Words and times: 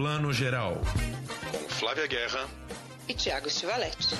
Plano 0.00 0.32
Geral. 0.32 0.80
Com 1.52 1.68
Flávia 1.68 2.06
Guerra 2.06 2.48
e 3.06 3.12
Tiago 3.12 3.50
Stivaletti. 3.50 4.16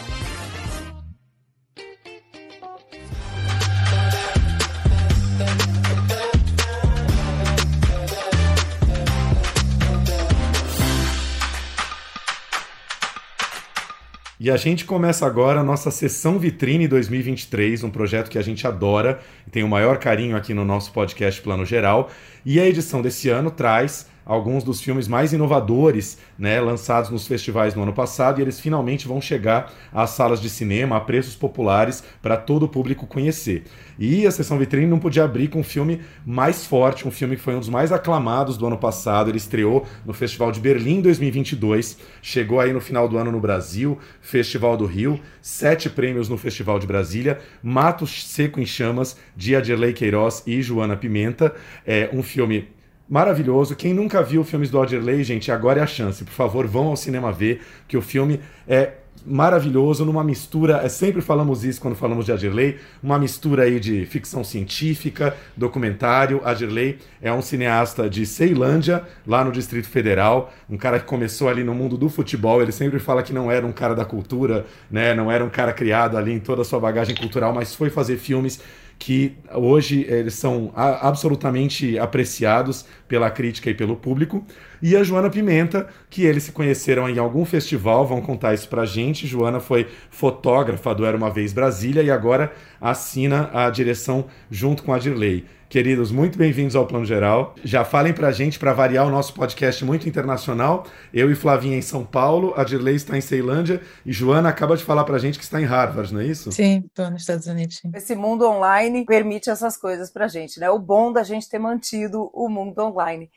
E 14.38 14.50
a 14.50 14.56
gente 14.58 14.84
começa 14.84 15.26
agora 15.26 15.60
a 15.60 15.64
nossa 15.64 15.90
sessão 15.90 16.38
Vitrine 16.38 16.88
2023, 16.88 17.84
um 17.84 17.90
projeto 17.90 18.28
que 18.28 18.36
a 18.36 18.42
gente 18.42 18.66
adora 18.66 19.18
e 19.46 19.50
tem 19.50 19.62
o 19.62 19.68
maior 19.68 19.96
carinho 19.96 20.36
aqui 20.36 20.52
no 20.52 20.66
nosso 20.66 20.92
podcast 20.92 21.40
Plano 21.40 21.64
Geral. 21.64 22.10
E 22.44 22.60
a 22.60 22.66
edição 22.66 23.00
desse 23.00 23.30
ano 23.30 23.50
traz 23.50 24.09
alguns 24.24 24.62
dos 24.62 24.80
filmes 24.80 25.08
mais 25.08 25.32
inovadores, 25.32 26.18
né, 26.38 26.60
lançados 26.60 27.10
nos 27.10 27.26
festivais 27.26 27.74
no 27.74 27.82
ano 27.82 27.92
passado, 27.92 28.38
e 28.38 28.42
eles 28.42 28.60
finalmente 28.60 29.08
vão 29.08 29.20
chegar 29.20 29.72
às 29.92 30.10
salas 30.10 30.40
de 30.40 30.48
cinema 30.48 30.96
a 30.96 31.00
preços 31.00 31.34
populares 31.34 32.02
para 32.22 32.36
todo 32.36 32.64
o 32.64 32.68
público 32.68 33.06
conhecer. 33.06 33.64
E 33.98 34.26
a 34.26 34.30
sessão 34.30 34.58
vitrine 34.58 34.86
não 34.86 34.98
podia 34.98 35.24
abrir 35.24 35.48
com 35.48 35.60
um 35.60 35.64
filme 35.64 36.00
mais 36.24 36.64
forte, 36.66 37.06
um 37.06 37.10
filme 37.10 37.36
que 37.36 37.42
foi 37.42 37.54
um 37.54 37.58
dos 37.58 37.68
mais 37.68 37.92
aclamados 37.92 38.56
do 38.56 38.66
ano 38.66 38.78
passado. 38.78 39.28
Ele 39.28 39.36
estreou 39.36 39.86
no 40.06 40.14
Festival 40.14 40.50
de 40.50 40.58
Berlim 40.58 41.02
2022, 41.02 41.98
chegou 42.22 42.60
aí 42.60 42.72
no 42.72 42.80
final 42.80 43.06
do 43.06 43.18
ano 43.18 43.30
no 43.30 43.40
Brasil, 43.40 43.98
Festival 44.22 44.76
do 44.76 44.86
Rio, 44.86 45.20
sete 45.42 45.90
prêmios 45.90 46.28
no 46.28 46.38
Festival 46.38 46.78
de 46.78 46.86
Brasília, 46.86 47.40
Mato 47.62 48.06
Seco 48.06 48.58
em 48.58 48.66
Chamas, 48.66 49.16
de 49.36 49.54
Adirley 49.54 49.92
Queiroz 49.92 50.42
e 50.46 50.62
Joana 50.62 50.96
Pimenta. 50.96 51.54
É 51.86 52.08
um 52.12 52.22
filme 52.22 52.68
maravilhoso. 53.10 53.74
Quem 53.74 53.92
nunca 53.92 54.22
viu 54.22 54.44
filmes 54.44 54.70
do 54.70 54.80
Adirley, 54.80 55.24
gente, 55.24 55.50
agora 55.50 55.80
é 55.80 55.82
a 55.82 55.86
chance. 55.86 56.24
Por 56.24 56.32
favor, 56.32 56.64
vão 56.68 56.86
ao 56.86 56.96
cinema 56.96 57.32
ver, 57.32 57.60
que 57.88 57.96
o 57.96 58.00
filme 58.00 58.38
é 58.68 58.92
maravilhoso, 59.26 60.04
numa 60.04 60.24
mistura, 60.24 60.80
é, 60.82 60.88
sempre 60.88 61.20
falamos 61.20 61.62
isso 61.62 61.80
quando 61.80 61.94
falamos 61.94 62.24
de 62.24 62.32
Adirley, 62.32 62.78
uma 63.02 63.18
mistura 63.18 63.64
aí 63.64 63.78
de 63.78 64.06
ficção 64.06 64.42
científica, 64.42 65.36
documentário. 65.54 66.40
Adirley 66.42 66.98
é 67.20 67.30
um 67.30 67.42
cineasta 67.42 68.08
de 68.08 68.24
Ceilândia, 68.24 69.02
lá 69.26 69.44
no 69.44 69.52
Distrito 69.52 69.88
Federal, 69.88 70.52
um 70.70 70.76
cara 70.78 70.98
que 70.98 71.04
começou 71.04 71.48
ali 71.48 71.62
no 71.62 71.74
mundo 71.74 71.98
do 71.98 72.08
futebol, 72.08 72.62
ele 72.62 72.72
sempre 72.72 72.98
fala 72.98 73.22
que 73.22 73.32
não 73.32 73.50
era 73.50 73.66
um 73.66 73.72
cara 73.72 73.94
da 73.94 74.04
cultura, 74.04 74.64
né, 74.90 75.12
não 75.12 75.30
era 75.30 75.44
um 75.44 75.50
cara 75.50 75.72
criado 75.72 76.16
ali 76.16 76.32
em 76.32 76.40
toda 76.40 76.62
a 76.62 76.64
sua 76.64 76.80
bagagem 76.80 77.14
cultural, 77.14 77.52
mas 77.52 77.74
foi 77.74 77.90
fazer 77.90 78.16
filmes 78.16 78.60
que 79.00 79.34
hoje 79.54 80.04
eles 80.06 80.34
são 80.34 80.70
absolutamente 80.76 81.98
apreciados 81.98 82.84
pela 83.08 83.30
crítica 83.30 83.70
e 83.70 83.74
pelo 83.74 83.96
público. 83.96 84.44
E 84.82 84.94
a 84.94 85.02
Joana 85.02 85.30
Pimenta, 85.30 85.88
que 86.10 86.24
eles 86.24 86.42
se 86.42 86.52
conheceram 86.52 87.08
em 87.08 87.18
algum 87.18 87.46
festival, 87.46 88.06
vão 88.06 88.20
contar 88.20 88.52
isso 88.52 88.68
pra 88.68 88.84
gente. 88.84 89.26
Joana 89.26 89.58
foi 89.58 89.88
fotógrafa 90.10 90.94
do 90.94 91.06
Era 91.06 91.16
Uma 91.16 91.30
Vez 91.30 91.50
Brasília 91.50 92.02
e 92.02 92.10
agora 92.10 92.52
assina 92.78 93.50
a 93.54 93.70
direção 93.70 94.26
junto 94.50 94.82
com 94.82 94.92
a 94.92 94.98
Dirley. 94.98 95.46
Queridos, 95.70 96.10
muito 96.10 96.36
bem-vindos 96.36 96.74
ao 96.74 96.84
Plano 96.84 97.04
Geral. 97.04 97.54
Já 97.62 97.84
falem 97.84 98.12
pra 98.12 98.32
gente, 98.32 98.58
para 98.58 98.72
variar 98.72 99.06
o 99.06 99.10
nosso 99.10 99.32
podcast 99.32 99.84
muito 99.84 100.08
internacional. 100.08 100.84
Eu 101.14 101.30
e 101.30 101.36
Flavinha 101.36 101.78
em 101.78 101.80
São 101.80 102.04
Paulo, 102.04 102.52
a 102.56 102.64
Dirley 102.64 102.96
está 102.96 103.16
em 103.16 103.20
Ceilândia 103.20 103.80
e 104.04 104.12
Joana 104.12 104.48
acaba 104.48 104.76
de 104.76 104.82
falar 104.82 105.04
pra 105.04 105.16
gente 105.16 105.38
que 105.38 105.44
está 105.44 105.60
em 105.60 105.64
Harvard, 105.64 106.12
não 106.12 106.20
é 106.20 106.26
isso? 106.26 106.50
Sim, 106.50 106.82
estou 106.84 107.08
nos 107.08 107.20
Estados 107.20 107.46
Unidos. 107.46 107.76
Sim. 107.76 107.92
Esse 107.94 108.16
mundo 108.16 108.48
online 108.48 109.04
permite 109.04 109.48
essas 109.48 109.76
coisas 109.76 110.10
pra 110.10 110.26
gente, 110.26 110.58
né? 110.58 110.68
O 110.68 110.78
bom 110.80 111.12
da 111.12 111.22
gente 111.22 111.48
ter 111.48 111.60
mantido 111.60 112.28
o 112.34 112.48
mundo 112.48 112.76
online. 112.80 113.30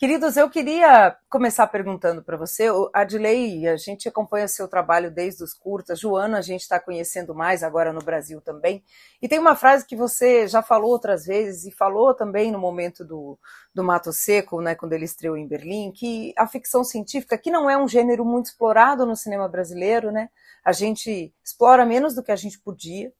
Queridos, 0.00 0.38
eu 0.38 0.48
queria 0.48 1.14
começar 1.28 1.66
perguntando 1.66 2.22
para 2.22 2.34
você, 2.34 2.68
Adilei, 2.90 3.68
a 3.68 3.76
gente 3.76 4.08
acompanha 4.08 4.48
seu 4.48 4.66
trabalho 4.66 5.10
desde 5.10 5.44
os 5.44 5.52
curtas, 5.52 6.00
Joana, 6.00 6.38
a 6.38 6.40
gente 6.40 6.62
está 6.62 6.80
conhecendo 6.80 7.34
mais 7.34 7.62
agora 7.62 7.92
no 7.92 8.00
Brasil 8.00 8.40
também, 8.40 8.82
e 9.20 9.28
tem 9.28 9.38
uma 9.38 9.54
frase 9.54 9.86
que 9.86 9.94
você 9.94 10.48
já 10.48 10.62
falou 10.62 10.90
outras 10.90 11.26
vezes 11.26 11.66
e 11.66 11.76
falou 11.76 12.14
também 12.14 12.50
no 12.50 12.58
momento 12.58 13.04
do, 13.04 13.38
do 13.74 13.84
Mato 13.84 14.10
Seco, 14.10 14.62
né, 14.62 14.74
quando 14.74 14.94
ele 14.94 15.04
estreou 15.04 15.36
em 15.36 15.46
Berlim, 15.46 15.92
que 15.92 16.32
a 16.34 16.46
ficção 16.46 16.82
científica, 16.82 17.36
que 17.36 17.50
não 17.50 17.68
é 17.68 17.76
um 17.76 17.86
gênero 17.86 18.24
muito 18.24 18.46
explorado 18.46 19.04
no 19.04 19.14
cinema 19.14 19.46
brasileiro, 19.48 20.10
né, 20.10 20.30
a 20.64 20.72
gente 20.72 21.30
explora 21.44 21.84
menos 21.84 22.14
do 22.14 22.22
que 22.22 22.32
a 22.32 22.36
gente 22.36 22.58
podia, 22.58 23.12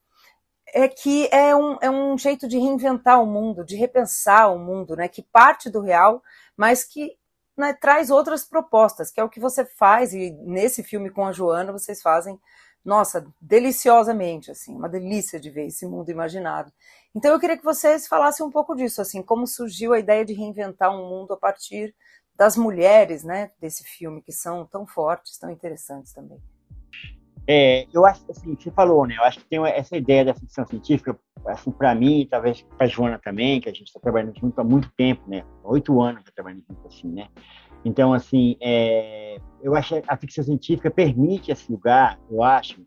é 0.73 0.89
que 0.89 1.29
é 1.31 1.55
um, 1.55 1.77
é 1.83 1.91
um 1.91 2.17
jeito 2.17 2.49
de 2.49 2.59
reinventar 2.59 3.23
o 3.23 3.27
mundo, 3.27 3.67
de 3.67 3.77
repensar 3.77 4.51
o 4.51 4.59
mundo, 4.59 4.97
né, 4.97 5.09
que 5.09 5.23
parte 5.23 5.69
do 5.69 5.81
real, 5.83 6.23
mas 6.61 6.85
que 6.85 7.17
né, 7.57 7.73
traz 7.73 8.11
outras 8.11 8.45
propostas, 8.45 9.11
que 9.11 9.19
é 9.19 9.25
o 9.25 9.31
que 9.31 9.41
você 9.41 9.65
faz, 9.65 10.13
e 10.13 10.31
nesse 10.43 10.83
filme 10.83 11.09
com 11.09 11.25
a 11.25 11.33
Joana 11.33 11.73
vocês 11.73 12.03
fazem, 12.03 12.39
nossa, 12.85 13.27
deliciosamente, 13.41 14.51
assim, 14.51 14.77
uma 14.77 14.87
delícia 14.87 15.41
de 15.41 15.49
ver 15.49 15.69
esse 15.69 15.87
mundo 15.87 16.11
imaginado. 16.11 16.71
Então 17.15 17.33
eu 17.33 17.41
queria 17.41 17.57
que 17.57 17.65
vocês 17.65 18.07
falassem 18.07 18.45
um 18.45 18.51
pouco 18.51 18.77
disso, 18.77 19.01
assim, 19.01 19.23
como 19.23 19.47
surgiu 19.47 19.95
a 19.95 19.99
ideia 19.99 20.23
de 20.23 20.35
reinventar 20.35 20.95
um 20.95 21.09
mundo 21.09 21.33
a 21.33 21.37
partir 21.39 21.95
das 22.37 22.59
mulheres, 22.59 23.25
né, 23.25 23.51
desse 23.59 23.83
filme, 23.83 24.21
que 24.21 24.33
são 24.33 24.67
tão 24.67 24.87
fortes, 24.87 25.39
tão 25.39 25.51
interessantes 25.51 26.13
também. 26.13 26.43
É, 27.53 27.89
eu 27.93 28.07
acho 28.07 28.23
assim, 28.31 28.55
você 28.55 28.71
falou, 28.71 29.05
né? 29.05 29.17
Eu 29.19 29.25
acho 29.25 29.41
que 29.41 29.45
tem 29.47 29.59
essa 29.67 29.97
ideia 29.97 30.25
da 30.25 30.33
ficção 30.33 30.65
científica, 30.65 31.19
assim, 31.45 31.73
para 31.73 31.93
mim, 31.97 32.25
talvez 32.31 32.63
para 32.79 32.87
Joana 32.87 33.19
também, 33.19 33.61
que 33.61 33.69
a 33.69 33.73
gente 33.73 33.89
está 33.89 33.99
trabalhando 33.99 34.39
junto 34.39 34.61
há 34.61 34.63
muito 34.63 34.89
tempo, 34.97 35.29
né? 35.29 35.45
Oito 35.65 36.01
anos 36.01 36.23
tá 36.23 36.31
trabalhando 36.33 36.63
junto 36.71 36.87
assim, 36.87 37.09
né? 37.09 37.27
Então, 37.85 38.13
assim, 38.13 38.57
é, 38.61 39.39
eu 39.65 39.75
acho 39.75 40.01
que 40.01 40.03
a 40.07 40.17
ficção 40.17 40.45
científica 40.45 40.93
permite 40.93 41.51
esse 41.51 41.73
lugar, 41.73 42.21
eu 42.31 42.41
acho, 42.41 42.87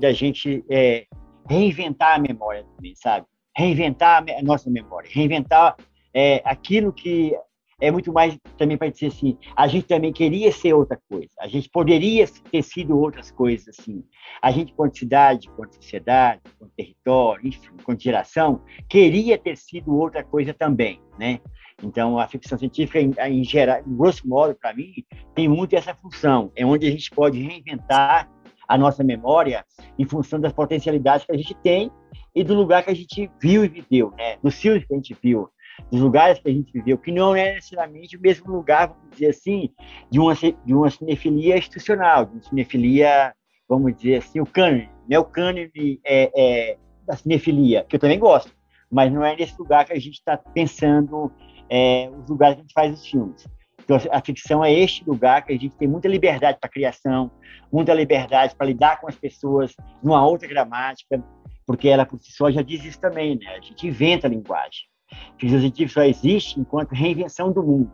da 0.00 0.10
gente 0.10 0.64
é, 0.70 1.04
reinventar 1.46 2.16
a 2.16 2.18
memória 2.18 2.64
também, 2.74 2.94
sabe? 2.94 3.26
Reinventar 3.54 4.24
a 4.26 4.42
nossa 4.42 4.70
memória, 4.70 5.10
reinventar 5.12 5.76
é, 6.14 6.40
aquilo 6.46 6.94
que 6.94 7.36
é 7.82 7.90
muito 7.90 8.12
mais 8.12 8.38
também 8.56 8.78
para 8.78 8.88
dizer 8.88 9.08
assim, 9.08 9.36
a 9.56 9.66
gente 9.66 9.88
também 9.88 10.12
queria 10.12 10.52
ser 10.52 10.72
outra 10.72 10.96
coisa, 11.10 11.32
a 11.40 11.48
gente 11.48 11.68
poderia 11.68 12.28
ter 12.28 12.62
sido 12.62 12.96
outras 12.96 13.32
coisas 13.32 13.76
assim. 13.76 14.04
A 14.40 14.52
gente, 14.52 14.72
quanto 14.72 14.96
cidade, 14.96 15.50
quanto 15.56 15.74
sociedade, 15.74 16.40
quanto 16.58 16.72
território, 16.76 17.48
enfim, 17.48 17.70
quanto 17.84 18.00
geração, 18.00 18.62
queria 18.88 19.36
ter 19.36 19.56
sido 19.56 19.96
outra 19.96 20.22
coisa 20.22 20.54
também, 20.54 21.00
né? 21.18 21.40
Então, 21.82 22.20
a 22.20 22.28
ficção 22.28 22.56
científica, 22.56 23.00
em, 23.00 23.12
em 23.40 23.42
geral, 23.42 23.82
em 23.84 23.96
grosso 23.96 24.28
modo, 24.28 24.54
para 24.54 24.72
mim, 24.72 24.92
tem 25.34 25.48
muito 25.48 25.74
essa 25.74 25.92
função, 25.92 26.52
é 26.54 26.64
onde 26.64 26.86
a 26.86 26.90
gente 26.90 27.10
pode 27.10 27.42
reinventar 27.42 28.30
a 28.68 28.78
nossa 28.78 29.02
memória 29.02 29.66
em 29.98 30.06
função 30.06 30.40
das 30.40 30.52
potencialidades 30.52 31.26
que 31.26 31.32
a 31.32 31.36
gente 31.36 31.54
tem 31.56 31.90
e 32.32 32.44
do 32.44 32.54
lugar 32.54 32.84
que 32.84 32.90
a 32.90 32.94
gente 32.94 33.28
viu 33.40 33.64
e 33.64 33.68
viveu, 33.68 34.12
né? 34.16 34.36
Dos 34.40 34.54
filmes 34.54 34.84
que 34.86 34.94
a 34.94 34.96
gente 34.96 35.16
viu, 35.20 35.48
dos 35.90 36.00
lugares 36.00 36.38
que 36.38 36.48
a 36.48 36.52
gente 36.52 36.72
viveu, 36.72 36.98
que 36.98 37.12
não 37.12 37.34
é 37.34 37.54
necessariamente 37.54 38.16
o 38.16 38.20
mesmo 38.20 38.52
lugar, 38.52 38.88
vamos 38.88 39.10
dizer 39.12 39.28
assim, 39.28 39.70
de 40.10 40.18
uma, 40.18 40.34
de 40.34 40.74
uma 40.74 40.90
cinefilia 40.90 41.58
institucional, 41.58 42.26
de 42.26 42.32
uma 42.32 42.42
cinefilia, 42.42 43.34
vamos 43.68 43.96
dizer 43.96 44.16
assim, 44.16 44.40
o 44.40 44.46
cânone, 44.46 44.88
né? 45.08 45.18
o 45.18 45.24
cânone 45.24 45.70
é, 46.04 46.30
é, 46.34 46.78
da 47.06 47.16
cinefilia, 47.16 47.84
que 47.88 47.96
eu 47.96 48.00
também 48.00 48.18
gosto, 48.18 48.52
mas 48.90 49.12
não 49.12 49.24
é 49.24 49.34
nesse 49.36 49.58
lugar 49.58 49.84
que 49.84 49.92
a 49.92 49.98
gente 49.98 50.14
está 50.14 50.36
pensando 50.36 51.32
é, 51.68 52.10
os 52.10 52.28
lugares 52.28 52.56
que 52.56 52.60
a 52.60 52.62
gente 52.64 52.74
faz 52.74 52.92
os 52.92 53.06
filmes. 53.06 53.46
Então, 53.84 53.98
a 54.12 54.20
ficção 54.20 54.64
é 54.64 54.72
este 54.72 55.04
lugar 55.04 55.44
que 55.44 55.52
a 55.52 55.58
gente 55.58 55.76
tem 55.76 55.88
muita 55.88 56.06
liberdade 56.06 56.58
para 56.60 56.70
criação, 56.70 57.30
muita 57.72 57.92
liberdade 57.92 58.54
para 58.54 58.66
lidar 58.66 59.00
com 59.00 59.08
as 59.08 59.16
pessoas 59.16 59.74
numa 60.02 60.24
outra 60.24 60.46
gramática, 60.46 61.22
porque 61.66 61.88
ela 61.88 62.06
por 62.06 62.20
si 62.20 62.32
só 62.32 62.50
já 62.50 62.62
diz 62.62 62.84
isso 62.84 63.00
também, 63.00 63.36
né? 63.36 63.46
A 63.56 63.60
gente 63.60 63.86
inventa 63.86 64.26
a 64.26 64.30
linguagem. 64.30 64.91
Ficção 65.38 65.60
científica 65.60 66.00
só 66.00 66.06
existe 66.06 66.60
enquanto 66.60 66.92
reinvenção 66.92 67.52
do 67.52 67.62
mundo. 67.62 67.90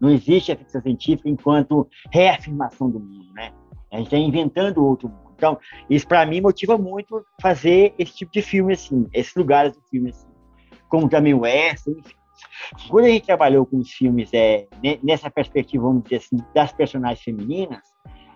Não 0.00 0.10
existe 0.10 0.50
a 0.50 0.56
ficção 0.56 0.82
científica 0.82 1.28
enquanto 1.28 1.88
reafirmação 2.10 2.90
do 2.90 2.98
mundo, 2.98 3.32
né? 3.34 3.52
A 3.92 3.98
gente 3.98 4.06
está 4.06 4.16
inventando 4.16 4.84
outro 4.84 5.08
mundo. 5.08 5.32
Então, 5.36 5.58
isso 5.90 6.06
para 6.06 6.24
mim 6.24 6.40
motiva 6.40 6.78
muito 6.78 7.24
fazer 7.40 7.94
esse 7.98 8.14
tipo 8.14 8.32
de 8.32 8.42
filme 8.42 8.72
assim, 8.72 9.06
esses 9.12 9.34
lugares 9.34 9.72
do 9.74 9.82
filme 9.90 10.10
assim, 10.10 10.28
como 10.88 11.08
também 11.08 11.34
o 11.34 11.44
Essa, 11.44 11.90
enfim. 11.90 12.14
Quando 12.88 13.06
a 13.06 13.08
gente 13.08 13.26
trabalhou 13.26 13.66
com 13.66 13.78
os 13.78 13.90
filmes 13.90 14.30
é, 14.32 14.66
nessa 15.02 15.30
perspectiva, 15.30 15.84
vamos 15.84 16.04
dizer 16.04 16.16
assim, 16.16 16.36
das 16.54 16.72
personagens 16.72 17.22
femininas, 17.22 17.82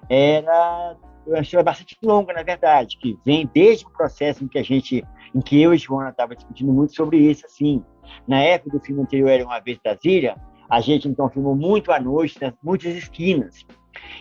era 0.09 0.97
uma 1.27 1.41
história 1.41 1.65
bastante 1.65 1.97
longa, 2.03 2.33
na 2.33 2.43
verdade, 2.43 2.97
que 2.99 3.19
vem 3.25 3.49
desde 3.53 3.85
o 3.87 3.91
processo 3.91 4.45
em 4.45 4.49
que 4.49 4.59
a 4.59 4.63
gente, 4.63 5.05
em 5.35 5.41
que 5.41 5.61
eu 5.61 5.75
e 5.75 5.79
Joana 5.79 6.11
estava 6.11 6.35
discutindo 6.35 6.73
muito 6.73 6.95
sobre 6.95 7.19
isso, 7.19 7.45
assim, 7.47 7.83
na 8.27 8.41
época 8.41 8.79
do 8.79 8.85
filme 8.85 9.03
anterior, 9.03 9.29
Era 9.29 9.45
Uma 9.45 9.61
Vez 9.61 9.79
Brasília, 9.83 10.37
a 10.69 10.81
gente 10.81 11.09
então 11.09 11.29
filmou 11.29 11.55
muito 11.55 11.93
à 11.93 12.01
noite, 12.01 12.41
nas 12.41 12.55
muitas 12.63 12.95
esquinas. 12.95 13.65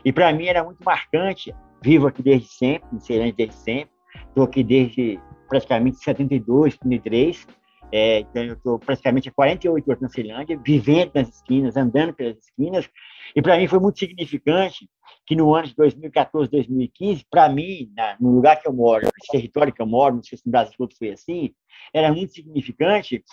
E 0.04 0.12
para 0.12 0.32
mim 0.32 0.46
era 0.46 0.64
muito 0.64 0.84
marcante. 0.84 1.54
Vivo 1.82 2.08
aqui 2.08 2.22
desde 2.22 2.48
sempre, 2.48 2.88
em 2.94 3.00
Ceilândia 3.00 3.34
desde 3.38 3.56
sempre. 3.56 3.90
Estou 4.28 4.44
aqui 4.44 4.64
desde 4.64 5.20
praticamente 5.48 5.98
72, 5.98 6.74
73. 6.74 7.48
É, 7.92 8.20
então 8.20 8.44
eu 8.44 8.54
estou 8.54 8.80
praticamente 8.80 9.30
há 9.30 9.32
48 9.32 9.90
anos 9.90 10.02
na 10.02 10.10
Ceilândia, 10.10 10.60
vivendo 10.64 11.12
nas 11.14 11.30
esquinas, 11.30 11.78
andando 11.78 12.14
pelas 12.14 12.38
esquinas. 12.38 12.90
E 13.36 13.42
para 13.42 13.58
mim 13.58 13.68
foi 13.68 13.80
muito 13.80 14.00
significante 14.00 14.90
que 15.26 15.36
no 15.36 15.54
ano 15.56 15.68
de 15.68 15.76
2014, 15.76 16.50
2015, 16.50 17.26
para 17.30 17.50
mim, 17.50 17.92
na, 17.96 18.16
no 18.20 18.36
lugar 18.36 18.62
que 18.62 18.68
eu 18.68 18.74
moro, 18.74 19.06
no 19.06 19.12
território 19.32 19.74
que 19.74 19.82
eu 19.82 19.88
moro, 19.88 20.16
não 20.16 20.24
sei 20.24 20.38
se 20.38 20.46
no 20.46 20.52
Brasil 20.52 20.74
todo 20.78 20.96
foi 20.96 21.12
assim, 21.12 21.54
era 21.94 22.14
muito 22.14 22.34
significante, 22.34 23.24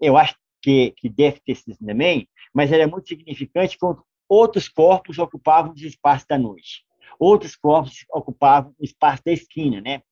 eu 0.00 0.16
acho 0.16 0.36
que, 0.60 0.92
que 0.96 1.08
deve 1.08 1.40
ter 1.40 1.56
sido 1.56 1.76
também, 1.84 2.28
mas 2.54 2.70
era 2.70 2.86
muito 2.86 3.08
significante 3.08 3.76
quando 3.76 4.04
outros 4.28 4.68
corpos 4.68 5.18
ocupavam 5.18 5.72
os 5.72 5.82
espaços 5.82 6.26
da 6.26 6.38
noite. 6.38 6.84
Outros 7.18 7.56
corpos 7.56 8.04
ocupavam 8.10 8.72
o 8.78 8.84
espaço 8.84 9.22
da 9.24 9.32
esquina, 9.32 9.80
né? 9.80 10.02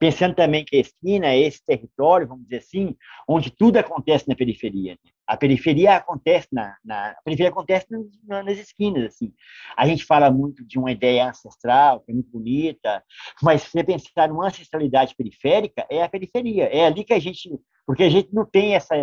Pensando 0.00 0.34
também 0.34 0.64
que 0.64 0.76
a 0.76 0.80
esquina 0.80 1.26
é 1.26 1.38
esse 1.38 1.62
território, 1.62 2.26
vamos 2.26 2.44
dizer 2.44 2.56
assim, 2.56 2.96
onde 3.28 3.50
tudo 3.50 3.76
acontece 3.76 4.26
na 4.26 4.34
periferia. 4.34 4.92
Né? 4.92 5.10
A 5.26 5.36
periferia 5.36 5.94
acontece 5.94 6.48
na, 6.50 6.74
na 6.82 7.14
periferia 7.22 7.50
acontece 7.50 7.86
nas, 7.90 8.44
nas 8.46 8.56
esquinas, 8.56 9.04
assim. 9.04 9.30
A 9.76 9.86
gente 9.86 10.02
fala 10.06 10.30
muito 10.30 10.64
de 10.66 10.78
uma 10.78 10.90
ideia 10.90 11.28
ancestral, 11.28 12.00
que 12.00 12.12
é 12.12 12.14
muito 12.14 12.30
bonita, 12.30 13.04
mas 13.42 13.60
se 13.60 13.72
você 13.72 13.84
pensar 13.84 14.30
numa 14.30 14.46
ancestralidade 14.46 15.14
periférica, 15.14 15.86
é 15.90 16.02
a 16.02 16.08
periferia. 16.08 16.64
É 16.64 16.86
ali 16.86 17.04
que 17.04 17.12
a 17.12 17.18
gente, 17.18 17.50
porque 17.86 18.04
a 18.04 18.08
gente 18.08 18.32
não 18.32 18.46
tem 18.46 18.74
essa, 18.74 18.96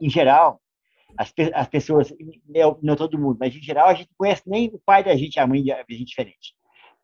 em 0.00 0.08
geral, 0.08 0.60
as, 1.18 1.32
as 1.52 1.66
pessoas, 1.66 2.14
não 2.80 2.94
todo 2.94 3.18
mundo, 3.18 3.38
mas 3.40 3.52
em 3.56 3.60
geral 3.60 3.88
a 3.88 3.94
gente 3.94 4.06
não 4.10 4.16
conhece 4.18 4.42
nem 4.46 4.68
o 4.72 4.80
pai 4.86 5.02
da 5.02 5.16
gente, 5.16 5.40
a 5.40 5.46
mãe 5.48 5.64
da 5.64 5.84
gente 5.90 6.04
diferente. 6.04 6.54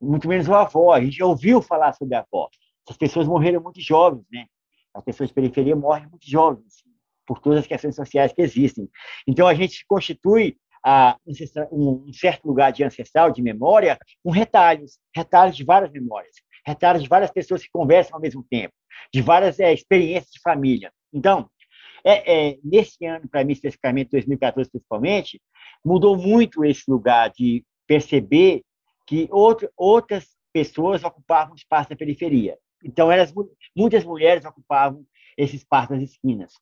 Muito 0.00 0.28
menos 0.28 0.48
o 0.48 0.54
avó. 0.54 0.92
A 0.92 1.00
gente 1.02 1.22
ouviu 1.22 1.60
falar 1.60 1.92
sobre 1.92 2.14
a 2.14 2.20
avó. 2.20 2.48
As 2.90 2.96
pessoas 2.96 3.28
morreram 3.28 3.62
muito 3.62 3.80
jovens, 3.80 4.26
né? 4.32 4.46
As 4.92 5.04
pessoas 5.04 5.28
de 5.28 5.34
periferia 5.34 5.76
morrem 5.76 6.08
muito 6.08 6.28
jovens, 6.28 6.66
assim, 6.66 6.90
por 7.24 7.38
todas 7.38 7.60
as 7.60 7.66
questões 7.68 7.94
sociais 7.94 8.32
que 8.32 8.42
existem. 8.42 8.90
Então 9.28 9.46
a 9.46 9.54
gente 9.54 9.84
constitui 9.86 10.58
um, 11.70 12.04
um 12.08 12.12
certo 12.12 12.48
lugar 12.48 12.72
de 12.72 12.82
ancestral, 12.82 13.30
de 13.30 13.40
memória, 13.40 13.96
com 14.24 14.32
retalhos, 14.32 14.98
retalhos 15.14 15.56
de 15.56 15.62
várias 15.62 15.92
memórias, 15.92 16.34
retalhos 16.66 17.04
de 17.04 17.08
várias 17.08 17.30
pessoas 17.30 17.62
que 17.62 17.68
conversam 17.72 18.16
ao 18.16 18.20
mesmo 18.20 18.44
tempo, 18.50 18.74
de 19.14 19.22
várias 19.22 19.60
é, 19.60 19.72
experiências 19.72 20.32
de 20.32 20.40
família. 20.40 20.92
Então, 21.12 21.48
é, 22.04 22.48
é, 22.50 22.58
nesse 22.64 23.04
ano, 23.06 23.28
para 23.28 23.44
mim, 23.44 23.52
especificamente, 23.52 24.10
2014 24.10 24.68
principalmente, 24.68 25.40
mudou 25.84 26.16
muito 26.16 26.64
esse 26.64 26.90
lugar 26.90 27.30
de 27.30 27.64
perceber 27.86 28.62
que 29.06 29.28
outro, 29.30 29.70
outras 29.76 30.26
pessoas 30.52 31.04
ocupavam 31.04 31.54
espaço 31.54 31.90
na 31.90 31.96
periferia. 31.96 32.58
Então, 32.84 33.10
elas, 33.10 33.32
muitas 33.76 34.04
mulheres 34.04 34.44
ocupavam 34.44 35.04
esse 35.36 35.56
espaço 35.56 35.92
nas 35.92 36.02
esquinas 36.02 36.52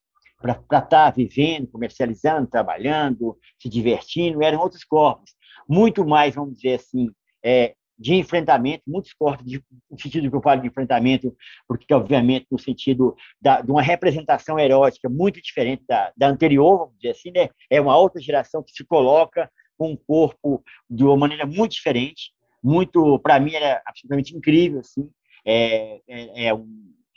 para 0.41 0.53
estar 0.53 0.81
tá 0.81 1.11
vivendo, 1.11 1.67
comercializando, 1.67 2.47
trabalhando, 2.47 3.37
se 3.61 3.67
divertindo, 3.67 4.41
eram 4.41 4.59
outros 4.59 4.83
corpos. 4.83 5.31
Muito 5.67 6.05
mais, 6.05 6.35
vamos 6.35 6.55
dizer 6.55 6.75
assim, 6.75 7.09
é, 7.43 7.75
de 7.97 8.15
enfrentamento, 8.15 8.83
muitos 8.87 9.11
cortes 9.13 9.45
de, 9.45 9.61
no 9.91 9.99
sentido 9.99 10.29
que 10.29 10.35
eu 10.35 10.41
falo 10.41 10.61
de 10.61 10.67
enfrentamento, 10.67 11.35
porque, 11.67 11.93
obviamente, 11.93 12.47
no 12.49 12.57
sentido 12.57 13.15
da, 13.41 13.61
de 13.61 13.69
uma 13.69 13.81
representação 13.81 14.57
erótica 14.57 15.09
muito 15.09 15.41
diferente 15.41 15.83
da, 15.85 16.13
da 16.15 16.29
anterior, 16.29 16.77
vamos 16.77 16.95
dizer 16.95 17.11
assim, 17.11 17.31
né? 17.31 17.49
é 17.69 17.81
uma 17.81 17.97
outra 17.97 18.21
geração 18.21 18.63
que 18.63 18.71
se 18.71 18.85
coloca 18.85 19.51
com 19.77 19.91
um 19.91 19.97
corpo 19.97 20.63
de 20.89 21.03
uma 21.03 21.17
maneira 21.17 21.45
muito 21.45 21.73
diferente, 21.73 22.31
muito, 22.63 23.19
para 23.19 23.39
mim, 23.39 23.53
era 23.53 23.81
absolutamente 23.85 24.35
incrível, 24.35 24.79
assim, 24.79 25.09
é, 25.49 26.01
é, 26.07 26.47
é 26.47 26.53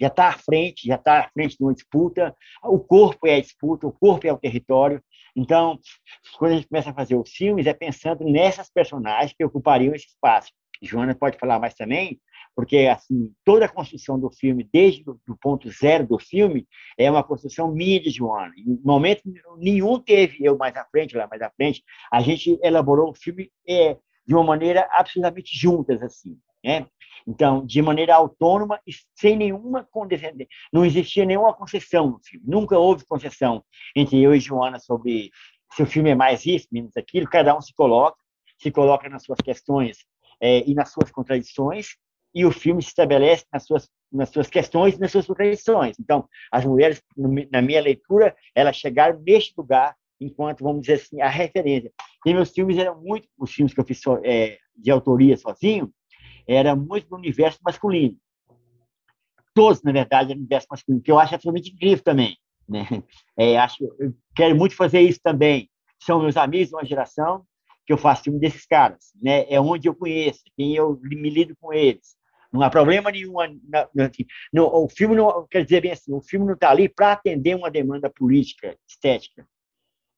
já 0.01 0.09
está 0.09 0.29
à 0.29 0.33
frente, 0.33 0.89
já 0.89 0.97
está 0.97 1.21
à 1.21 1.29
frente 1.31 1.57
de 1.57 1.63
uma 1.63 1.73
disputa, 1.73 2.35
o 2.65 2.79
corpo 2.79 3.27
é 3.27 3.37
a 3.37 3.41
disputa, 3.41 3.87
o 3.87 3.93
corpo 3.93 4.27
é 4.27 4.33
o 4.33 4.39
território, 4.39 5.01
então, 5.37 5.79
quando 6.37 6.53
a 6.53 6.57
gente 6.57 6.69
começa 6.69 6.91
a 6.91 6.95
fazer. 6.95 7.17
Os 7.17 7.31
filmes, 7.31 7.67
é 7.67 7.73
pensando 7.73 8.25
nessas 8.25 8.71
personagens 8.71 9.33
que 9.33 9.45
ocupariam 9.45 9.95
esse 9.95 10.07
espaço. 10.07 10.51
Joana 10.83 11.15
pode 11.15 11.39
falar 11.39 11.61
mais 11.61 11.75
também, 11.75 12.21
porque 12.57 12.89
assim 12.89 13.33
toda 13.45 13.67
a 13.67 13.69
construção 13.69 14.19
do 14.19 14.31
filme, 14.33 14.69
desde 14.73 15.09
o 15.09 15.37
ponto 15.41 15.71
zero 15.71 16.05
do 16.05 16.19
filme, 16.19 16.67
é 16.99 17.09
uma 17.09 17.23
construção 17.23 17.73
minha 17.73 18.01
de 18.01 18.11
Joana. 18.11 18.53
Em 18.57 18.81
momento 18.85 19.23
nenhum 19.59 20.01
teve 20.01 20.39
eu 20.41 20.59
mais 20.59 20.75
à 20.77 20.85
frente, 20.87 21.17
lá 21.17 21.29
mais 21.29 21.41
à 21.41 21.51
frente, 21.51 21.85
a 22.13 22.21
gente 22.21 22.59
elaborou 22.65 23.11
o 23.11 23.15
filme 23.15 23.49
é, 23.67 23.97
de 24.27 24.35
uma 24.35 24.43
maneira 24.43 24.89
absolutamente 24.91 25.57
juntas, 25.57 26.03
assim, 26.03 26.37
né? 26.65 26.87
Então, 27.27 27.65
de 27.65 27.81
maneira 27.81 28.15
autônoma 28.15 28.81
e 28.87 28.93
sem 29.15 29.37
nenhuma 29.37 29.87
condescendência. 29.91 30.49
Não 30.73 30.85
existia 30.85 31.25
nenhuma 31.25 31.55
concessão 31.55 32.11
no 32.11 32.21
filme. 32.23 32.45
Nunca 32.47 32.79
houve 32.79 33.07
concessão 33.07 33.65
entre 33.95 34.21
eu 34.21 34.35
e 34.35 34.41
Joana 34.41 34.79
sobre 34.79 35.31
se 35.75 35.83
o 35.83 35.87
filme 35.87 36.11
é 36.11 36.15
mais 36.15 36.45
isso, 36.45 36.67
menos 36.73 36.97
aquilo. 36.97 37.29
Cada 37.29 37.57
um 37.57 37.61
se 37.61 37.73
coloca, 37.75 38.19
se 38.59 38.71
coloca 38.71 39.09
nas 39.09 39.23
suas 39.23 39.39
questões 39.39 39.99
é, 40.41 40.69
e 40.69 40.75
nas 40.75 40.91
suas 40.91 41.11
contradições, 41.11 41.97
e 42.35 42.45
o 42.45 42.51
filme 42.51 42.83
se 42.83 42.89
estabelece 42.89 43.45
nas 43.53 43.65
suas, 43.65 43.89
nas 44.11 44.31
suas 44.31 44.49
questões 44.49 44.95
e 44.95 45.01
nas 45.01 45.13
suas 45.13 45.27
contradições. 45.27 45.97
Então, 46.01 46.29
as 46.51 46.65
mulheres, 46.65 47.03
na 47.51 47.63
minha 47.63 47.81
leitura, 47.81 48.35
elas 48.55 48.77
chegaram 48.77 49.21
neste 49.21 49.55
lugar 49.57 49.95
enquanto, 50.21 50.63
vamos 50.65 50.83
dizer 50.83 50.95
assim, 50.95 51.21
a 51.21 51.29
referência. 51.29 51.93
E 52.25 52.33
meus 52.33 52.51
filmes 52.51 52.79
eram 52.79 53.01
muito, 53.01 53.29
os 53.39 53.53
filmes 53.53 53.75
que 53.75 53.81
eu 53.81 53.85
fiz 53.85 54.01
é, 54.25 54.59
de 54.77 54.91
autoria 54.91 55.37
sozinho, 55.37 55.93
era 56.47 56.75
muito 56.75 57.09
no 57.11 57.17
universo 57.17 57.59
masculino. 57.63 58.17
Todos, 59.55 59.83
na 59.83 59.93
verdade, 59.93 60.35
no 60.35 60.41
universo 60.41 60.67
masculino, 60.71 61.03
que 61.03 61.11
eu 61.11 61.19
acho 61.19 61.35
absolutamente 61.35 61.73
incrível 61.73 62.03
também. 62.03 62.37
Né? 62.69 62.87
É, 63.37 63.59
acho, 63.59 63.85
eu 63.99 64.15
quero 64.35 64.57
muito 64.57 64.75
fazer 64.75 65.01
isso 65.01 65.21
também. 65.23 65.69
São 66.01 66.21
meus 66.21 66.37
amigos 66.37 66.69
de 66.69 66.75
uma 66.75 66.85
geração, 66.85 67.45
que 67.87 67.93
eu 67.93 67.99
faço 67.99 68.25
filme 68.25 68.39
desses 68.39 68.65
caras, 68.67 69.13
né? 69.21 69.45
É 69.49 69.61
onde 69.61 69.89
eu 69.89 69.95
conheço, 69.95 70.43
quem 70.57 70.75
eu 70.75 70.99
me 71.03 71.29
lido 71.29 71.57
com 71.61 71.73
eles. 71.73 72.17
Não 72.53 72.63
há 72.63 72.71
problema 72.71 73.11
nenhum. 73.11 73.41
Assim, 73.41 74.27
o 74.55 74.89
filme 74.89 75.17
não 75.17 75.47
quer 75.51 75.65
dizer 75.65 75.81
bem 75.81 75.93
assim, 75.93 76.13
o 76.13 76.21
filme 76.21 76.47
não 76.47 76.55
está 76.55 76.71
ali 76.71 76.89
para 76.89 77.13
atender 77.13 77.57
uma 77.57 77.71
demanda 77.71 78.11
política, 78.11 78.77
estética. 78.89 79.47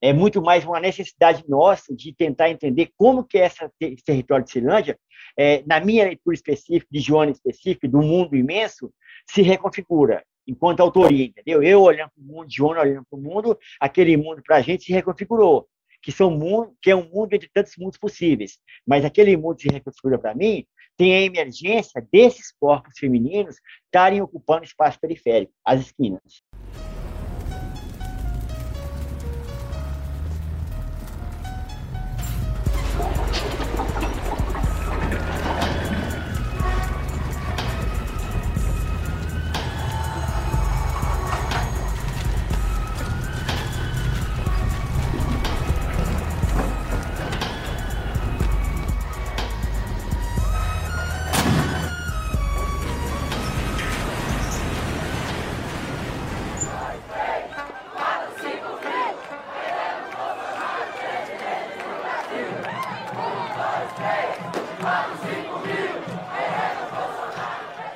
É 0.01 0.13
muito 0.13 0.41
mais 0.41 0.65
uma 0.65 0.79
necessidade 0.79 1.43
nossa 1.47 1.95
de 1.95 2.13
tentar 2.13 2.49
entender 2.49 2.91
como 2.97 3.23
que 3.23 3.37
essa, 3.37 3.71
esse 3.79 4.03
território 4.03 4.45
de 4.45 4.51
Ceilândia, 4.51 4.99
é, 5.37 5.63
na 5.65 5.79
minha 5.79 6.05
leitura 6.05 6.35
específica, 6.35 6.87
de 6.91 6.99
Joana 6.99 7.31
específica, 7.31 7.87
do 7.87 8.01
mundo 8.01 8.35
imenso, 8.35 8.91
se 9.29 9.41
reconfigura 9.41 10.23
enquanto 10.47 10.81
autoria, 10.81 11.25
entendeu? 11.25 11.63
Eu 11.63 11.81
olhando 11.81 12.11
para 12.13 12.23
o 12.23 12.27
mundo, 12.27 12.47
Joana 12.49 12.81
olhando 12.81 13.05
para 13.09 13.17
o 13.17 13.21
mundo, 13.21 13.57
aquele 13.79 14.15
mundo 14.15 14.43
para 14.45 14.57
a 14.57 14.61
gente 14.61 14.83
se 14.83 14.93
reconfigurou 14.93 15.67
que, 16.05 16.11
são 16.11 16.29
mundo, 16.29 16.71
que 16.79 16.91
é 16.91 16.95
um 16.95 17.09
mundo 17.09 17.33
entre 17.33 17.49
tantos 17.51 17.73
mundos 17.77 17.97
possíveis. 17.97 18.59
Mas 18.85 19.03
aquele 19.03 19.35
mundo 19.35 19.59
se 19.59 19.67
reconfigura 19.67 20.19
para 20.19 20.35
mim 20.35 20.63
tem 20.97 21.15
a 21.15 21.21
emergência 21.21 22.05
desses 22.11 22.53
corpos 22.57 22.97
femininos 22.97 23.57
estarem 23.85 24.21
ocupando 24.21 24.63
espaço 24.63 24.99
periférico, 24.99 25.51
as 25.65 25.81
esquinas. 25.81 26.41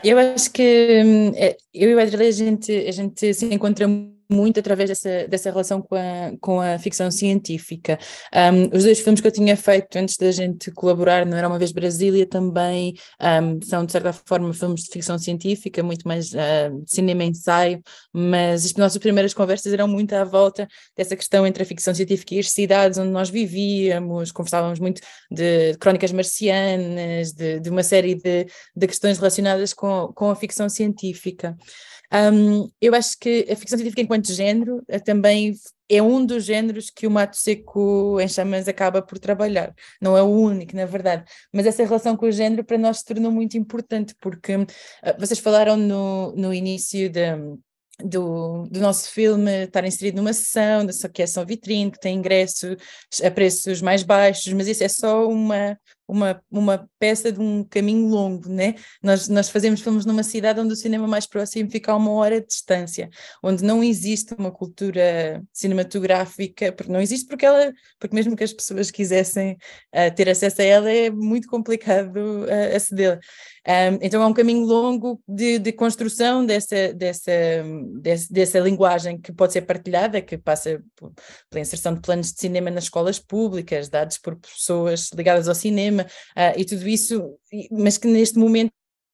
Eu 0.10 0.18
acho 0.18 0.52
que 0.52 1.04
hum, 1.06 1.32
é, 1.36 1.56
eu 1.72 1.92
e 1.92 1.94
o 1.94 2.00
Adriele, 2.00 2.30
a 2.30 2.32
gente, 2.32 2.72
a 2.72 2.92
gente 2.92 3.32
se 3.32 3.46
encontra 3.46 3.88
muito 4.30 4.60
através 4.60 4.90
dessa, 4.90 5.28
dessa 5.28 5.50
relação 5.50 5.82
com 5.82 5.96
a, 5.96 6.32
com 6.40 6.62
a 6.62 6.78
ficção 6.78 7.10
científica. 7.10 7.98
Um, 8.34 8.76
os 8.76 8.84
dois 8.84 9.00
filmes 9.00 9.22
que 9.22 9.28
eu 9.28 9.32
tinha 9.32 9.58
feito 9.58 9.96
antes 9.98 10.18
da 10.18 10.32
gente 10.32 10.72
colaborar 10.72 11.26
no 11.26 11.36
Era 11.36 11.48
Uma 11.48 11.58
Vez 11.58 11.72
Brasília 11.72 12.28
também 12.28 12.94
um, 13.20 13.60
são, 13.62 13.86
de 13.86 13.92
certa 13.92 14.14
forma, 14.14 14.54
filmes 14.54 14.84
de 14.84 14.92
ficção 14.92 15.18
científica, 15.18 15.82
muito 15.82 16.08
mais 16.08 16.32
uh, 16.34 16.84
cinema-ensaio, 16.86 17.82
mas 18.14 18.66
as 18.66 18.74
nossas 18.76 19.00
primeiras 19.00 19.34
conversas 19.34 19.74
eram 19.74 19.88
muito 19.88 20.14
à 20.14 20.24
volta 20.24 20.68
dessa 20.96 21.16
questão 21.16 21.48
entre 21.48 21.64
a 21.64 21.66
ficção 21.66 21.94
científica 21.96 22.36
e 22.36 22.40
as 22.40 22.52
cidades 22.52 23.00
onde 23.00 23.12
nós 23.12 23.30
vivíamos, 23.30 24.32
conversávamos 24.32 24.80
muito 24.80 25.02
de 25.32 25.76
crónicas 25.80 26.12
marcianas, 26.12 27.32
de, 27.32 27.60
de 27.60 27.70
uma 27.70 27.82
série 27.84 28.14
de, 28.14 28.46
de 28.76 28.88
questões 28.88 29.18
relacionadas 29.18 29.74
com, 29.74 30.12
com 30.14 30.30
a 30.30 30.36
ficção 30.36 30.70
científica. 30.70 31.58
Um, 32.12 32.70
eu 32.82 32.96
acho 32.96 33.18
que 33.20 33.46
a 33.50 33.56
ficção 33.56 33.78
científica 33.78 34.02
enquanto 34.02 34.34
género 34.34 34.84
eh, 34.88 34.98
também 35.00 35.54
é 35.88 36.02
um 36.02 36.26
dos 36.26 36.44
géneros 36.44 36.90
que 36.90 37.08
o 37.08 37.12
Mato 37.12 37.36
Seco 37.38 38.20
em 38.20 38.28
Chamas 38.28 38.68
acaba 38.68 39.02
por 39.02 39.20
trabalhar. 39.20 39.74
Não 40.02 40.16
é 40.18 40.22
o 40.22 40.28
único, 40.28 40.76
na 40.76 40.86
verdade. 40.86 41.24
Mas 41.54 41.66
essa 41.66 41.84
relação 41.84 42.16
com 42.16 42.28
o 42.28 42.32
género 42.32 42.64
para 42.64 42.78
nós 42.78 43.00
se 43.00 43.06
tornou 43.06 43.32
muito 43.32 43.58
importante, 43.58 44.16
porque 44.22 44.56
uh, 44.56 44.68
vocês 45.18 45.40
falaram 45.40 45.76
no, 45.76 46.32
no 46.36 46.54
início 46.54 47.12
do, 48.04 48.68
do, 48.70 48.80
nosso 48.80 49.10
filme 49.12 49.66
estar 49.66 49.86
inserido 49.86 50.18
numa 50.18 50.34
sessão, 50.34 50.88
que 51.14 51.24
é 51.24 51.28
só 51.28 51.44
vitrine, 51.44 51.92
que 51.92 52.00
tem 52.00 52.18
ingressos 52.18 52.76
a 53.24 53.32
preços 53.32 53.82
mais 53.82 54.04
baixos, 54.04 54.54
mas 54.54 54.68
isso 54.68 54.84
é 54.84 54.88
só 54.88 55.28
uma, 55.28 55.78
uma, 56.10 56.42
uma 56.50 56.90
peça 56.98 57.32
de 57.32 57.40
um 57.40 57.64
caminho 57.64 58.08
longo, 58.08 58.50
né? 58.50 58.76
Nós, 59.02 59.30
nós 59.30 59.50
fazemos 59.50 59.82
filmes 59.82 60.06
numa 60.06 60.24
cidade 60.24 60.60
onde 60.60 60.74
o 60.74 60.76
cinema 60.76 61.08
mais 61.08 61.28
próximo 61.28 61.70
fica 61.70 61.92
a 61.92 61.96
uma 61.96 62.12
hora 62.12 62.42
de 62.42 62.48
distância, 62.48 63.10
onde 63.44 63.64
não 63.64 63.84
existe 63.84 64.34
uma 64.34 64.52
cultura 64.52 65.44
cinematográfica, 65.54 66.72
porque 66.72 66.92
não 66.92 67.00
existe 67.00 67.28
porque 67.28 67.46
ela, 67.46 67.72
porque 68.00 68.16
mesmo 68.16 68.36
que 68.36 68.44
as 68.44 68.52
pessoas 68.52 68.90
quisessem 68.90 69.54
uh, 69.94 70.14
ter 70.16 70.28
acesso 70.30 70.62
a 70.62 70.66
ela, 70.66 70.92
é 70.92 71.10
muito 71.12 71.48
complicado 71.48 72.18
uh, 72.18 72.76
aceder. 72.76 73.20
Um, 73.68 74.00
então 74.02 74.24
é 74.24 74.26
um 74.26 74.34
caminho 74.34 74.66
longo 74.66 75.22
de, 75.28 75.60
de 75.60 75.72
construção 75.72 76.44
dessa, 76.44 76.92
dessa, 76.94 77.32
dessa, 78.02 78.34
dessa 78.34 78.60
linguagem 78.60 79.20
que 79.20 79.32
pode 79.32 79.54
ser 79.54 79.62
partilhada, 79.62 80.22
que 80.22 80.38
passa 80.38 80.82
pela 81.50 81.62
inserção 81.62 81.94
de 81.94 82.02
planos 82.02 82.32
de 82.32 82.40
cinema 82.40 82.72
nas 82.72 82.86
escolas 82.86 83.20
públicas, 83.20 83.88
dados 83.88 84.18
por 84.18 84.36
pessoas 84.38 85.10
ligadas 85.14 85.48
ao 85.48 85.54
cinema, 85.54 85.99
uh, 86.02 86.60
e 86.60 86.66
tudo 86.66 86.88
isso, 86.88 87.38
mas 87.72 87.98
que 87.98 88.08
neste 88.08 88.38
momento 88.38 88.72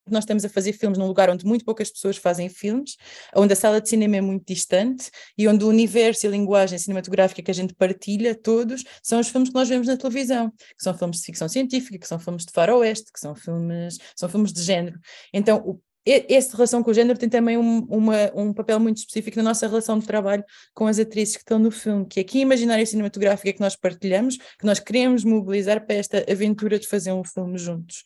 nós 0.10 0.24
estamos 0.24 0.46
a 0.46 0.50
fazer 0.50 0.74
filmes 0.74 0.98
num 0.98 1.08
lugar 1.08 1.30
onde 1.30 1.46
muito 1.46 1.66
poucas 1.66 1.90
pessoas 1.90 2.18
fazem 2.18 2.48
filmes, 2.48 2.96
onde 3.36 3.54
a 3.54 3.56
sala 3.56 3.82
de 3.82 3.90
cinema 3.90 4.18
é 4.18 4.22
muito 4.22 4.46
distante 4.46 5.10
e 5.38 5.48
onde 5.48 5.64
o 5.64 5.68
universo 5.68 6.26
e 6.26 6.28
a 6.28 6.32
linguagem 6.32 6.78
cinematográfica 6.78 7.42
que 7.42 7.52
a 7.52 7.54
gente 7.54 7.74
partilha, 7.74 8.36
todos, 8.36 8.84
são 9.02 9.20
os 9.20 9.28
filmes 9.30 9.50
que 9.50 9.56
nós 9.56 9.68
vemos 9.68 9.88
na 9.88 9.98
televisão, 9.98 10.52
que 10.52 10.84
são 10.84 10.96
filmes 10.96 11.18
de 11.18 11.26
ficção 11.26 11.50
científica, 11.50 11.98
que 11.98 12.08
são 12.08 12.20
filmes 12.20 12.46
de 12.46 12.52
faroeste, 12.52 13.12
que 13.12 13.20
são 13.20 13.36
filmes, 13.36 13.98
são 14.16 14.30
filmes 14.30 14.54
de 14.54 14.62
género. 14.62 15.00
Então, 15.34 15.58
o 15.66 15.80
essa 16.06 16.56
relação 16.56 16.84
com 16.84 16.92
o 16.92 16.94
género 16.94 17.18
tem 17.18 17.28
também 17.28 17.58
um, 17.58 17.80
uma, 17.90 18.32
um 18.36 18.54
papel 18.54 18.80
muito 18.80 18.98
específico 18.98 19.38
na 19.38 19.44
nossa 19.44 19.68
relação 19.68 19.98
de 19.98 20.06
trabalho 20.06 20.44
com 20.74 20.86
as 20.86 21.00
atrizes 21.00 21.36
que 21.36 21.42
estão 21.42 21.58
no 21.58 21.72
filme, 21.72 22.06
que 22.06 22.20
é 22.20 22.22
aqui 22.22 22.40
imaginária 22.40 22.86
cinematográfica 22.86 23.54
que 23.54 23.60
nós 23.60 23.76
partilhamos, 23.76 24.38
que 24.38 24.66
nós 24.66 24.80
queremos 24.80 25.24
mobilizar 25.24 25.86
para 25.86 25.96
esta 25.96 26.24
aventura 26.32 26.78
de 26.78 26.88
fazer 26.88 27.12
um 27.12 27.24
filme 27.24 27.58
juntos. 27.58 28.04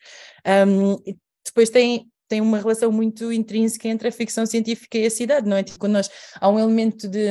Um, 0.67 0.95
depois 1.45 1.69
tem, 1.69 2.07
tem 2.27 2.39
uma 2.39 2.59
relação 2.59 2.91
muito 2.91 3.33
intrínseca 3.33 3.87
entre 3.89 4.07
a 4.07 4.11
ficção 4.11 4.45
científica 4.45 4.97
e 4.97 5.05
a 5.05 5.11
cidade, 5.11 5.47
não 5.47 5.57
é? 5.57 5.63
Tipo, 5.63 5.79
quando 5.79 5.93
nós, 5.93 6.09
há 6.39 6.49
um 6.49 6.57
elemento 6.57 7.07
de 7.07 7.27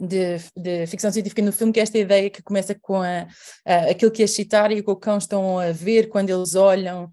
de, 0.00 0.36
de, 0.56 0.86
ficção 0.86 1.10
científica 1.10 1.42
no 1.42 1.52
filme, 1.52 1.72
que 1.72 1.80
é 1.80 1.82
esta 1.82 1.98
ideia 1.98 2.30
que 2.30 2.42
começa 2.42 2.74
com 2.74 3.02
a, 3.02 3.26
a, 3.66 3.90
aquilo 3.90 4.10
que 4.10 4.22
a 4.22 4.26
Chitara 4.26 4.72
e 4.72 4.80
o 4.80 4.84
Cocão 4.84 5.18
estão 5.18 5.58
a 5.58 5.72
ver 5.72 6.08
quando 6.08 6.30
eles 6.30 6.54
olham 6.54 7.10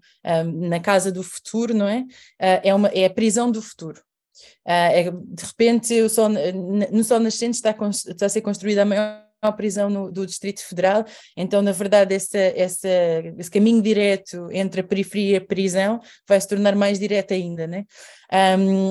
na 0.54 0.80
casa 0.80 1.12
do 1.12 1.22
futuro, 1.22 1.74
não 1.74 1.88
é? 1.88 2.00
Uh, 2.00 2.60
é, 2.64 2.74
uma, 2.74 2.88
é 2.88 3.04
a 3.04 3.10
prisão 3.10 3.50
do 3.50 3.62
futuro. 3.62 4.00
Uh, 4.66 4.92
é, 4.92 5.10
de 5.10 5.44
repente, 5.44 6.00
o 6.02 6.08
sol, 6.08 6.28
no 6.28 7.04
Sol 7.04 7.20
Nascente 7.20 7.56
está, 7.56 7.74
está 7.90 8.26
a 8.26 8.28
ser 8.28 8.40
construída 8.40 8.82
a 8.82 8.84
maior 8.84 9.26
prisão 9.56 9.88
no, 9.88 10.10
do 10.10 10.26
Distrito 10.26 10.60
Federal, 10.64 11.04
então, 11.36 11.62
na 11.62 11.72
verdade, 11.72 12.14
essa, 12.14 12.38
essa, 12.38 12.88
esse 13.38 13.50
caminho 13.50 13.80
direto 13.82 14.48
entre 14.50 14.80
a 14.80 14.84
periferia 14.84 15.34
e 15.34 15.36
a 15.36 15.40
prisão 15.40 16.00
vai 16.26 16.40
se 16.40 16.48
tornar 16.48 16.74
mais 16.74 16.98
direto 16.98 17.32
ainda, 17.32 17.66
né? 17.66 17.84
Um, 18.58 18.90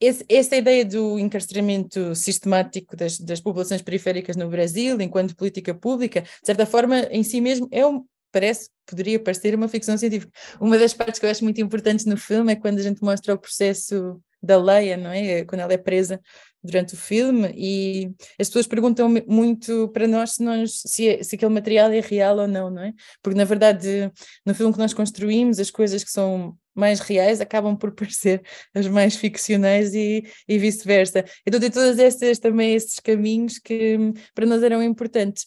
esse, 0.00 0.24
essa 0.28 0.56
ideia 0.56 0.84
do 0.84 1.18
encarceramento 1.18 2.14
sistemático 2.14 2.96
das, 2.96 3.18
das, 3.18 3.40
populações 3.40 3.82
periféricas 3.82 4.36
no 4.36 4.48
Brasil, 4.48 5.00
enquanto 5.00 5.36
política 5.36 5.74
pública, 5.74 6.22
de 6.22 6.28
certa 6.44 6.66
forma, 6.66 7.00
em 7.10 7.22
si 7.22 7.40
mesmo, 7.40 7.68
é 7.70 7.86
um, 7.86 8.04
parece, 8.30 8.68
poderia 8.84 9.18
parecer 9.18 9.54
uma 9.54 9.68
ficção 9.68 9.96
científica. 9.96 10.32
Uma 10.60 10.78
das 10.78 10.92
partes 10.92 11.18
que 11.18 11.26
eu 11.26 11.30
acho 11.30 11.44
muito 11.44 11.60
importantes 11.60 12.04
no 12.04 12.16
filme 12.16 12.52
é 12.52 12.56
quando 12.56 12.78
a 12.78 12.82
gente 12.82 13.02
mostra 13.02 13.34
o 13.34 13.38
processo 13.38 14.20
da 14.42 14.56
Leia, 14.62 14.96
não 14.96 15.10
é? 15.10 15.44
Quando 15.44 15.60
ela 15.62 15.72
é 15.72 15.78
presa 15.78 16.20
durante 16.62 16.94
o 16.94 16.96
filme 16.96 17.52
e 17.56 18.10
as 18.38 18.48
pessoas 18.48 18.66
perguntam 18.66 19.08
muito 19.26 19.88
para 19.88 20.06
nós 20.06 20.32
se, 20.32 20.42
nós 20.42 20.82
se, 20.84 21.22
se, 21.22 21.36
aquele 21.36 21.52
material 21.52 21.90
é 21.90 22.00
real 22.00 22.38
ou 22.38 22.48
não, 22.48 22.70
não 22.70 22.82
é? 22.82 22.92
Porque 23.22 23.36
na 23.36 23.44
verdade 23.44 24.10
no 24.44 24.54
filme 24.54 24.72
que 24.72 24.78
nós 24.78 24.92
construímos 24.92 25.58
as 25.58 25.70
coisas 25.70 26.02
que 26.02 26.10
são 26.10 26.56
mais 26.76 27.00
reais 27.00 27.40
acabam 27.40 27.76
por 27.76 27.92
parecer 27.92 28.42
as 28.74 28.86
mais 28.86 29.16
ficcionais 29.16 29.94
e, 29.94 30.24
e 30.48 30.58
vice-versa. 30.58 31.24
Então 31.46 31.58
tem 31.58 31.70
todas 31.70 31.98
essas 31.98 32.38
também 32.38 32.74
esses 32.74 33.00
caminhos 33.00 33.58
que 33.58 33.98
para 34.34 34.46
nós 34.46 34.62
eram 34.62 34.82
importantes. 34.82 35.46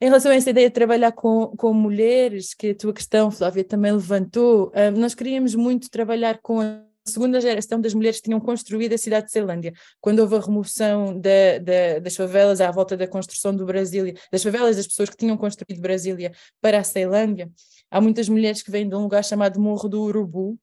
Em 0.00 0.06
relação 0.06 0.32
a 0.32 0.34
essa 0.34 0.50
ideia 0.50 0.68
de 0.68 0.74
trabalhar 0.74 1.12
com, 1.12 1.48
com 1.56 1.72
mulheres, 1.72 2.52
que 2.52 2.70
a 2.70 2.74
tua 2.74 2.92
questão, 2.92 3.30
Flávia, 3.30 3.64
também 3.64 3.92
levantou, 3.92 4.72
ah, 4.74 4.90
nós 4.90 5.14
queríamos 5.14 5.54
muito 5.54 5.88
trabalhar 5.88 6.40
com 6.42 6.60
segunda 7.06 7.40
geração 7.40 7.80
das 7.80 7.92
mulheres 7.92 8.18
que 8.18 8.24
tinham 8.24 8.40
construído 8.40 8.94
a 8.94 8.98
cidade 8.98 9.26
de 9.26 9.32
Ceilândia, 9.32 9.72
quando 10.00 10.20
houve 10.20 10.36
a 10.36 10.40
remoção 10.40 11.18
da, 11.18 11.58
da, 11.58 11.98
das 12.00 12.16
favelas 12.16 12.60
à 12.60 12.70
volta 12.70 12.96
da 12.96 13.06
construção 13.06 13.54
do 13.54 13.66
Brasília, 13.66 14.14
das 14.32 14.42
favelas 14.42 14.76
das 14.76 14.86
pessoas 14.86 15.10
que 15.10 15.16
tinham 15.16 15.36
construído 15.36 15.80
Brasília 15.80 16.32
para 16.60 16.78
a 16.78 16.84
Ceilândia, 16.84 17.50
há 17.90 18.00
muitas 18.00 18.28
mulheres 18.28 18.62
que 18.62 18.70
vêm 18.70 18.88
de 18.88 18.94
um 18.94 19.02
lugar 19.02 19.22
chamado 19.22 19.60
Morro 19.60 19.88
do 19.88 20.02
Urubu, 20.02 20.58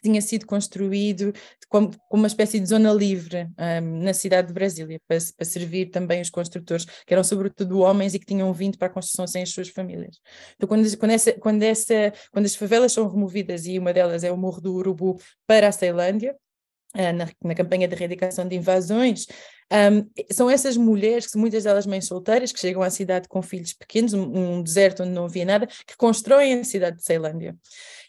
que 0.00 0.08
tinha 0.08 0.20
sido 0.22 0.46
construído 0.46 1.32
como, 1.68 1.90
como 2.08 2.22
uma 2.22 2.26
espécie 2.26 2.58
de 2.58 2.66
zona 2.66 2.92
livre 2.92 3.46
um, 3.82 4.02
na 4.02 4.14
cidade 4.14 4.48
de 4.48 4.54
Brasília, 4.54 5.00
para, 5.06 5.18
para, 5.36 5.44
servir 5.44 5.90
também 5.90 6.20
os 6.20 6.30
construtores, 6.30 6.84
que 6.84 7.12
eram 7.12 7.22
sobretudo 7.22 7.80
homens 7.80 8.14
e 8.14 8.18
que 8.18 8.26
tinham 8.26 8.52
vindo 8.52 8.78
para 8.78 8.88
a 8.88 8.90
construção 8.90 9.26
sem 9.26 9.42
as 9.42 9.50
suas 9.50 9.68
famílias. 9.68 10.16
Então, 10.56 10.68
quando, 10.68 10.96
quando, 10.96 11.12
essa, 11.12 11.32
quando, 11.34 11.62
essa, 11.62 12.12
quando 12.32 12.46
as 12.46 12.54
favelas 12.54 12.92
são 12.92 13.08
removidas, 13.08 13.66
e 13.66 13.78
uma 13.78 13.92
delas 13.92 14.24
é 14.24 14.32
o 14.32 14.36
Morro 14.36 14.60
do 14.60 14.74
Urubu, 14.74 15.20
para 15.46 15.68
a 15.68 15.72
Ceilândia, 15.72 16.34
uh, 16.96 17.12
na, 17.12 17.28
na 17.44 17.54
campanha 17.54 17.86
de 17.86 17.94
erradicação 17.94 18.48
de 18.48 18.56
invasões, 18.56 19.26
um, 19.72 20.10
são 20.32 20.50
essas 20.50 20.76
mulheres, 20.76 21.30
que 21.30 21.38
muitas 21.38 21.62
delas 21.62 21.86
mães 21.86 22.06
solteiras, 22.06 22.50
que 22.50 22.58
chegam 22.58 22.82
à 22.82 22.90
cidade 22.90 23.28
com 23.28 23.40
filhos 23.40 23.72
pequenos, 23.72 24.12
um, 24.12 24.56
um 24.56 24.62
deserto 24.62 25.04
onde 25.04 25.12
não 25.12 25.26
havia 25.26 25.44
nada, 25.44 25.68
que 25.86 25.96
constroem 25.96 26.54
a 26.54 26.64
cidade 26.64 26.96
de 26.96 27.04
Ceilândia. 27.04 27.56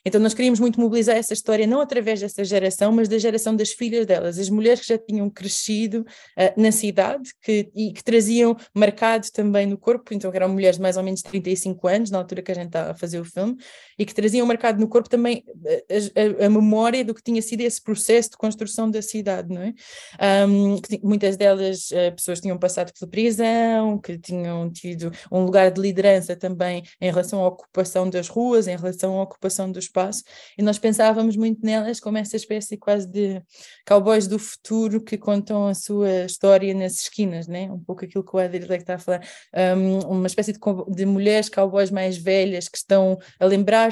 Então 0.03 0.19
nós 0.19 0.33
queríamos 0.33 0.59
muito 0.59 0.79
mobilizar 0.79 1.15
essa 1.15 1.33
história, 1.33 1.67
não 1.67 1.79
através 1.79 2.19
dessa 2.19 2.43
geração, 2.43 2.91
mas 2.91 3.07
da 3.07 3.19
geração 3.19 3.55
das 3.55 3.71
filhas 3.71 4.05
delas, 4.05 4.39
as 4.39 4.49
mulheres 4.49 4.81
que 4.81 4.87
já 4.87 4.97
tinham 4.97 5.29
crescido 5.29 6.01
uh, 6.01 6.61
na 6.61 6.71
cidade 6.71 7.31
que, 7.41 7.69
e 7.75 7.93
que 7.93 8.03
traziam 8.03 8.57
marcado 8.73 9.27
também 9.31 9.67
no 9.67 9.77
corpo, 9.77 10.13
então 10.13 10.31
eram 10.33 10.49
mulheres 10.49 10.77
de 10.77 10.81
mais 10.81 10.97
ou 10.97 11.03
menos 11.03 11.21
35 11.21 11.87
anos, 11.87 12.09
na 12.09 12.17
altura 12.17 12.41
que 12.41 12.51
a 12.51 12.55
gente 12.55 12.67
estava 12.67 12.91
a 12.91 12.95
fazer 12.95 13.19
o 13.19 13.25
filme, 13.25 13.55
e 14.01 14.05
que 14.05 14.15
traziam 14.15 14.47
marcado 14.47 14.79
no 14.79 14.87
corpo 14.87 15.07
também 15.07 15.43
a, 15.63 16.43
a, 16.43 16.47
a 16.47 16.49
memória 16.49 17.05
do 17.05 17.13
que 17.13 17.21
tinha 17.21 17.41
sido 17.41 17.61
esse 17.61 17.79
processo 17.79 18.31
de 18.31 18.37
construção 18.37 18.89
da 18.89 18.99
cidade, 18.99 19.53
não 19.53 19.61
é? 19.61 19.73
Um, 20.47 20.77
muitas 21.03 21.37
delas, 21.37 21.91
uh, 21.91 22.11
pessoas 22.15 22.39
que 22.39 22.43
tinham 22.43 22.57
passado 22.57 22.91
pela 22.97 23.11
prisão, 23.11 23.99
que 23.99 24.17
tinham 24.17 24.71
tido 24.71 25.11
um 25.31 25.43
lugar 25.43 25.69
de 25.69 25.79
liderança 25.79 26.35
também 26.35 26.81
em 26.99 27.11
relação 27.11 27.43
à 27.43 27.47
ocupação 27.47 28.09
das 28.09 28.27
ruas, 28.27 28.67
em 28.67 28.75
relação 28.75 29.19
à 29.19 29.21
ocupação 29.21 29.71
dos 29.71 29.91
espaço, 29.91 30.23
e 30.57 30.63
nós 30.63 30.79
pensávamos 30.79 31.35
muito 31.35 31.63
nelas 31.63 31.99
como 31.99 32.17
essa 32.17 32.35
espécie 32.35 32.77
quase 32.77 33.07
de 33.07 33.41
cowboys 33.87 34.27
do 34.27 34.39
futuro 34.39 35.01
que 35.01 35.17
contam 35.17 35.67
a 35.67 35.73
sua 35.73 36.25
história 36.25 36.73
nas 36.73 37.01
esquinas, 37.01 37.47
né? 37.47 37.69
um 37.71 37.79
pouco 37.79 38.05
aquilo 38.05 38.23
que 38.23 38.35
o 38.35 38.39
Adriano 38.39 38.73
está 38.73 38.95
a 38.95 38.99
falar, 38.99 39.21
um, 39.77 39.99
uma 39.99 40.27
espécie 40.27 40.53
de, 40.53 40.59
de 40.89 41.05
mulheres 41.05 41.49
cowboys 41.49 41.91
mais 41.91 42.17
velhas 42.17 42.69
que 42.69 42.77
estão 42.77 43.19
a 43.39 43.45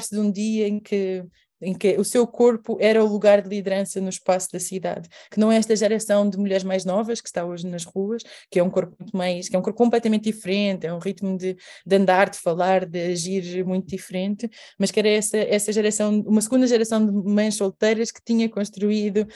de 0.08 0.18
um 0.18 0.30
dia 0.30 0.68
em 0.68 0.80
que 0.80 1.24
em 1.60 1.74
que 1.74 1.96
o 1.98 2.04
seu 2.04 2.26
corpo 2.26 2.76
era 2.80 3.04
o 3.04 3.06
lugar 3.06 3.42
de 3.42 3.48
liderança 3.48 4.00
no 4.00 4.08
espaço 4.08 4.48
da 4.52 4.58
cidade, 4.58 5.08
que 5.30 5.38
não 5.38 5.50
é 5.50 5.56
esta 5.56 5.74
geração 5.76 6.28
de 6.28 6.38
mulheres 6.38 6.64
mais 6.64 6.84
novas 6.84 7.20
que 7.20 7.28
está 7.28 7.44
hoje 7.44 7.66
nas 7.66 7.84
ruas, 7.84 8.22
que 8.50 8.58
é 8.58 8.62
um 8.62 8.70
corpo 8.70 8.96
mais, 9.12 9.48
que 9.48 9.56
é 9.56 9.58
um 9.58 9.62
corpo 9.62 9.78
completamente 9.78 10.24
diferente, 10.24 10.86
é 10.86 10.92
um 10.92 10.98
ritmo 10.98 11.36
de, 11.36 11.56
de 11.86 11.96
andar, 11.96 12.30
de 12.30 12.38
falar, 12.38 12.86
de 12.86 13.00
agir 13.12 13.64
muito 13.64 13.88
diferente, 13.88 14.48
mas 14.78 14.90
que 14.90 14.98
era 14.98 15.08
essa, 15.08 15.36
essa 15.36 15.72
geração, 15.72 16.20
uma 16.26 16.40
segunda 16.40 16.66
geração 16.66 17.04
de 17.04 17.12
mães 17.12 17.54
solteiras 17.54 18.10
que 18.10 18.20
tinha 18.24 18.48
construído 18.48 19.26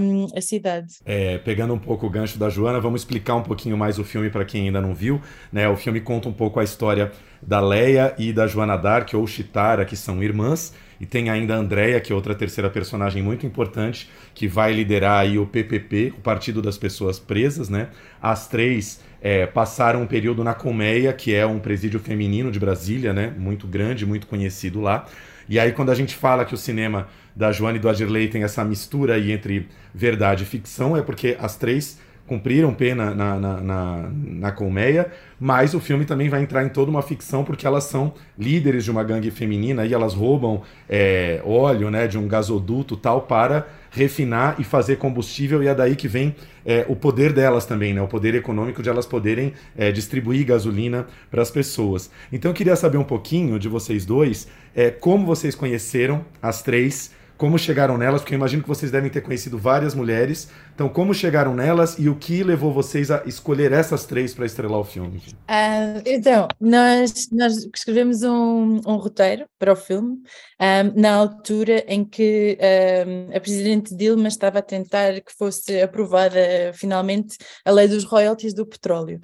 um, 0.00 0.26
a 0.36 0.40
cidade. 0.40 0.94
É, 1.04 1.38
pegando 1.38 1.74
um 1.74 1.78
pouco 1.78 2.06
o 2.06 2.10
gancho 2.10 2.38
da 2.38 2.48
Joana, 2.48 2.80
vamos 2.80 3.02
explicar 3.02 3.34
um 3.34 3.42
pouquinho 3.42 3.76
mais 3.76 3.98
o 3.98 4.04
filme 4.04 4.30
para 4.30 4.44
quem 4.44 4.66
ainda 4.66 4.80
não 4.80 4.94
viu, 4.94 5.20
né? 5.52 5.68
O 5.68 5.76
filme 5.76 6.00
conta 6.00 6.28
um 6.28 6.32
pouco 6.32 6.60
a 6.60 6.64
história 6.64 7.12
da 7.42 7.60
Leia 7.60 8.14
e 8.18 8.32
da 8.32 8.46
Joana 8.46 8.76
Dark, 8.76 9.12
ou 9.14 9.26
Chitara, 9.26 9.84
que 9.84 9.96
são 9.96 10.22
irmãs, 10.22 10.72
e 11.00 11.06
tem 11.06 11.30
ainda 11.30 11.54
a 11.54 11.58
Andrea, 11.58 12.00
que 12.00 12.12
é 12.12 12.14
outra 12.14 12.34
terceira 12.34 12.68
personagem 12.68 13.22
muito 13.22 13.46
importante, 13.46 14.10
que 14.34 14.48
vai 14.48 14.72
liderar 14.72 15.20
aí 15.20 15.38
o 15.38 15.46
PPP, 15.46 16.14
o 16.16 16.20
Partido 16.20 16.60
das 16.60 16.76
Pessoas 16.76 17.18
Presas, 17.18 17.68
né? 17.68 17.88
As 18.20 18.48
três 18.48 19.00
é, 19.20 19.46
passaram 19.46 20.02
um 20.02 20.06
período 20.06 20.42
na 20.42 20.54
Colmeia, 20.54 21.12
que 21.12 21.34
é 21.34 21.46
um 21.46 21.58
presídio 21.58 22.00
feminino 22.00 22.50
de 22.50 22.58
Brasília, 22.58 23.12
né? 23.12 23.32
Muito 23.36 23.66
grande, 23.66 24.04
muito 24.04 24.26
conhecido 24.26 24.80
lá. 24.80 25.06
E 25.48 25.58
aí 25.58 25.72
quando 25.72 25.90
a 25.90 25.94
gente 25.94 26.14
fala 26.14 26.44
que 26.44 26.54
o 26.54 26.58
cinema 26.58 27.08
da 27.34 27.52
Joana 27.52 27.78
e 27.78 27.80
do 27.80 27.88
Adirley 27.88 28.28
tem 28.28 28.42
essa 28.42 28.64
mistura 28.64 29.14
aí 29.14 29.32
entre 29.32 29.68
verdade 29.94 30.42
e 30.42 30.46
ficção, 30.46 30.96
é 30.96 31.02
porque 31.02 31.36
as 31.40 31.56
três 31.56 31.98
cumpriram 32.28 32.74
pena 32.74 33.14
na, 33.14 33.40
na, 33.40 33.60
na, 33.60 34.10
na 34.12 34.52
colmeia, 34.52 35.10
mas 35.40 35.72
o 35.72 35.80
filme 35.80 36.04
também 36.04 36.28
vai 36.28 36.42
entrar 36.42 36.62
em 36.62 36.68
toda 36.68 36.90
uma 36.90 37.02
ficção 37.02 37.42
porque 37.42 37.66
elas 37.66 37.84
são 37.84 38.12
líderes 38.38 38.84
de 38.84 38.90
uma 38.90 39.02
gangue 39.02 39.30
feminina 39.30 39.86
e 39.86 39.94
elas 39.94 40.14
roubam 40.14 40.62
é, 40.88 41.40
óleo 41.44 41.90
né, 41.90 42.06
de 42.06 42.18
um 42.18 42.28
gasoduto 42.28 42.96
tal 42.96 43.22
para 43.22 43.66
refinar 43.90 44.56
e 44.58 44.64
fazer 44.64 44.96
combustível 44.96 45.62
e 45.62 45.66
é 45.66 45.74
daí 45.74 45.96
que 45.96 46.06
vem 46.06 46.36
é, 46.64 46.84
o 46.88 46.94
poder 46.94 47.32
delas 47.32 47.64
também, 47.64 47.94
né, 47.94 48.02
o 48.02 48.06
poder 48.06 48.34
econômico 48.34 48.82
de 48.82 48.90
elas 48.90 49.06
poderem 49.06 49.54
é, 49.76 49.90
distribuir 49.90 50.44
gasolina 50.44 51.06
para 51.30 51.40
as 51.40 51.50
pessoas. 51.50 52.10
Então 52.30 52.50
eu 52.50 52.54
queria 52.54 52.76
saber 52.76 52.98
um 52.98 53.04
pouquinho 53.04 53.58
de 53.58 53.68
vocês 53.68 54.04
dois, 54.04 54.46
é, 54.76 54.90
como 54.90 55.24
vocês 55.24 55.54
conheceram 55.54 56.24
as 56.42 56.62
três 56.62 57.16
como 57.38 57.56
chegaram 57.56 57.96
nelas, 57.96 58.20
porque 58.20 58.34
eu 58.34 58.36
imagino 58.36 58.62
que 58.62 58.68
vocês 58.68 58.90
devem 58.90 59.08
ter 59.08 59.20
conhecido 59.20 59.56
várias 59.56 59.94
mulheres. 59.94 60.48
Então, 60.74 60.88
como 60.88 61.14
chegaram 61.14 61.54
nelas 61.54 61.96
e 61.96 62.08
o 62.08 62.16
que 62.16 62.42
levou 62.42 62.72
vocês 62.72 63.12
a 63.12 63.22
escolher 63.24 63.70
essas 63.70 64.04
três 64.04 64.34
para 64.34 64.44
estrelar 64.44 64.80
o 64.80 64.84
filme? 64.84 65.22
Uh, 65.48 66.02
então, 66.04 66.48
nós, 66.60 67.28
nós 67.30 67.56
escrevemos 67.72 68.24
um, 68.24 68.80
um 68.84 68.96
roteiro 68.96 69.46
para 69.56 69.72
o 69.72 69.76
filme 69.76 70.14
um, 70.14 70.20
ah, 70.58 70.82
na 70.96 71.14
altura 71.14 71.84
em 71.86 72.04
que 72.04 72.58
um, 73.06 73.30
ah, 73.32 73.36
a 73.36 73.40
Presidente 73.40 73.96
Dilma 73.96 74.26
estava 74.26 74.58
a 74.58 74.62
tentar 74.62 75.20
que 75.20 75.32
fosse 75.36 75.80
aprovada 75.80 76.72
finalmente 76.74 77.36
a 77.64 77.70
lei 77.70 77.86
dos 77.86 78.02
royalties 78.02 78.52
do 78.52 78.66
petróleo, 78.66 79.20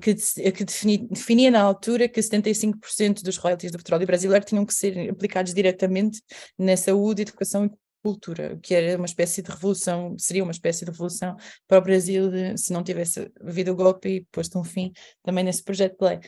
que, 0.00 0.14
que 0.52 0.64
defini, 0.64 1.06
definia 1.08 1.50
na 1.50 1.60
altura 1.60 2.08
que 2.08 2.20
75% 2.20 3.22
dos 3.22 3.36
royalties 3.36 3.70
do 3.70 3.78
petróleo 3.78 4.06
brasileiro 4.06 4.44
tinham 4.44 4.66
que 4.66 4.74
ser 4.74 5.10
aplicados 5.10 5.54
diretamente 5.54 6.20
na 6.58 6.76
saúde 6.76 7.24
educação 7.36 7.66
e 7.66 7.70
cultura, 8.02 8.58
que 8.62 8.74
era 8.74 8.96
uma 8.96 9.06
espécie 9.06 9.42
de 9.42 9.50
revolução, 9.50 10.16
seria 10.18 10.42
uma 10.42 10.52
espécie 10.52 10.84
de 10.84 10.90
revolução 10.90 11.36
para 11.66 11.78
o 11.78 11.82
Brasil 11.82 12.30
de, 12.30 12.56
se 12.56 12.72
não 12.72 12.82
tivesse 12.82 13.30
havido 13.44 13.72
o 13.72 13.76
golpe 13.76 14.08
e 14.08 14.26
posto 14.32 14.58
um 14.58 14.64
fim 14.64 14.92
também 15.22 15.44
nesse 15.44 15.62
projeto 15.62 15.96
de 15.98 16.06
lei. 16.06 16.20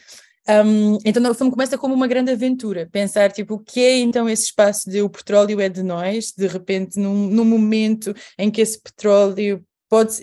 Um, 0.48 0.98
então 1.04 1.30
o 1.30 1.34
filme 1.34 1.52
começa 1.52 1.76
como 1.76 1.94
uma 1.94 2.06
grande 2.06 2.32
aventura, 2.32 2.88
pensar 2.90 3.30
tipo 3.30 3.54
o 3.54 3.58
que 3.58 3.80
é 3.80 3.98
então 3.98 4.28
esse 4.28 4.44
espaço 4.44 4.88
de 4.90 5.02
o 5.02 5.10
petróleo 5.10 5.60
é 5.60 5.68
de 5.68 5.82
nós, 5.82 6.32
de 6.36 6.46
repente 6.46 6.98
num, 6.98 7.28
num 7.28 7.44
momento 7.44 8.14
em 8.38 8.50
que 8.50 8.62
esse 8.62 8.80
petróleo 8.80 9.62
pode 9.90 10.20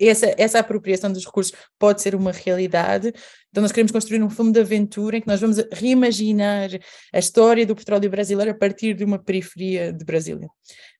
essa, 0.00 0.34
essa 0.38 0.58
apropriação 0.58 1.12
dos 1.12 1.24
recursos 1.24 1.52
pode 1.78 2.02
ser 2.02 2.14
uma 2.14 2.32
realidade. 2.32 3.12
Então 3.58 3.64
nós 3.64 3.72
queremos 3.72 3.90
construir 3.90 4.22
um 4.22 4.30
filme 4.30 4.52
de 4.52 4.60
aventura 4.60 5.16
em 5.16 5.20
que 5.20 5.26
nós 5.26 5.40
vamos 5.40 5.56
reimaginar 5.72 6.70
a 7.12 7.18
história 7.18 7.66
do 7.66 7.74
petróleo 7.74 8.08
brasileiro 8.08 8.52
a 8.52 8.54
partir 8.54 8.94
de 8.94 9.02
uma 9.02 9.18
periferia 9.18 9.92
de 9.92 10.04
Brasília. 10.04 10.48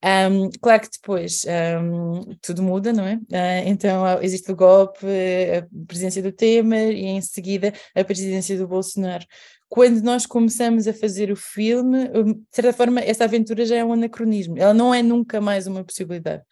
Um, 0.04 0.50
claro 0.60 0.80
que 0.82 0.88
depois 0.90 1.46
um, 1.80 2.34
tudo 2.42 2.60
muda, 2.60 2.92
não 2.92 3.06
é? 3.06 3.14
Uh, 3.14 3.68
então 3.68 4.20
existe 4.20 4.50
o 4.50 4.56
golpe, 4.56 5.06
a 5.06 5.64
presidência 5.86 6.20
do 6.20 6.32
Temer 6.32 6.90
e 6.90 7.04
em 7.04 7.20
seguida 7.20 7.72
a 7.94 8.02
presidência 8.02 8.58
do 8.58 8.66
Bolsonaro 8.66 9.24
quando 9.68 10.00
nós 10.00 10.24
começamos 10.24 10.88
a 10.88 10.94
fazer 10.94 11.30
o 11.30 11.36
filme, 11.36 12.08
de 12.08 12.38
certa 12.50 12.72
forma, 12.72 13.00
essa 13.00 13.24
aventura 13.24 13.66
já 13.66 13.76
é 13.76 13.84
um 13.84 13.92
anacronismo, 13.92 14.58
ela 14.58 14.72
não 14.72 14.94
é 14.94 15.02
nunca 15.02 15.42
mais 15.42 15.66
uma 15.66 15.84
possibilidade. 15.84 16.42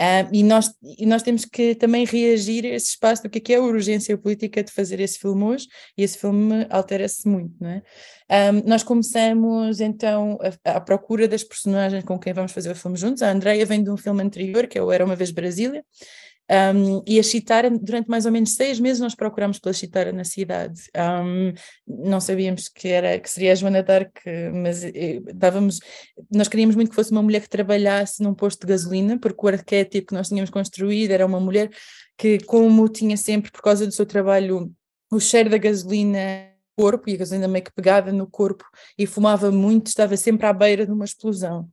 Uh, 0.00 0.28
e, 0.30 0.42
nós, 0.42 0.74
e 0.82 1.06
nós 1.06 1.22
temos 1.22 1.44
que 1.46 1.74
também 1.74 2.04
reagir 2.04 2.66
a 2.66 2.68
esse 2.68 2.90
espaço 2.90 3.22
do 3.22 3.30
que 3.30 3.38
é, 3.38 3.40
que 3.40 3.52
é 3.54 3.56
a 3.56 3.62
urgência 3.62 4.16
política 4.18 4.62
de 4.62 4.70
fazer 4.70 5.00
esse 5.00 5.18
filme 5.18 5.42
hoje, 5.42 5.66
e 5.96 6.02
esse 6.02 6.18
filme 6.18 6.66
altera-se 6.68 7.26
muito, 7.26 7.54
não 7.58 7.70
é? 7.70 7.82
Um, 8.28 8.68
nós 8.68 8.82
começamos 8.82 9.80
então 9.80 10.36
à 10.64 10.80
procura 10.80 11.28
das 11.28 11.44
personagens 11.44 12.04
com 12.04 12.18
quem 12.18 12.32
vamos 12.32 12.52
fazer 12.52 12.72
o 12.72 12.74
filme 12.74 12.96
juntos. 12.96 13.22
A 13.22 13.30
Andreia 13.30 13.64
vem 13.64 13.82
de 13.82 13.90
um 13.90 13.96
filme 13.96 14.22
anterior, 14.22 14.66
que 14.66 14.76
é 14.76 14.82
o 14.82 14.90
Era 14.90 15.04
Uma 15.04 15.14
Vez 15.14 15.30
Brasília, 15.30 15.84
um, 16.50 17.02
e 17.06 17.18
a 17.18 17.22
Chitara, 17.22 17.70
durante 17.70 18.08
mais 18.08 18.24
ou 18.24 18.32
menos 18.32 18.54
seis 18.54 18.78
meses, 18.78 19.00
nós 19.00 19.14
procurámos 19.14 19.58
pela 19.58 19.72
Chitara 19.72 20.12
na 20.12 20.24
cidade. 20.24 20.82
Um, 20.96 21.52
não 21.86 22.20
sabíamos 22.20 22.68
que, 22.68 22.88
era, 22.88 23.18
que 23.18 23.28
seria 23.28 23.52
a 23.52 23.54
Joana 23.54 23.82
Dark, 23.82 24.16
mas 24.54 24.84
estávamos, 24.84 25.80
eh, 25.80 26.22
nós 26.30 26.48
queríamos 26.48 26.76
muito 26.76 26.90
que 26.90 26.94
fosse 26.94 27.10
uma 27.10 27.22
mulher 27.22 27.40
que 27.40 27.48
trabalhasse 27.48 28.22
num 28.22 28.34
posto 28.34 28.60
de 28.60 28.72
gasolina, 28.72 29.18
porque 29.18 29.44
o 29.44 29.48
arquétipo 29.48 30.08
que 30.08 30.14
nós 30.14 30.28
tínhamos 30.28 30.50
construído 30.50 31.10
era 31.10 31.26
uma 31.26 31.40
mulher 31.40 31.70
que, 32.16 32.38
como 32.40 32.88
tinha 32.88 33.16
sempre, 33.16 33.50
por 33.50 33.62
causa 33.62 33.86
do 33.86 33.92
seu 33.92 34.06
trabalho, 34.06 34.72
o 35.10 35.20
cheiro 35.20 35.50
da 35.50 35.58
gasolina 35.58 36.52
corpo 36.76 37.08
e 37.08 37.14
a 37.14 37.16
gasolina 37.16 37.48
meio 37.48 37.64
que 37.64 37.72
pegada 37.72 38.12
no 38.12 38.26
corpo 38.26 38.64
e 38.98 39.06
fumava 39.06 39.50
muito, 39.50 39.86
estava 39.86 40.16
sempre 40.16 40.46
à 40.46 40.52
beira 40.52 40.84
de 40.84 40.92
uma 40.92 41.06
explosão. 41.06 41.68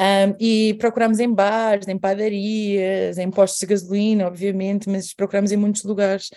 Um, 0.00 0.34
e 0.40 0.74
procuramos 0.74 1.20
em 1.20 1.32
bares, 1.32 1.86
em 1.86 1.96
padarias, 1.96 3.16
em 3.16 3.30
postos 3.30 3.60
de 3.60 3.66
gasolina, 3.66 4.26
obviamente, 4.26 4.88
mas 4.88 5.14
procuramos 5.14 5.52
em 5.52 5.56
muitos 5.56 5.84
lugares. 5.84 6.30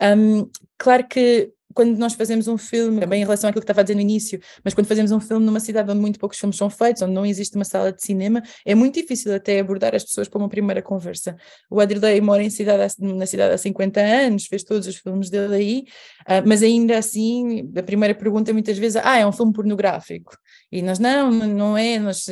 Um, 0.00 0.48
claro 0.78 1.06
que 1.08 1.52
quando 1.74 1.96
nós 1.98 2.14
fazemos 2.14 2.48
um 2.48 2.58
filme, 2.58 3.04
bem 3.06 3.22
em 3.22 3.24
relação 3.24 3.48
àquilo 3.50 3.60
que 3.60 3.64
estava 3.64 3.80
a 3.80 3.82
dizer 3.82 3.94
no 3.94 4.00
início, 4.00 4.40
mas 4.64 4.74
quando 4.74 4.86
fazemos 4.86 5.12
um 5.12 5.20
filme 5.20 5.44
numa 5.44 5.60
cidade 5.60 5.90
onde 5.90 6.00
muito 6.00 6.18
poucos 6.18 6.38
filmes 6.38 6.56
são 6.56 6.68
feitos, 6.68 7.02
onde 7.02 7.12
não 7.12 7.24
existe 7.24 7.56
uma 7.56 7.64
sala 7.64 7.92
de 7.92 8.02
cinema, 8.02 8.42
é 8.64 8.74
muito 8.74 8.94
difícil 8.94 9.34
até 9.34 9.60
abordar 9.60 9.94
as 9.94 10.04
pessoas 10.04 10.28
para 10.28 10.38
uma 10.38 10.48
primeira 10.48 10.82
conversa. 10.82 11.36
O 11.70 11.80
Adrilei 11.80 12.20
mora 12.20 12.42
em 12.42 12.50
cidade, 12.50 12.94
na 12.98 13.26
cidade 13.26 13.54
há 13.54 13.58
50 13.58 14.00
anos, 14.00 14.46
fez 14.46 14.62
todos 14.62 14.86
os 14.86 14.96
filmes 14.96 15.30
dele 15.30 15.54
aí, 15.54 15.84
uh, 16.22 16.46
mas 16.46 16.62
ainda 16.62 16.98
assim, 16.98 17.70
a 17.76 17.82
primeira 17.82 18.14
pergunta 18.14 18.52
muitas 18.52 18.76
vezes 18.78 18.96
é, 18.96 19.02
ah, 19.04 19.18
é 19.18 19.26
um 19.26 19.32
filme 19.32 19.52
pornográfico. 19.52 20.36
E 20.72 20.82
nós, 20.82 21.00
não, 21.00 21.30
não 21.32 21.76
é, 21.76 21.98
nós, 21.98 22.26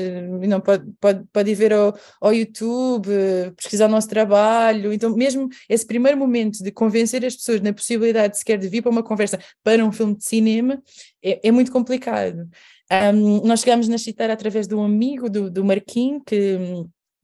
não, 0.46 0.60
pode, 0.60 0.84
pode, 1.00 1.24
pode 1.32 1.50
ir 1.50 1.54
ver 1.54 1.72
ao, 1.72 1.96
ao 2.20 2.32
YouTube, 2.32 3.08
pesquisar 3.56 3.86
o 3.86 3.88
nosso 3.90 4.08
trabalho. 4.08 4.92
Então, 4.92 5.14
mesmo 5.16 5.48
esse 5.68 5.84
primeiro 5.84 6.16
momento 6.16 6.62
de 6.62 6.70
convencer 6.70 7.24
as 7.24 7.34
pessoas 7.34 7.60
na 7.60 7.72
possibilidade 7.72 8.38
sequer 8.38 8.56
de 8.56 8.68
vir 8.68 8.80
para 8.80 8.92
uma 8.92 9.02
conversa 9.02 9.27
para 9.62 9.84
um 9.84 9.92
filme 9.92 10.16
de 10.16 10.24
cinema 10.24 10.82
é, 11.22 11.48
é 11.48 11.50
muito 11.50 11.72
complicado. 11.72 12.48
Um, 12.90 13.46
nós 13.46 13.60
chegámos 13.60 13.88
na 13.88 13.98
Chitara 13.98 14.32
através 14.32 14.66
de 14.66 14.74
um 14.74 14.82
amigo 14.82 15.28
do, 15.28 15.50
do 15.50 15.64
Marquinhos, 15.64 16.22
que 16.26 16.58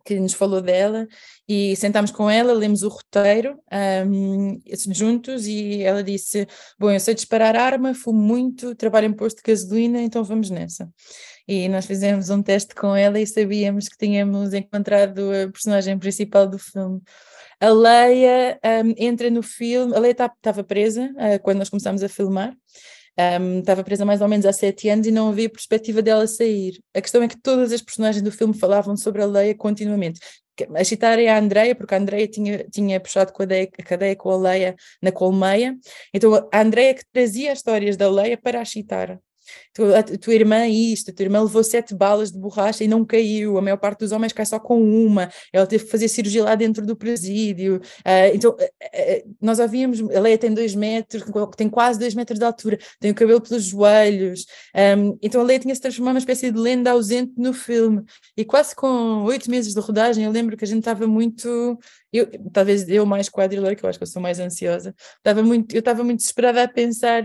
que 0.05 0.21
nos 0.21 0.35
falou 0.35 0.61
dela 0.61 1.09
e 1.49 1.75
sentámos 1.77 2.11
com 2.11 2.29
ela, 2.29 2.53
lemos 2.53 2.83
o 2.83 2.89
roteiro 2.89 3.59
um, 4.07 4.61
juntos 4.93 5.47
e 5.47 5.83
ela 5.83 6.03
disse: 6.03 6.47
Bom, 6.79 6.91
eu 6.91 7.01
sei 7.01 7.15
disparar 7.15 7.57
arma, 7.57 7.95
fumo 7.95 8.21
muito, 8.21 8.75
trabalho 8.75 9.07
em 9.07 9.13
posto 9.13 9.39
de 9.39 9.51
gasolina, 9.51 10.03
então 10.03 10.23
vamos 10.23 10.51
nessa. 10.51 10.89
E 11.49 11.69
nós 11.69 11.87
fizemos 11.87 12.31
um 12.31 12.43
teste 12.43 12.75
com 12.75 12.95
ela 12.95 13.19
e 13.19 13.27
sabíamos 13.27 13.89
que 13.89 13.97
tínhamos 13.97 14.53
encontrado 14.53 15.31
a 15.31 15.51
personagem 15.51 15.99
principal 15.99 16.47
do 16.47 16.59
filme. 16.59 17.01
A 17.65 17.71
Leia 17.71 18.61
um, 18.85 18.95
entra 18.99 19.31
no 19.31 19.43
filme, 19.43 19.97
a 19.97 19.99
Leia 19.99 20.13
estava 20.13 20.35
tá, 20.43 20.63
presa 20.63 21.11
uh, 21.13 21.43
quando 21.43 21.61
nós 21.61 21.71
começámos 21.71 22.03
a 22.03 22.11
filmar 22.11 22.55
um, 23.41 23.61
estava 23.61 23.83
presa 23.83 24.05
mais 24.05 24.21
ou 24.21 24.29
menos 24.29 24.45
há 24.45 24.53
sete 24.53 24.87
anos 24.91 25.07
e 25.07 25.11
não 25.11 25.31
havia 25.31 25.49
perspectiva 25.49 26.03
dela 26.03 26.27
sair. 26.27 26.79
A 26.93 27.01
questão 27.01 27.23
é 27.23 27.29
que 27.29 27.41
todas 27.41 27.73
as 27.73 27.81
personagens 27.81 28.23
do 28.23 28.31
filme 28.31 28.53
falavam 28.53 28.95
sobre 28.99 29.23
a 29.23 29.27
Leia 29.27 29.55
continuamente. 29.55 30.21
A 30.77 30.85
citar 30.85 31.19
é 31.19 31.29
a 31.29 31.39
Andreia, 31.39 31.75
porque 31.75 31.95
a 31.95 31.97
Andreia 31.99 32.29
tinha, 32.29 32.67
tinha 32.71 33.01
puxado 33.01 33.33
com 33.33 33.43
a, 33.43 33.47
cadeia, 33.47 33.71
a 33.79 33.83
cadeia 33.83 34.17
com 34.17 34.29
a 34.29 34.37
Leia 34.37 34.77
na 35.01 35.11
colmeia, 35.11 35.75
então 36.13 36.35
a 36.53 36.61
Andreia 36.61 36.93
que 36.93 37.05
trazia 37.11 37.51
as 37.51 37.61
histórias 37.61 37.97
da 37.97 38.11
Leia 38.11 38.37
para 38.37 38.61
a 38.61 38.65
Chitara 38.65 39.19
a, 39.97 40.03
tua 40.03 40.35
irmã 40.35 40.67
isto, 40.67 41.11
a 41.11 41.15
tua 41.15 41.25
irmã 41.25 41.43
levou 41.43 41.63
sete 41.65 41.95
balas 41.95 42.31
de 42.31 42.39
borracha 42.39 42.85
e 42.85 42.89
não 42.89 43.05
caiu, 43.05 43.59
a 43.59 43.63
maior 43.63 43.77
parte 43.77 44.01
dos 44.01 44.13
homens 44.13 44.33
cai 44.33 44.47
só 44.47 44.59
com 44.59 44.81
uma, 44.81 45.31
ela 45.53 45.67
teve 45.67 45.85
que 45.85 45.91
fazer 45.91 46.09
cirurgia 46.09 46.45
lá 46.45 46.55
dentro 46.55 46.85
do 46.85 46.97
presídio, 46.97 47.77
uh, 47.77 48.35
então 48.35 48.53
uh, 48.53 49.35
nós 49.41 49.59
ouvíamos, 49.59 50.01
a 50.15 50.21
Leia 50.21 50.39
tem 50.39 50.53
dois 50.53 50.75
metros, 50.75 51.23
tem 51.57 51.69
quase 51.69 51.99
dois 51.99 52.15
metros 52.15 52.39
de 52.39 52.45
altura, 52.45 52.79
tem 53.01 53.11
o 53.11 53.15
cabelo 53.15 53.41
pelos 53.41 53.65
joelhos, 53.65 54.47
um, 54.99 55.19
então 55.23 55.41
a 55.41 55.45
Leia 55.45 55.61
tinha 55.61 55.75
se 55.75 55.81
transformado 55.81 56.15
numa 56.15 56.21
espécie 56.21 56.51
de 56.51 56.59
lenda 56.59 56.91
ausente 56.91 57.33
no 57.37 57.53
filme, 57.53 58.03
e 58.37 58.45
quase 58.45 58.75
com 58.75 59.25
oito 59.25 59.51
meses 59.51 59.75
de 59.75 59.81
rodagem, 59.81 60.25
eu 60.25 60.31
lembro 60.31 60.57
que 60.57 60.65
a 60.65 60.69
gente 60.69 60.81
estava 60.81 61.07
muito 61.07 61.79
eu, 62.15 62.29
talvez 62.53 62.89
eu 62.89 63.05
mais 63.05 63.29
quadrilheiro, 63.29 63.75
que 63.75 63.85
eu 63.85 63.89
acho 63.91 63.99
que 63.99 64.05
eu 64.05 64.07
sou 64.07 64.23
mais 64.23 64.39
ansiosa, 64.39 64.95
estava 65.17 65.43
muito, 65.43 65.75
eu 65.75 65.81
estava 65.81 66.05
muito 66.05 66.19
desesperada 66.19 66.63
a 66.63 66.69
pensar, 66.69 67.25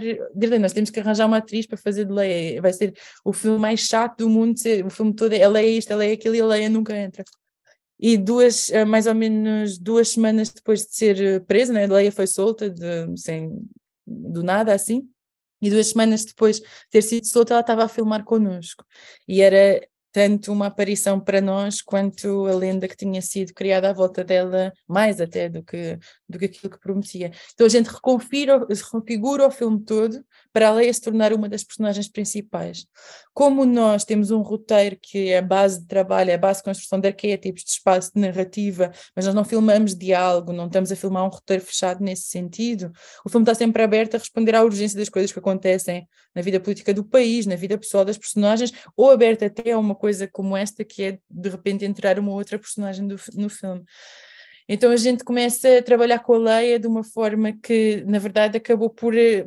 nós 0.60 0.73
temos 0.73 0.89
que 0.89 0.99
arranjar 0.99 1.28
uma 1.28 1.38
atriz 1.38 1.67
para 1.67 1.78
fazer 1.78 2.06
de 2.06 2.12
Leia, 2.12 2.60
vai 2.60 2.73
ser 2.73 2.93
o 3.23 3.32
filme 3.32 3.60
mais 3.60 3.82
chato 3.82 4.17
do 4.19 4.30
mundo, 4.30 4.56
o 4.84 4.89
filme 4.89 5.13
todo 5.13 5.34
é 5.34 5.47
Leia 5.47 5.78
isto, 5.78 5.95
Leia 5.95 6.15
aquilo 6.15 6.36
e 6.36 6.41
Leia 6.41 6.69
nunca 6.69 6.97
entra. 6.97 7.23
E 7.99 8.17
duas, 8.17 8.71
eh, 8.71 8.84
mais 8.84 9.06
ou 9.06 9.13
menos 9.13 9.78
duas 9.78 10.10
semanas 10.10 10.49
depois 10.49 10.82
de 10.88 10.95
ser 10.95 11.21
eh, 11.21 11.39
presa, 11.39 11.71
né, 11.71 11.86
Leia 11.86 12.12
foi 12.12 12.25
solta, 12.25 12.67
de, 12.69 13.15
sem, 13.15 13.52
do 14.08 14.41
nada 14.41 14.73
assim, 14.73 15.08
e 15.62 15.69
duas 15.69 15.88
semanas 15.88 16.25
depois 16.25 16.60
de 16.60 16.65
ter 16.89 17.04
sido 17.04 17.25
solta, 17.28 17.54
ela 17.54 17.62
estava 17.62 17.84
a 17.84 17.89
filmar 17.89 18.23
connosco. 18.23 18.84
E 19.28 19.41
era 19.41 19.82
tanto 20.11 20.51
uma 20.51 20.67
aparição 20.67 21.19
para 21.19 21.41
nós 21.41 21.81
quanto 21.81 22.47
a 22.47 22.53
lenda 22.53 22.87
que 22.87 22.95
tinha 22.95 23.21
sido 23.21 23.53
criada 23.53 23.89
à 23.89 23.93
volta 23.93 24.23
dela, 24.23 24.71
mais 24.87 25.21
até 25.21 25.49
do 25.49 25.63
que, 25.63 25.97
do 26.29 26.37
que 26.37 26.45
aquilo 26.45 26.69
que 26.71 26.79
prometia. 26.79 27.31
Então 27.53 27.65
a 27.65 27.69
gente 27.69 27.87
reconfigura, 27.87 28.65
reconfigura 28.69 29.47
o 29.47 29.51
filme 29.51 29.83
todo 29.83 30.23
para 30.53 30.69
a 30.69 30.71
Leia 30.71 30.93
se 30.93 31.01
tornar 31.01 31.33
uma 31.33 31.49
das 31.49 31.63
personagens 31.63 32.07
principais. 32.07 32.85
Como 33.33 33.65
nós 33.65 34.05
temos 34.05 34.29
um 34.29 34.41
roteiro 34.41 34.97
que 35.01 35.29
é 35.29 35.39
a 35.39 35.41
base 35.41 35.81
de 35.81 35.87
trabalho, 35.87 36.29
é 36.29 36.35
a 36.35 36.37
base 36.37 36.59
de 36.59 36.65
construção 36.65 36.99
de 36.99 37.07
arquétipos, 37.07 37.63
de 37.63 37.71
espaço, 37.71 38.11
de 38.13 38.21
narrativa, 38.21 38.91
mas 39.15 39.25
nós 39.25 39.33
não 39.33 39.43
filmamos 39.43 39.95
diálogo, 39.95 40.53
não 40.53 40.67
estamos 40.67 40.91
a 40.91 40.95
filmar 40.95 41.25
um 41.25 41.29
roteiro 41.29 41.63
fechado 41.63 42.03
nesse 42.03 42.23
sentido, 42.23 42.91
o 43.25 43.29
filme 43.29 43.43
está 43.43 43.55
sempre 43.55 43.81
aberto 43.81 44.15
a 44.15 44.17
responder 44.17 44.55
à 44.55 44.63
urgência 44.63 44.97
das 44.97 45.09
coisas 45.09 45.31
que 45.31 45.39
acontecem 45.39 46.07
na 46.35 46.41
vida 46.41 46.59
política 46.59 46.93
do 46.93 47.03
país, 47.03 47.45
na 47.45 47.55
vida 47.55 47.77
pessoal 47.77 48.05
das 48.05 48.17
personagens, 48.17 48.71
ou 48.95 49.09
aberto 49.09 49.45
até 49.45 49.71
a 49.71 49.79
uma 49.79 49.95
coisa 49.95 50.27
como 50.27 50.55
esta, 50.55 50.83
que 50.83 51.03
é 51.03 51.19
de 51.29 51.49
repente 51.49 51.85
entrar 51.85 52.19
uma 52.19 52.31
outra 52.31 52.59
personagem 52.59 53.07
do, 53.07 53.15
no 53.33 53.49
filme. 53.49 53.83
Então 54.71 54.91
a 54.91 54.97
gente 54.97 55.23
começa 55.23 55.79
a 55.79 55.82
trabalhar 55.82 56.19
com 56.19 56.36
a 56.36 56.38
Leia 56.38 56.79
de 56.79 56.86
uma 56.86 57.03
forma 57.03 57.51
que, 57.51 58.03
na 58.05 58.19
verdade, 58.19 58.55
acabou 58.55 58.88
por 58.88 59.17
eh, 59.17 59.43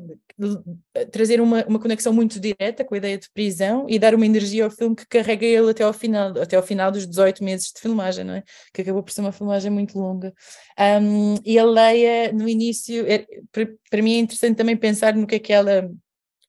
trazer 1.12 1.40
uma, 1.40 1.64
uma 1.64 1.78
conexão 1.78 2.12
muito 2.12 2.40
direta 2.40 2.84
com 2.84 2.94
a 2.94 2.98
ideia 2.98 3.16
de 3.16 3.30
prisão 3.30 3.86
e 3.88 4.00
dar 4.00 4.16
uma 4.16 4.26
energia 4.26 4.64
ao 4.64 4.70
filme 4.70 4.96
que 4.96 5.06
carrega 5.06 5.46
ele 5.46 5.70
até 5.70 5.84
ao 5.84 5.92
final, 5.92 6.36
até 6.40 6.56
ao 6.56 6.62
final 6.62 6.90
dos 6.90 7.06
18 7.06 7.44
meses 7.44 7.70
de 7.72 7.80
filmagem, 7.80 8.24
não 8.24 8.34
é? 8.34 8.42
Que 8.74 8.82
acabou 8.82 9.00
por 9.00 9.12
ser 9.12 9.20
uma 9.20 9.30
filmagem 9.30 9.70
muito 9.70 9.96
longa. 9.96 10.34
Um, 11.00 11.36
e 11.44 11.56
a 11.56 11.64
Leia, 11.64 12.32
no 12.32 12.48
início, 12.48 13.06
é, 13.06 13.24
para 13.88 14.02
mim 14.02 14.14
é 14.14 14.18
interessante 14.18 14.56
também 14.56 14.76
pensar 14.76 15.14
no 15.14 15.26
que 15.26 15.36
é 15.36 15.38
que 15.38 15.52
ela 15.52 15.88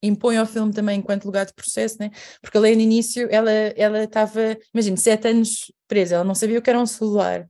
impõe 0.02 0.38
ao 0.38 0.48
filme 0.48 0.74
também 0.74 1.00
enquanto 1.00 1.26
lugar 1.26 1.46
de 1.46 1.54
processo, 1.54 1.98
né? 2.00 2.10
porque 2.42 2.58
a 2.58 2.62
Leia 2.62 2.76
no 2.76 2.82
início, 2.82 3.28
ela 3.32 3.52
ela 3.52 4.04
estava, 4.04 4.58
imagina, 4.74 4.98
sete 4.98 5.28
anos 5.28 5.72
presa, 5.88 6.15
ela 6.15 6.24
não 6.24 6.36
sabia 6.36 6.60
o 6.60 6.62
que 6.62 6.69
era 6.69 6.80
um 6.80 6.86
celular, 6.86 7.48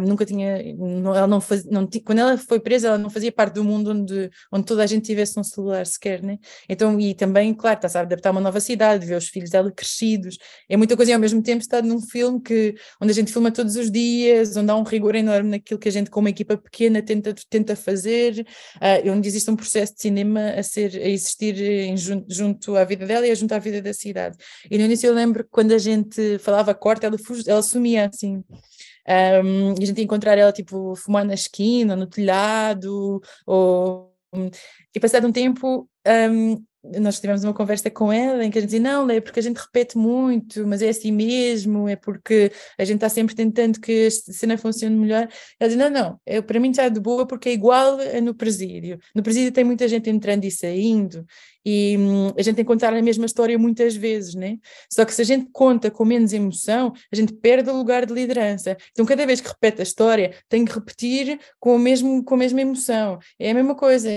nunca 0.00 0.26
tinha, 0.26 0.74
não, 0.74 1.14
ela 1.14 1.26
não 1.26 1.40
fazia, 1.40 1.70
não, 1.70 1.88
quando 2.04 2.18
ela 2.18 2.36
foi 2.36 2.58
presa, 2.60 2.88
ela 2.88 2.98
não 2.98 3.10
fazia 3.10 3.30
parte 3.30 3.54
do 3.54 3.64
mundo 3.64 3.92
onde, 3.92 4.30
onde 4.52 4.64
toda 4.66 4.82
a 4.82 4.86
gente 4.86 5.04
tivesse 5.04 5.38
um 5.38 5.44
celular 5.44 5.86
sequer, 5.86 6.22
né? 6.22 6.38
Então, 6.68 6.98
e 6.98 7.14
também, 7.14 7.54
claro, 7.54 7.78
está 7.80 8.00
a 8.00 8.02
adaptar 8.02 8.30
a 8.30 8.32
uma 8.32 8.40
nova 8.40 8.60
cidade, 8.60 9.06
ver 9.06 9.16
os 9.16 9.28
filhos 9.28 9.50
dela 9.50 9.70
crescidos, 9.70 10.38
é 10.68 10.76
muita 10.76 10.96
coisa 10.96 11.12
e 11.12 11.14
ao 11.14 11.20
mesmo 11.20 11.42
tempo 11.42 11.62
está 11.62 11.80
num 11.80 12.00
filme 12.00 12.40
que, 12.40 12.74
onde 13.00 13.12
a 13.12 13.14
gente 13.14 13.32
filma 13.32 13.50
todos 13.50 13.76
os 13.76 13.90
dias, 13.90 14.56
onde 14.56 14.70
há 14.70 14.76
um 14.76 14.82
rigor 14.82 15.14
enorme 15.14 15.50
naquilo 15.50 15.78
que 15.78 15.88
a 15.88 15.92
gente, 15.92 16.10
com 16.10 16.20
uma 16.20 16.30
equipa 16.30 16.56
pequena, 16.56 17.00
tenta, 17.02 17.34
tenta 17.48 17.76
fazer, 17.76 18.46
uh, 18.76 19.10
onde 19.10 19.28
existe 19.28 19.50
um 19.50 19.56
processo 19.56 19.94
de 19.94 20.00
cinema 20.00 20.50
a 20.50 20.62
ser, 20.62 20.96
a 20.96 21.08
existir 21.08 21.60
em, 21.60 21.96
junto, 21.96 22.26
junto 22.32 22.76
à 22.76 22.84
vida 22.84 23.06
dela 23.06 23.26
e 23.26 23.34
junto 23.34 23.52
à 23.52 23.58
vida 23.58 23.80
da 23.80 23.94
cidade. 23.94 24.36
E 24.70 24.76
no 24.76 24.84
início 24.84 25.06
eu 25.06 25.14
lembro 25.14 25.46
quando 25.50 25.72
a 25.72 25.78
gente 25.78 26.38
falava 26.38 26.74
corte, 26.74 27.06
ela, 27.06 27.16
ela 27.46 27.62
sumia 27.70 28.08
assim. 28.12 28.44
Um, 29.08 29.74
e 29.78 29.82
a 29.82 29.86
gente 29.86 29.98
ia 29.98 30.04
encontrar 30.04 30.38
ela 30.38 30.52
tipo 30.52 30.94
fumar 30.96 31.24
na 31.24 31.34
esquina, 31.34 31.96
no 31.96 32.06
telhado, 32.06 33.20
ou 33.46 34.10
e 34.94 35.00
passado 35.00 35.26
um 35.26 35.32
tempo 35.32 35.88
um, 36.06 36.64
nós 36.98 37.20
tivemos 37.20 37.44
uma 37.44 37.52
conversa 37.52 37.90
com 37.90 38.10
ela 38.10 38.44
em 38.44 38.50
que 38.50 38.56
a 38.56 38.60
gente 38.60 38.70
dizia, 38.70 38.80
não, 38.80 39.10
é 39.10 39.20
porque 39.20 39.38
a 39.38 39.42
gente 39.42 39.58
repete 39.58 39.98
muito, 39.98 40.66
mas 40.66 40.80
é 40.80 40.88
assim 40.88 41.12
mesmo, 41.12 41.86
é 41.88 41.94
porque 41.94 42.50
a 42.78 42.84
gente 42.84 42.96
está 42.96 43.08
sempre 43.08 43.34
tentando 43.34 43.78
que 43.78 44.06
a 44.06 44.10
cena 44.10 44.56
funcione 44.56 44.96
melhor. 44.96 45.28
Ela 45.58 45.68
dizia, 45.68 45.90
não, 45.90 46.02
não, 46.02 46.20
é, 46.24 46.40
para 46.40 46.58
mim 46.58 46.70
está 46.70 46.88
de 46.88 46.98
boa 46.98 47.26
porque 47.26 47.50
é 47.50 47.52
igual 47.52 47.98
no 48.22 48.34
presídio. 48.34 48.98
No 49.14 49.22
presídio 49.22 49.52
tem 49.52 49.64
muita 49.64 49.86
gente 49.88 50.08
entrando 50.08 50.44
e 50.44 50.50
saindo 50.50 51.26
e 51.64 51.96
hum, 51.98 52.28
a 52.36 52.42
gente 52.42 52.56
tem 52.56 52.64
que 52.64 52.70
contar 52.70 52.92
a 52.92 53.02
mesma 53.02 53.26
história 53.26 53.58
muitas 53.58 53.94
vezes, 53.94 54.34
né? 54.34 54.58
Só 54.90 55.04
que 55.04 55.14
se 55.14 55.22
a 55.22 55.24
gente 55.24 55.48
conta 55.52 55.90
com 55.90 56.04
menos 56.04 56.32
emoção, 56.32 56.92
a 57.12 57.16
gente 57.16 57.32
perde 57.34 57.70
o 57.70 57.76
lugar 57.76 58.06
de 58.06 58.12
liderança. 58.12 58.76
Então 58.92 59.04
cada 59.04 59.26
vez 59.26 59.40
que 59.40 59.48
repete 59.48 59.80
a 59.80 59.82
história, 59.82 60.34
tem 60.48 60.64
que 60.64 60.72
repetir 60.72 61.38
com, 61.58 61.76
o 61.76 61.78
mesmo, 61.78 62.24
com 62.24 62.34
a 62.34 62.38
mesma 62.38 62.60
emoção. 62.60 63.18
É 63.38 63.50
a 63.50 63.54
mesma 63.54 63.74
coisa 63.74 64.10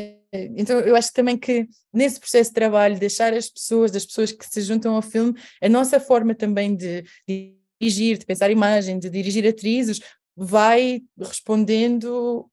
então, 0.56 0.80
eu 0.80 0.96
acho 0.96 1.14
também 1.14 1.38
que 1.38 1.68
nesse 1.94 2.20
processo 2.20 2.50
de 2.50 2.56
trabalho, 2.56 2.98
deixar 2.98 3.34
as 3.34 3.50
pessoas, 3.50 3.92
das 3.92 4.04
pessoas 4.04 4.32
que 4.32 4.46
se 4.46 4.62
juntam 4.62 4.96
ao 4.96 5.02
filme, 5.02 5.40
a 5.62 5.70
nossa 5.70 6.00
forma 6.00 6.34
também 6.34 6.76
de, 6.76 7.04
de 7.28 7.56
dirigir, 7.80 8.18
de 8.18 8.26
pensar 8.26 8.50
imagem, 8.50 8.98
de 8.98 9.10
dirigir 9.10 9.48
atrizes, 9.48 10.00
vai 10.36 11.02
respondendo 11.20 12.50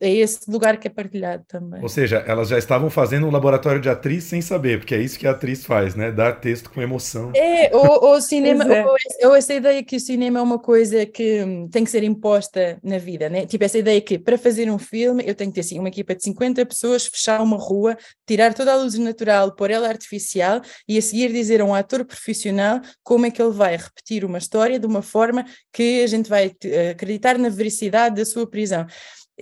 é 0.00 0.10
esse 0.10 0.50
lugar 0.50 0.78
que 0.78 0.86
é 0.86 0.90
partilhado 0.90 1.44
também. 1.46 1.82
Ou 1.82 1.88
seja, 1.88 2.24
elas 2.26 2.48
já 2.48 2.58
estavam 2.58 2.90
fazendo 2.90 3.26
um 3.26 3.30
laboratório 3.30 3.80
de 3.80 3.88
atriz 3.88 4.24
sem 4.24 4.40
saber, 4.40 4.78
porque 4.78 4.94
é 4.94 5.00
isso 5.00 5.18
que 5.18 5.26
a 5.26 5.32
atriz 5.32 5.64
faz, 5.64 5.94
né? 5.94 6.10
Dar 6.10 6.32
texto 6.40 6.70
com 6.70 6.80
emoção. 6.80 7.32
É, 7.34 7.74
ou, 7.74 8.10
ou 8.10 8.20
cinema, 8.20 8.64
é. 8.64 8.84
Ou, 8.84 8.96
ou, 9.24 9.34
essa 9.34 9.54
ideia 9.54 9.82
que 9.82 9.96
o 9.96 10.00
cinema 10.00 10.38
é 10.38 10.42
uma 10.42 10.58
coisa 10.58 11.04
que 11.06 11.42
hum, 11.42 11.68
tem 11.68 11.84
que 11.84 11.90
ser 11.90 12.02
imposta 12.02 12.78
na 12.82 12.98
vida, 12.98 13.28
né? 13.28 13.46
Tipo, 13.46 13.64
essa 13.64 13.78
ideia 13.78 14.00
que 14.00 14.18
para 14.18 14.36
fazer 14.38 14.70
um 14.70 14.78
filme 14.78 15.22
eu 15.26 15.34
tenho 15.34 15.50
que 15.50 15.54
ter 15.54 15.60
assim, 15.60 15.78
uma 15.78 15.88
equipa 15.88 16.14
de 16.14 16.22
50 16.22 16.64
pessoas, 16.66 17.06
fechar 17.06 17.40
uma 17.40 17.56
rua, 17.56 17.96
tirar 18.26 18.54
toda 18.54 18.72
a 18.72 18.76
luz 18.76 18.96
natural, 18.98 19.54
pôr 19.54 19.70
ela 19.70 19.88
artificial 19.88 20.60
e 20.88 20.98
a 20.98 21.02
seguir 21.02 21.32
dizer 21.32 21.60
a 21.60 21.64
um 21.64 21.74
ator 21.74 22.04
profissional 22.04 22.80
como 23.02 23.26
é 23.26 23.30
que 23.30 23.40
ele 23.40 23.52
vai 23.52 23.76
repetir 23.76 24.24
uma 24.24 24.38
história 24.38 24.78
de 24.78 24.86
uma 24.86 25.02
forma 25.02 25.44
que 25.72 26.02
a 26.02 26.06
gente 26.06 26.28
vai 26.28 26.52
eh, 26.64 26.90
acreditar 26.90 27.38
na 27.38 27.48
veracidade 27.48 28.16
da 28.16 28.24
sua 28.24 28.46
prisão 28.46 28.86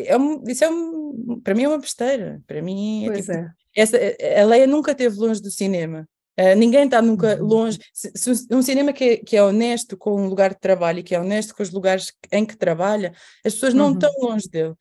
é 0.07 0.17
um, 0.17 0.43
isso 0.47 0.65
é 0.65 0.71
um, 0.71 1.41
para 1.43 1.55
mim 1.55 1.65
é 1.65 1.69
uma 1.69 1.79
besteira. 1.79 2.41
Para 2.47 2.63
mim 2.63 3.09
é, 3.09 3.13
tipo, 3.13 3.33
é. 3.33 3.51
Essa, 3.75 3.97
a 4.41 4.45
Leia 4.45 4.67
nunca 4.67 4.93
esteve 4.93 5.17
longe 5.17 5.41
do 5.41 5.51
cinema. 5.51 6.09
Uh, 6.39 6.55
ninguém 6.57 6.85
está 6.85 7.03
nunca 7.03 7.37
uhum. 7.37 7.47
longe. 7.47 7.79
Se, 7.93 8.13
se, 8.15 8.47
um 8.53 8.63
cinema 8.63 8.93
que 8.93 9.05
é, 9.05 9.17
que 9.17 9.37
é 9.37 9.43
honesto 9.43 9.97
com 9.97 10.13
o 10.13 10.29
lugar 10.29 10.51
de 10.51 10.61
trabalho 10.61 11.01
e 11.01 11.03
que 11.03 11.13
é 11.13 11.21
honesto 11.21 11.53
com 11.53 11.63
os 11.65 11.71
lugares 11.71 12.13
em 12.31 12.47
que 12.47 12.57
trabalha, 12.57 13.13
as 13.45 13.55
pessoas 13.55 13.75
não 13.75 13.87
uhum. 13.87 13.95
estão 13.95 14.13
longe 14.21 14.49
dele. 14.49 14.75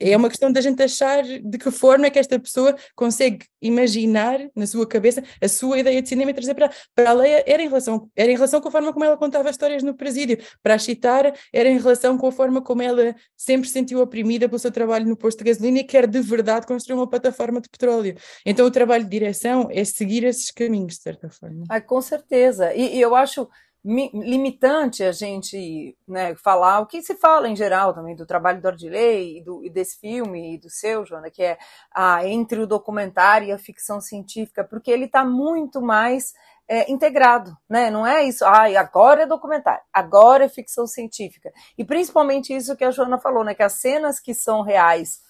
É 0.00 0.16
uma 0.16 0.28
questão 0.28 0.50
da 0.50 0.60
gente 0.60 0.82
achar 0.82 1.22
de 1.22 1.58
que 1.58 1.70
forma 1.70 2.06
é 2.06 2.10
que 2.10 2.18
esta 2.18 2.36
pessoa 2.38 2.74
consegue 2.96 3.46
imaginar 3.62 4.40
na 4.56 4.66
sua 4.66 4.86
cabeça 4.88 5.22
a 5.40 5.48
sua 5.48 5.78
ideia 5.78 6.02
de 6.02 6.08
cinema 6.08 6.32
e 6.32 6.34
trazer 6.34 6.54
para, 6.54 6.70
para 6.94 7.10
a 7.10 7.12
Leia. 7.12 7.44
Era 7.46 7.62
em, 7.62 7.68
relação, 7.68 8.10
era 8.16 8.32
em 8.32 8.34
relação 8.34 8.60
com 8.60 8.68
a 8.68 8.72
forma 8.72 8.92
como 8.92 9.04
ela 9.04 9.16
contava 9.16 9.48
histórias 9.50 9.84
no 9.84 9.94
presídio. 9.94 10.38
Para 10.62 10.74
a 10.74 10.78
Chitara, 10.78 11.32
era 11.52 11.68
em 11.68 11.78
relação 11.78 12.18
com 12.18 12.26
a 12.26 12.32
forma 12.32 12.60
como 12.60 12.82
ela 12.82 13.14
sempre 13.36 13.68
se 13.68 13.74
sentiu 13.74 14.00
oprimida 14.00 14.48
pelo 14.48 14.58
seu 14.58 14.72
trabalho 14.72 15.06
no 15.06 15.16
posto 15.16 15.38
de 15.38 15.44
gasolina 15.44 15.78
e 15.78 15.84
quer 15.84 16.08
de 16.08 16.20
verdade 16.20 16.66
construir 16.66 16.96
uma 16.96 17.08
plataforma 17.08 17.60
de 17.60 17.68
petróleo. 17.68 18.16
Então 18.44 18.66
o 18.66 18.70
trabalho 18.70 19.04
de 19.04 19.10
direção 19.10 19.68
é 19.70 19.84
seguir 19.84 20.24
esses 20.24 20.50
caminhos 20.50 20.87
de 20.88 20.96
certa 20.96 21.30
forma. 21.30 21.64
Ah, 21.68 21.80
com 21.80 22.00
certeza. 22.00 22.74
E, 22.74 22.96
e 22.96 23.00
eu 23.00 23.14
acho 23.14 23.48
limitante 23.84 25.04
a 25.04 25.12
gente 25.12 25.96
né, 26.06 26.34
falar 26.34 26.80
o 26.80 26.86
que 26.86 27.00
se 27.00 27.14
fala 27.14 27.48
em 27.48 27.54
geral 27.54 27.94
também 27.94 28.14
do 28.14 28.26
trabalho 28.26 28.60
do 28.60 28.68
Ardilei 28.68 29.38
e, 29.38 29.44
do, 29.44 29.64
e 29.64 29.70
desse 29.70 29.98
filme 29.98 30.54
e 30.54 30.58
do 30.58 30.68
seu, 30.68 31.06
Joana, 31.06 31.30
que 31.30 31.42
é 31.42 31.56
ah, 31.94 32.26
entre 32.26 32.60
o 32.60 32.66
documentário 32.66 33.48
e 33.48 33.52
a 33.52 33.58
ficção 33.58 34.00
científica, 34.00 34.64
porque 34.64 34.90
ele 34.90 35.04
está 35.04 35.24
muito 35.24 35.80
mais 35.80 36.34
é, 36.68 36.90
integrado, 36.90 37.56
né? 37.68 37.88
Não 37.88 38.06
é 38.06 38.24
isso, 38.24 38.44
ah, 38.44 38.66
agora 38.78 39.22
é 39.22 39.26
documentário, 39.26 39.82
agora 39.92 40.44
é 40.44 40.48
ficção 40.48 40.86
científica. 40.86 41.50
E 41.78 41.84
principalmente 41.84 42.54
isso 42.54 42.76
que 42.76 42.84
a 42.84 42.90
Joana 42.90 43.18
falou, 43.18 43.44
né? 43.44 43.54
Que 43.54 43.62
as 43.62 43.74
cenas 43.74 44.20
que 44.20 44.34
são 44.34 44.60
reais 44.60 45.20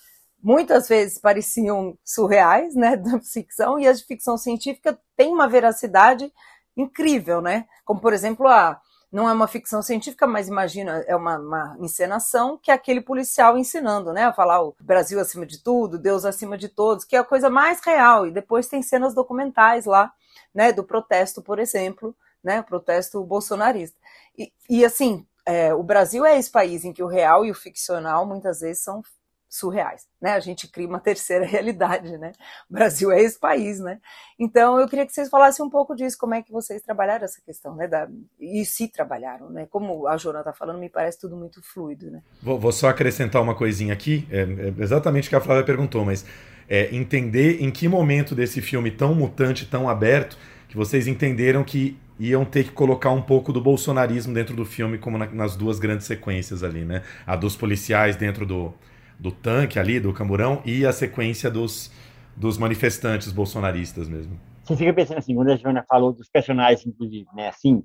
muitas 0.42 0.88
vezes 0.88 1.18
pareciam 1.18 1.96
surreais, 2.04 2.74
né, 2.74 2.96
da 2.98 3.20
ficção, 3.20 3.78
e 3.78 3.86
as 3.86 4.00
de 4.00 4.06
ficção 4.06 4.36
científica 4.36 4.98
têm 5.16 5.32
uma 5.32 5.48
veracidade 5.48 6.32
incrível, 6.76 7.40
né? 7.40 7.66
Como, 7.84 8.00
por 8.00 8.12
exemplo, 8.12 8.46
a 8.46 8.80
não 9.10 9.28
é 9.28 9.32
uma 9.32 9.48
ficção 9.48 9.80
científica, 9.80 10.26
mas 10.26 10.48
imagina, 10.48 11.02
é 11.06 11.16
uma, 11.16 11.38
uma, 11.38 11.76
encenação 11.80 12.58
que 12.58 12.70
é 12.70 12.74
aquele 12.74 13.00
policial 13.00 13.56
ensinando, 13.56 14.12
né? 14.12 14.24
A 14.24 14.32
falar 14.34 14.62
o 14.62 14.76
Brasil 14.80 15.18
acima 15.18 15.46
de 15.46 15.62
tudo, 15.62 15.98
Deus 15.98 16.26
acima 16.26 16.58
de 16.58 16.68
todos, 16.68 17.04
que 17.04 17.16
é 17.16 17.18
a 17.18 17.24
coisa 17.24 17.48
mais 17.48 17.80
real. 17.80 18.26
E 18.26 18.30
depois 18.30 18.68
tem 18.68 18.82
cenas 18.82 19.14
documentais 19.14 19.86
lá, 19.86 20.12
né? 20.54 20.72
Do 20.72 20.84
protesto, 20.84 21.40
por 21.42 21.58
exemplo, 21.58 22.14
né? 22.44 22.60
O 22.60 22.64
protesto 22.64 23.24
bolsonarista. 23.24 23.98
E, 24.36 24.52
e 24.68 24.84
assim, 24.84 25.26
é, 25.46 25.72
o 25.72 25.82
Brasil 25.82 26.26
é 26.26 26.38
esse 26.38 26.50
país 26.50 26.84
em 26.84 26.92
que 26.92 27.02
o 27.02 27.06
real 27.06 27.46
e 27.46 27.50
o 27.50 27.54
ficcional 27.54 28.26
muitas 28.26 28.60
vezes 28.60 28.82
são 28.82 29.02
surreais, 29.48 30.06
né? 30.20 30.32
A 30.32 30.40
gente 30.40 30.68
cria 30.68 30.86
uma 30.86 31.00
terceira 31.00 31.44
realidade, 31.44 32.16
né? 32.18 32.32
O 32.68 32.74
Brasil 32.74 33.10
é 33.10 33.22
esse 33.22 33.38
país, 33.38 33.78
né? 33.78 33.98
Então 34.38 34.78
eu 34.78 34.88
queria 34.88 35.06
que 35.06 35.12
vocês 35.12 35.28
falassem 35.28 35.64
um 35.64 35.70
pouco 35.70 35.94
disso, 35.94 36.18
como 36.18 36.34
é 36.34 36.42
que 36.42 36.52
vocês 36.52 36.82
trabalharam 36.82 37.24
essa 37.24 37.40
questão, 37.40 37.74
né? 37.74 37.86
Da, 37.88 38.08
e 38.38 38.64
se 38.64 38.88
trabalharam, 38.88 39.50
né? 39.50 39.66
Como 39.70 40.06
a 40.06 40.16
Jona 40.16 40.40
está 40.40 40.52
falando, 40.52 40.78
me 40.78 40.88
parece 40.88 41.18
tudo 41.18 41.36
muito 41.36 41.62
fluido, 41.62 42.10
né? 42.10 42.22
Vou, 42.42 42.58
vou 42.58 42.72
só 42.72 42.88
acrescentar 42.88 43.40
uma 43.40 43.54
coisinha 43.54 43.92
aqui, 43.92 44.26
é, 44.30 44.40
é 44.40 44.82
exatamente 44.82 45.28
o 45.28 45.30
que 45.30 45.36
a 45.36 45.40
Flávia 45.40 45.64
perguntou, 45.64 46.04
mas 46.04 46.24
é, 46.68 46.94
entender 46.94 47.62
em 47.62 47.70
que 47.70 47.88
momento 47.88 48.34
desse 48.34 48.60
filme 48.60 48.90
tão 48.90 49.14
mutante, 49.14 49.66
tão 49.66 49.88
aberto, 49.88 50.36
que 50.68 50.76
vocês 50.76 51.06
entenderam 51.06 51.64
que 51.64 51.98
iam 52.20 52.44
ter 52.44 52.64
que 52.64 52.70
colocar 52.70 53.10
um 53.10 53.22
pouco 53.22 53.52
do 53.52 53.60
bolsonarismo 53.60 54.34
dentro 54.34 54.54
do 54.54 54.64
filme, 54.64 54.98
como 54.98 55.16
na, 55.16 55.26
nas 55.26 55.56
duas 55.56 55.78
grandes 55.78 56.06
sequências 56.06 56.62
ali, 56.62 56.84
né? 56.84 57.02
A 57.26 57.36
dos 57.36 57.56
policiais 57.56 58.16
dentro 58.16 58.44
do 58.44 58.74
do 59.18 59.32
tanque 59.32 59.78
ali, 59.78 59.98
do 59.98 60.12
camburão, 60.12 60.62
e 60.64 60.86
a 60.86 60.92
sequência 60.92 61.50
dos, 61.50 61.90
dos 62.36 62.56
manifestantes 62.56 63.32
bolsonaristas 63.32 64.08
mesmo. 64.08 64.38
Você 64.64 64.76
fica 64.76 64.92
pensando 64.92 65.18
assim, 65.18 65.34
quando 65.34 65.50
a 65.50 65.56
Joana 65.56 65.84
falou 65.88 66.12
dos 66.12 66.28
personagens, 66.28 66.86
inclusive, 66.86 67.26
né? 67.34 67.48
Assim, 67.48 67.82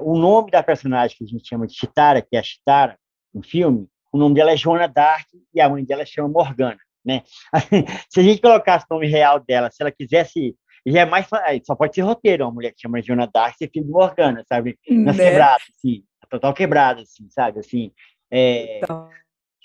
o 0.00 0.18
nome 0.18 0.50
da 0.50 0.62
personagem 0.62 1.16
que 1.16 1.24
a 1.24 1.26
gente 1.26 1.48
chama 1.48 1.66
de 1.66 1.74
Chitara, 1.74 2.20
que 2.20 2.36
é 2.36 2.40
a 2.40 2.42
Chitara, 2.42 2.98
no 3.32 3.42
filme, 3.44 3.86
o 4.12 4.18
nome 4.18 4.34
dela 4.34 4.50
é 4.50 4.56
Joana 4.56 4.88
Dark 4.88 5.26
e 5.54 5.60
a 5.60 5.68
mãe 5.68 5.84
dela 5.84 6.04
chama 6.04 6.28
Morgana, 6.28 6.78
né? 7.04 7.22
se 8.10 8.18
a 8.18 8.22
gente 8.22 8.40
colocasse 8.40 8.86
o 8.90 8.94
nome 8.94 9.06
real 9.06 9.38
dela, 9.38 9.70
se 9.70 9.80
ela 9.80 9.92
quisesse 9.92 10.56
já 10.86 11.00
é 11.00 11.04
mais 11.04 11.26
só 11.64 11.74
pode 11.76 11.94
ser 11.94 12.00
roteiro, 12.00 12.44
uma 12.44 12.52
mulher 12.52 12.72
que 12.72 12.80
chama 12.80 13.02
Joana 13.02 13.28
Dark 13.32 13.54
ser 13.56 13.70
filho 13.70 13.84
de 13.84 13.92
Morgana, 13.92 14.42
sabe? 14.48 14.78
Nas 14.88 15.16
né? 15.16 15.30
quebradas, 15.30 15.62
assim, 15.76 16.02
total 16.28 16.54
quebrada, 16.54 17.02
assim, 17.02 17.28
sabe? 17.30 17.60
Assim, 17.60 17.92
é... 18.30 18.78
então... 18.78 19.08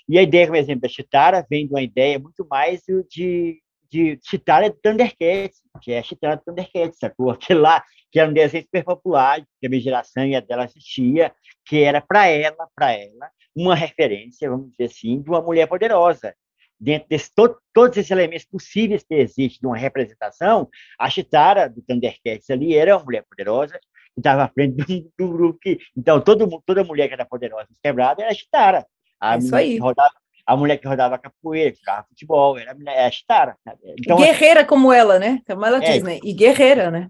E 0.08 0.18
a 0.18 0.22
ideia, 0.22 0.46
por 0.46 0.56
exemplo, 0.56 0.82
da 0.82 0.88
Chitara 0.88 1.46
vem 1.48 1.66
de 1.66 1.72
uma 1.72 1.82
ideia 1.82 2.18
muito 2.18 2.46
mais 2.48 2.82
de, 3.10 3.60
de 3.90 4.18
Chitara 4.22 4.70
de 4.70 4.76
Thundercats, 4.80 5.60
que 5.82 5.92
é 5.92 5.98
a 5.98 6.02
Chitara 6.02 6.36
de 6.36 6.44
Thundercats, 6.44 6.98
sacou? 6.98 7.30
Aquele 7.32 7.60
lá, 7.60 7.82
que 8.12 8.20
era 8.20 8.30
um 8.30 8.32
desenho 8.32 8.64
super 8.64 8.84
popular, 8.84 9.40
que 9.60 9.66
a 9.66 9.68
minha 9.68 9.82
geração 9.82 10.24
e 10.24 10.34
a 10.34 10.40
dela 10.40 10.64
assistia, 10.64 11.32
que 11.64 11.82
era 11.82 12.00
para 12.00 12.26
ela, 12.26 12.68
para 12.74 12.92
ela, 12.92 13.30
uma 13.54 13.74
referência, 13.74 14.48
vamos 14.50 14.70
dizer 14.70 14.84
assim, 14.84 15.20
de 15.22 15.28
uma 15.28 15.40
mulher 15.40 15.66
poderosa. 15.66 16.34
Dentro 16.78 17.08
de 17.08 17.18
to, 17.34 17.56
todos 17.72 17.96
esses 17.96 18.10
elementos 18.10 18.44
possíveis 18.44 19.02
que 19.02 19.14
existem 19.14 19.60
de 19.60 19.66
uma 19.66 19.78
representação, 19.78 20.68
a 20.98 21.08
Chitara 21.08 21.68
do 21.68 21.80
Thundercats 21.82 22.50
ali 22.50 22.76
era 22.76 22.96
uma 22.96 23.04
mulher 23.04 23.24
poderosa, 23.28 23.80
que 24.14 24.20
estava 24.20 24.44
à 24.44 24.48
frente 24.48 24.76
do, 24.84 25.12
do, 25.18 25.32
grupo. 25.32 25.58
Que, 25.58 25.78
então, 25.96 26.20
todo, 26.20 26.62
toda 26.66 26.84
mulher 26.84 27.08
que 27.08 27.14
era 27.14 27.24
poderosa 27.24 27.68
quebrada 27.82 28.22
era 28.22 28.30
a 28.30 28.34
Chitara. 28.34 28.86
A 29.20 29.34
é 29.34 29.38
isso 29.38 29.54
aí. 29.54 29.78
Rodava, 29.78 30.10
a 30.46 30.56
mulher 30.56 30.76
que 30.76 30.86
rodava 30.86 31.18
capoeira, 31.18 31.72
que 31.72 31.78
jogava 31.78 32.06
futebol, 32.08 32.58
era 32.58 32.72
a, 32.72 32.74
mulher, 32.74 33.06
a 33.06 33.10
Chitara. 33.10 33.56
Então, 33.98 34.16
guerreira 34.16 34.60
assim, 34.60 34.68
como 34.68 34.92
ela, 34.92 35.18
né? 35.18 35.40
Como 35.46 35.64
ela 35.66 35.78
é, 35.78 35.92
diz, 35.92 36.02
né? 36.02 36.18
E 36.22 36.32
guerreira, 36.32 36.90
né? 36.90 37.08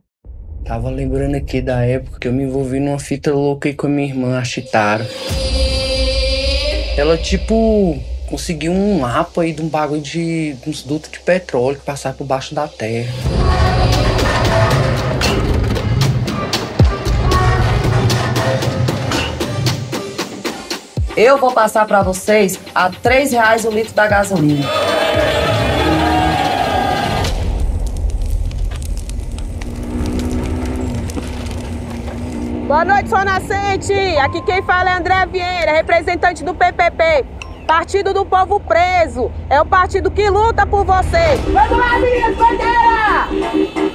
Tava 0.64 0.90
lembrando 0.90 1.36
aqui 1.36 1.60
da 1.60 1.84
época 1.84 2.18
que 2.18 2.26
eu 2.26 2.32
me 2.32 2.44
envolvi 2.44 2.80
numa 2.80 2.98
fita 2.98 3.32
louca 3.32 3.68
aí 3.68 3.74
com 3.74 3.86
a 3.86 3.90
minha 3.90 4.08
irmã, 4.08 4.38
a 4.38 4.44
Chitara. 4.44 5.06
Ela, 6.96 7.18
tipo, 7.18 8.02
conseguiu 8.28 8.72
um 8.72 8.98
mapa 8.98 9.42
aí 9.42 9.52
de 9.52 9.62
um 9.62 9.68
bagulho 9.68 10.00
de 10.00 10.56
uns 10.66 10.82
dutos 10.82 11.10
de 11.10 11.20
petróleo 11.20 11.78
que 11.78 11.84
passava 11.84 12.16
por 12.16 12.24
baixo 12.24 12.54
da 12.54 12.66
terra. 12.66 13.12
Eu 21.16 21.38
vou 21.38 21.50
passar 21.50 21.86
para 21.86 22.02
vocês 22.02 22.60
a 22.74 22.90
três 22.90 23.32
reais 23.32 23.64
o 23.64 23.70
litro 23.70 23.94
da 23.94 24.06
gasolina. 24.06 24.66
Boa 32.66 32.84
noite, 32.84 33.08
Sol 33.08 33.24
Nascente. 33.24 33.94
Aqui 34.18 34.42
quem 34.42 34.62
fala 34.62 34.90
é 34.90 34.92
André 34.92 35.24
Vieira, 35.24 35.72
representante 35.72 36.44
do 36.44 36.54
PPP, 36.54 37.24
Partido 37.66 38.12
do 38.12 38.26
Povo 38.26 38.60
Preso. 38.60 39.32
É 39.48 39.58
o 39.58 39.64
partido 39.64 40.10
que 40.10 40.28
luta 40.28 40.66
por 40.66 40.84
vocês. 40.84 41.40
Vamos 41.40 41.78
lá, 41.78 41.98
meninas, 41.98 42.36
bandeira! 42.36 43.86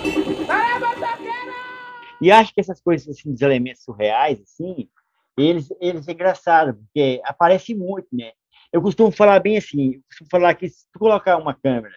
E 2.19 2.31
acho 2.31 2.51
que 2.51 2.61
essas 2.61 2.81
coisas, 2.81 3.07
assim, 3.09 3.31
dos 3.31 3.41
elementos 3.41 3.83
surreais, 3.83 4.39
assim, 4.41 4.87
eles, 5.37 5.71
eles 5.79 6.07
é 6.07 6.11
engraçado, 6.11 6.75
porque 6.75 7.21
aparece 7.23 7.73
muito, 7.73 8.07
né? 8.11 8.31
Eu 8.71 8.81
costumo 8.81 9.11
falar 9.11 9.39
bem 9.39 9.57
assim, 9.57 10.01
costumo 10.07 10.29
falar 10.29 10.53
que 10.55 10.69
se 10.69 10.85
tu 10.91 10.99
colocar 10.99 11.37
uma 11.37 11.53
câmera 11.53 11.95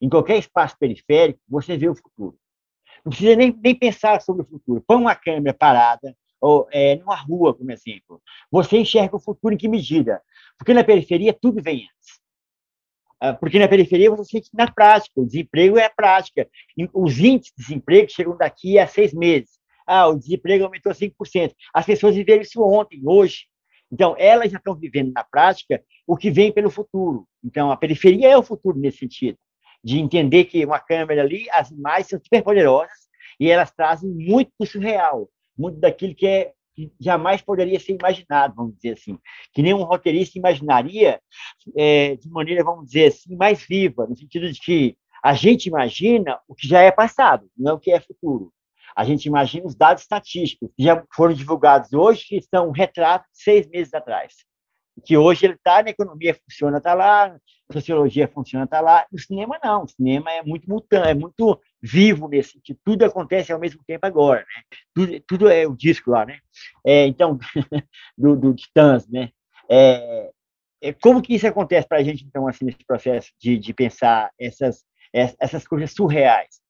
em 0.00 0.08
qualquer 0.08 0.38
espaço 0.38 0.76
periférico, 0.78 1.40
você 1.48 1.76
vê 1.76 1.88
o 1.88 1.94
futuro. 1.94 2.36
Não 3.04 3.10
precisa 3.10 3.36
nem, 3.36 3.56
nem 3.62 3.74
pensar 3.74 4.20
sobre 4.20 4.42
o 4.42 4.46
futuro. 4.46 4.82
Põe 4.86 4.96
uma 4.96 5.14
câmera 5.14 5.54
parada, 5.54 6.16
ou 6.40 6.68
é, 6.72 6.96
numa 6.96 7.16
rua, 7.16 7.54
como 7.54 7.70
exemplo. 7.70 8.20
Você 8.50 8.76
enxerga 8.76 9.16
o 9.16 9.20
futuro 9.20 9.54
em 9.54 9.56
que 9.56 9.68
medida? 9.68 10.20
Porque 10.58 10.74
na 10.74 10.84
periferia 10.84 11.32
tudo 11.32 11.62
vem 11.62 11.84
antes. 11.84 12.20
Ah, 13.20 13.32
porque 13.32 13.58
na 13.58 13.68
periferia 13.68 14.10
você 14.10 14.24
sente 14.32 14.50
na 14.52 14.68
prática, 14.68 15.20
o 15.20 15.26
desemprego 15.26 15.78
é 15.78 15.84
a 15.84 15.90
prática. 15.90 16.48
Os 16.92 17.18
índices 17.18 17.52
de 17.56 17.62
desemprego 17.62 18.10
chegam 18.10 18.36
daqui 18.36 18.78
a 18.78 18.86
seis 18.86 19.14
meses 19.14 19.61
ah, 19.86 20.08
o 20.08 20.18
desemprego 20.18 20.64
aumentou 20.64 20.92
5%. 20.92 21.52
As 21.74 21.86
pessoas 21.86 22.14
viveram 22.14 22.42
isso 22.42 22.62
ontem, 22.62 23.00
hoje. 23.04 23.46
Então, 23.90 24.14
elas 24.18 24.50
já 24.50 24.58
estão 24.58 24.74
vivendo 24.74 25.12
na 25.12 25.22
prática 25.22 25.82
o 26.06 26.16
que 26.16 26.30
vem 26.30 26.50
pelo 26.50 26.70
futuro. 26.70 27.26
Então, 27.44 27.70
a 27.70 27.76
periferia 27.76 28.30
é 28.30 28.36
o 28.36 28.42
futuro 28.42 28.78
nesse 28.78 28.98
sentido, 28.98 29.38
de 29.84 29.98
entender 29.98 30.44
que 30.44 30.64
uma 30.64 30.80
câmera 30.80 31.22
ali, 31.22 31.46
as 31.50 31.70
imagens 31.70 32.08
são 32.08 32.18
super 32.18 32.42
poderosas 32.42 33.02
e 33.38 33.50
elas 33.50 33.70
trazem 33.70 34.10
muito 34.10 34.50
do 34.58 34.66
surreal, 34.66 35.28
muito 35.58 35.78
daquilo 35.78 36.14
que, 36.14 36.26
é, 36.26 36.52
que 36.74 36.90
jamais 36.98 37.42
poderia 37.42 37.78
ser 37.78 37.92
imaginado, 37.92 38.54
vamos 38.56 38.76
dizer 38.76 38.94
assim. 38.94 39.18
Que 39.52 39.62
nenhum 39.62 39.82
roteirista 39.82 40.38
imaginaria 40.38 41.20
é, 41.76 42.16
de 42.16 42.30
maneira, 42.30 42.64
vamos 42.64 42.86
dizer 42.86 43.08
assim, 43.08 43.36
mais 43.36 43.62
viva, 43.62 44.06
no 44.06 44.16
sentido 44.16 44.50
de 44.50 44.58
que 44.58 44.96
a 45.22 45.34
gente 45.34 45.66
imagina 45.66 46.40
o 46.48 46.54
que 46.54 46.66
já 46.66 46.80
é 46.80 46.90
passado, 46.90 47.48
não 47.56 47.74
o 47.76 47.78
que 47.78 47.92
é 47.92 48.00
futuro. 48.00 48.52
A 48.96 49.04
gente 49.04 49.26
imagina 49.26 49.66
os 49.66 49.74
dados 49.74 50.02
estatísticos 50.02 50.70
que 50.76 50.84
já 50.84 51.02
foram 51.14 51.34
divulgados 51.34 51.92
hoje, 51.92 52.24
que 52.26 52.36
estão 52.36 52.68
um 52.68 52.72
retrato 52.72 53.24
de 53.32 53.42
seis 53.42 53.68
meses 53.68 53.92
atrás. 53.94 54.34
Que 55.04 55.16
hoje 55.16 55.46
ele 55.46 55.54
está 55.54 55.82
na 55.82 55.90
economia, 55.90 56.34
funciona, 56.34 56.78
está 56.78 56.92
lá, 56.92 57.34
sociologia 57.72 58.28
funciona, 58.28 58.64
está 58.64 58.80
lá. 58.80 59.06
No 59.10 59.18
cinema, 59.18 59.58
não. 59.62 59.84
O 59.84 59.88
cinema 59.88 60.30
é 60.30 60.42
muito 60.42 60.68
mutante, 60.68 61.08
é 61.08 61.14
muito 61.14 61.58
vivo 61.80 62.28
nesse 62.28 62.52
sentido. 62.52 62.78
Tudo 62.84 63.04
acontece 63.04 63.52
ao 63.52 63.58
mesmo 63.58 63.82
tempo 63.86 64.06
agora, 64.06 64.40
né? 64.40 64.62
Tudo, 64.94 65.20
tudo 65.26 65.48
é 65.48 65.66
o 65.66 65.74
disco 65.74 66.10
lá, 66.10 66.26
né? 66.26 66.38
É, 66.86 67.06
então, 67.06 67.38
do, 68.16 68.36
do 68.36 68.54
Titãs, 68.54 69.08
né? 69.08 69.30
É, 69.68 70.30
é, 70.82 70.92
como 70.92 71.22
que 71.22 71.34
isso 71.34 71.46
acontece 71.46 71.88
para 71.88 71.98
a 71.98 72.02
gente, 72.02 72.24
então, 72.24 72.46
assim, 72.46 72.64
nesse 72.64 72.84
processo 72.84 73.32
de, 73.40 73.56
de 73.56 73.72
pensar 73.72 74.30
essas, 74.38 74.84
essas 75.12 75.66
coisas 75.66 75.92
surreais? 75.92 76.61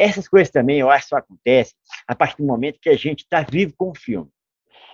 Essas 0.00 0.28
coisas 0.28 0.50
também, 0.50 0.78
eu 0.78 0.90
acho 0.90 1.08
só 1.08 1.16
acontecem 1.16 1.74
a 2.06 2.14
partir 2.14 2.38
do 2.38 2.46
momento 2.46 2.80
que 2.80 2.88
a 2.88 2.96
gente 2.96 3.20
está 3.20 3.42
vivo 3.42 3.74
com 3.76 3.90
o 3.90 3.94
filme. 3.94 4.30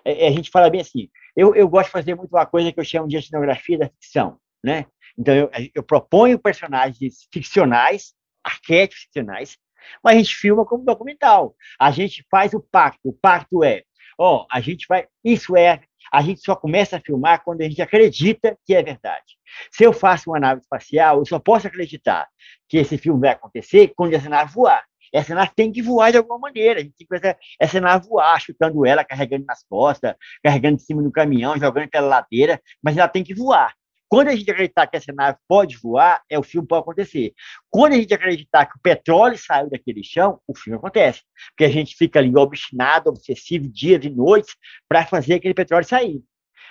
É, 0.04 0.26
é, 0.26 0.28
a 0.28 0.32
gente 0.32 0.50
fala 0.50 0.70
bem 0.70 0.80
assim, 0.80 1.08
eu, 1.36 1.54
eu 1.54 1.68
gosto 1.68 1.86
de 1.86 1.92
fazer 1.92 2.14
muito 2.14 2.32
uma 2.32 2.46
coisa 2.46 2.72
que 2.72 2.80
eu 2.80 2.84
chamo 2.84 3.08
de 3.08 3.16
etnografia 3.16 3.78
da 3.78 3.88
ficção, 3.88 4.38
né? 4.62 4.86
Então, 5.18 5.34
eu, 5.34 5.50
eu 5.74 5.82
proponho 5.82 6.38
personagens 6.38 7.26
ficcionais, 7.32 8.14
arquétipos 8.44 9.04
ficcionais, 9.04 9.56
mas 10.02 10.14
a 10.14 10.18
gente 10.18 10.34
filma 10.34 10.64
como 10.64 10.84
documental. 10.84 11.54
A 11.78 11.90
gente 11.90 12.24
faz 12.30 12.52
o 12.54 12.60
pacto. 12.60 13.00
O 13.04 13.12
pacto 13.12 13.64
é, 13.64 13.82
ó, 14.18 14.42
oh, 14.42 14.46
a 14.50 14.60
gente 14.60 14.86
vai, 14.88 15.06
isso 15.24 15.56
é, 15.56 15.82
a 16.12 16.22
gente 16.22 16.40
só 16.40 16.54
começa 16.54 16.96
a 16.96 17.00
filmar 17.00 17.42
quando 17.44 17.60
a 17.62 17.68
gente 17.68 17.82
acredita 17.82 18.56
que 18.64 18.74
é 18.74 18.82
verdade. 18.82 19.36
Se 19.70 19.84
eu 19.84 19.92
faço 19.92 20.30
uma 20.30 20.40
nave 20.40 20.60
espacial, 20.60 21.18
eu 21.18 21.26
só 21.26 21.38
posso 21.38 21.66
acreditar 21.66 22.28
que 22.68 22.78
esse 22.78 22.98
filme 22.98 23.20
vai 23.20 23.30
acontecer 23.30 23.92
quando 23.96 24.14
essa 24.14 24.28
nave 24.28 24.52
voar. 24.52 24.84
Essa 25.12 25.34
nave 25.34 25.52
tem 25.54 25.72
que 25.72 25.82
voar 25.82 26.10
de 26.10 26.18
alguma 26.18 26.38
maneira. 26.38 26.80
A 26.80 26.82
gente 26.82 26.94
tem 26.96 27.06
que 27.06 27.14
fazer 27.14 27.36
essa 27.60 27.80
nave 27.80 28.08
voar, 28.08 28.40
chutando 28.40 28.86
ela, 28.86 29.04
carregando 29.04 29.44
nas 29.46 29.62
costas, 29.64 30.14
carregando 30.42 30.76
em 30.76 30.78
cima 30.78 31.02
do 31.02 31.10
caminhão, 31.10 31.58
jogando 31.58 31.88
pela 31.88 32.06
ladeira, 32.06 32.60
mas 32.82 32.96
ela 32.96 33.08
tem 33.08 33.24
que 33.24 33.34
voar. 33.34 33.74
Quando 34.08 34.28
a 34.28 34.36
gente 34.36 34.48
acreditar 34.50 34.86
que 34.86 34.96
essa 34.96 35.12
nave 35.12 35.36
pode 35.48 35.76
voar, 35.78 36.22
é 36.30 36.38
o 36.38 36.42
filme 36.42 36.66
pode 36.66 36.82
acontecer. 36.82 37.34
Quando 37.68 37.94
a 37.94 37.96
gente 37.96 38.14
acreditar 38.14 38.66
que 38.66 38.78
o 38.78 38.80
petróleo 38.80 39.36
saiu 39.36 39.68
daquele 39.68 40.02
chão, 40.04 40.40
o 40.46 40.56
filme 40.56 40.78
acontece. 40.78 41.22
Porque 41.50 41.64
a 41.64 41.68
gente 41.68 41.96
fica 41.96 42.20
ali 42.20 42.34
obstinado, 42.36 43.10
obsessivo, 43.10 43.68
dias 43.68 44.04
e 44.04 44.10
noites, 44.10 44.54
para 44.88 45.04
fazer 45.04 45.34
aquele 45.34 45.54
petróleo 45.54 45.84
sair. 45.84 46.22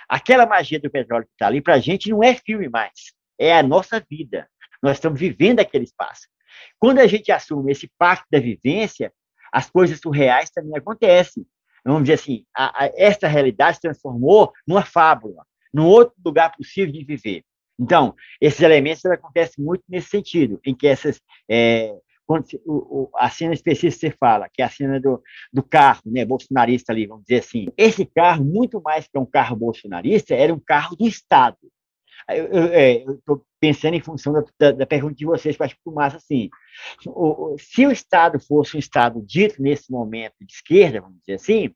Aquela 0.08 0.46
magia 0.46 0.80
do 0.80 0.90
petróleo 0.90 1.26
que 1.26 1.32
está 1.32 1.46
ali, 1.48 1.60
para 1.60 1.74
a 1.74 1.78
gente, 1.78 2.08
não 2.08 2.22
é 2.22 2.34
filme 2.34 2.68
mais. 2.68 3.12
É 3.38 3.56
a 3.58 3.62
nossa 3.62 4.02
vida. 4.08 4.48
Nós 4.82 4.96
estamos 4.96 5.20
vivendo 5.20 5.60
aquele 5.60 5.84
espaço. 5.84 6.28
Quando 6.78 6.98
a 6.98 7.06
gente 7.06 7.32
assume 7.32 7.72
esse 7.72 7.90
pacto 7.98 8.26
da 8.30 8.38
vivência, 8.38 9.12
as 9.52 9.70
coisas 9.70 9.98
surreais 10.00 10.50
também 10.50 10.76
acontecem. 10.76 11.46
Vamos 11.84 12.02
dizer 12.02 12.14
assim, 12.14 12.44
a, 12.54 12.84
a, 12.84 12.90
esta 12.96 13.28
realidade 13.28 13.76
se 13.76 13.82
transformou 13.82 14.52
numa 14.66 14.84
fábula, 14.84 15.44
num 15.72 15.86
outro 15.86 16.14
lugar 16.24 16.54
possível 16.56 16.92
de 16.92 17.04
viver. 17.04 17.44
Então, 17.78 18.14
esses 18.40 18.60
elementos 18.60 19.04
acontecem 19.04 19.64
muito 19.64 19.84
nesse 19.88 20.08
sentido, 20.08 20.58
em 20.64 20.74
que 20.74 20.86
essas 20.86 21.20
é, 21.48 21.94
quando 22.26 22.44
o, 22.66 22.74
o, 22.74 23.10
a 23.14 23.30
cena 23.30 23.54
específica 23.54 23.94
que 23.94 24.00
você 24.00 24.16
fala, 24.18 24.48
que 24.52 24.60
é 24.60 24.64
a 24.64 24.70
cena 24.70 25.00
do, 25.00 25.22
do 25.52 25.62
carro, 25.62 26.02
né, 26.04 26.24
bolsonarista 26.24 26.92
ali, 26.92 27.06
vamos 27.06 27.24
dizer 27.24 27.40
assim. 27.40 27.68
Esse 27.78 28.04
carro, 28.04 28.44
muito 28.44 28.82
mais 28.82 29.06
que 29.06 29.16
um 29.16 29.24
carro 29.24 29.56
bolsonarista, 29.56 30.34
era 30.34 30.52
um 30.52 30.58
carro 30.58 30.96
do 30.96 31.06
Estado. 31.06 31.56
Eu 32.28 33.14
estou 33.14 33.36
é, 33.36 33.40
pensando 33.60 33.94
em 33.94 34.00
função 34.00 34.32
da, 34.32 34.44
da, 34.58 34.72
da, 34.72 34.86
pergunta 34.86 35.14
de 35.14 35.24
vocês, 35.24 35.56
eu 35.58 35.64
acho 35.64 35.74
que 35.74 35.90
massa 35.90 36.16
assim. 36.16 36.48
O, 37.06 37.54
o, 37.54 37.58
se 37.58 37.86
o 37.86 37.92
Estado 37.92 38.40
fosse 38.40 38.76
um 38.76 38.80
Estado 38.80 39.22
dito 39.24 39.62
nesse 39.62 39.90
momento 39.90 40.34
de 40.40 40.52
esquerda, 40.52 41.00
vamos 41.00 41.18
dizer 41.20 41.34
assim, 41.34 41.74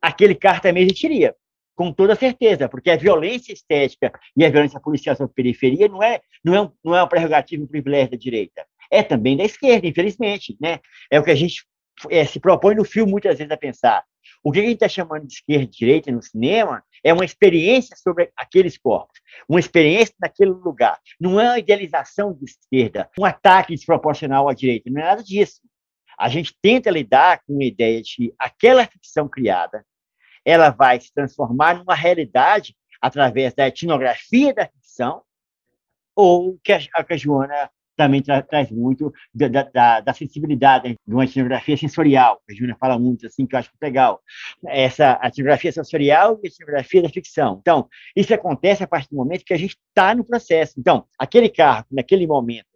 aquele 0.00 0.34
carro 0.34 0.60
também 0.60 0.82
existiria, 0.82 1.34
com 1.74 1.92
toda 1.92 2.14
certeza, 2.14 2.68
porque 2.68 2.90
a 2.90 2.96
violência 2.96 3.52
estética 3.52 4.12
e 4.36 4.44
a 4.44 4.50
violência 4.50 4.80
policial 4.80 5.16
sobre 5.16 5.34
periferia 5.34 5.88
não 5.88 6.02
é, 6.02 6.20
não 6.44 6.54
é, 6.54 6.62
um, 6.62 6.70
não 6.84 6.96
é 6.96 7.02
uma 7.02 7.08
um 7.08 7.66
privilégio 7.66 8.10
da 8.10 8.16
direita. 8.16 8.66
É 8.90 9.02
também 9.02 9.36
da 9.36 9.44
esquerda, 9.44 9.86
infelizmente. 9.86 10.56
Né? 10.60 10.80
É 11.10 11.18
o 11.18 11.24
que 11.24 11.30
a 11.30 11.34
gente 11.34 11.64
é, 12.10 12.24
se 12.24 12.38
propõe 12.38 12.74
no 12.74 12.84
filme 12.84 13.10
muitas 13.10 13.38
vezes 13.38 13.50
a 13.50 13.56
pensar. 13.56 14.04
O 14.44 14.52
que 14.52 14.58
a 14.58 14.62
gente 14.62 14.74
está 14.74 14.88
chamando 14.88 15.26
de 15.26 15.34
esquerda 15.34 15.64
e 15.64 15.66
direita 15.66 16.12
no 16.12 16.22
cinema 16.22 16.82
é 17.04 17.12
uma 17.12 17.24
experiência 17.24 17.96
sobre 17.96 18.30
aqueles 18.36 18.78
corpos, 18.78 19.20
uma 19.48 19.60
experiência 19.60 20.14
naquele 20.20 20.50
lugar. 20.50 21.00
Não 21.20 21.40
é 21.40 21.48
uma 21.48 21.58
idealização 21.58 22.32
de 22.32 22.44
esquerda, 22.44 23.10
um 23.18 23.24
ataque 23.24 23.74
desproporcional 23.74 24.48
à 24.48 24.54
direita, 24.54 24.90
não 24.90 25.00
é 25.00 25.04
nada 25.04 25.22
disso. 25.22 25.60
A 26.18 26.28
gente 26.28 26.56
tenta 26.62 26.90
lidar 26.90 27.42
com 27.46 27.58
a 27.60 27.64
ideia 27.64 28.00
de 28.02 28.32
aquela 28.38 28.86
ficção 28.86 29.28
criada, 29.28 29.84
ela 30.44 30.70
vai 30.70 31.00
se 31.00 31.12
transformar 31.12 31.76
numa 31.76 31.94
realidade 31.94 32.76
através 33.00 33.54
da 33.54 33.66
etnografia 33.66 34.54
da 34.54 34.68
ficção, 34.68 35.22
ou 36.14 36.58
que 36.62 36.72
a, 36.72 36.78
que 36.78 37.14
a 37.14 37.16
Joana 37.16 37.70
também 38.02 38.22
tra 38.22 38.42
traz 38.42 38.70
muito 38.70 39.12
da, 39.32 39.48
da, 39.48 40.00
da, 40.00 40.12
sensibilidade 40.12 40.96
de 41.06 41.14
uma 41.14 41.24
etnografia 41.24 41.76
sensorial, 41.76 42.40
a 42.48 42.54
Júlia 42.54 42.76
fala 42.78 42.98
muito, 42.98 43.26
assim, 43.26 43.46
que 43.46 43.54
eu 43.54 43.58
acho 43.58 43.70
legal. 43.80 44.20
Essa 44.66 45.20
etnografia 45.22 45.70
sensorial 45.70 46.38
e 46.42 46.48
etnografia 46.48 47.02
da 47.02 47.08
ficção. 47.08 47.58
Então, 47.60 47.88
isso 48.16 48.34
acontece 48.34 48.82
a 48.82 48.88
partir 48.88 49.10
do 49.10 49.16
momento 49.16 49.44
que 49.44 49.54
a 49.54 49.58
gente 49.58 49.76
está 49.88 50.14
no 50.14 50.24
processo. 50.24 50.74
Então, 50.78 51.04
aquele 51.18 51.48
carro, 51.48 51.86
naquele 51.90 52.26
momento, 52.26 52.66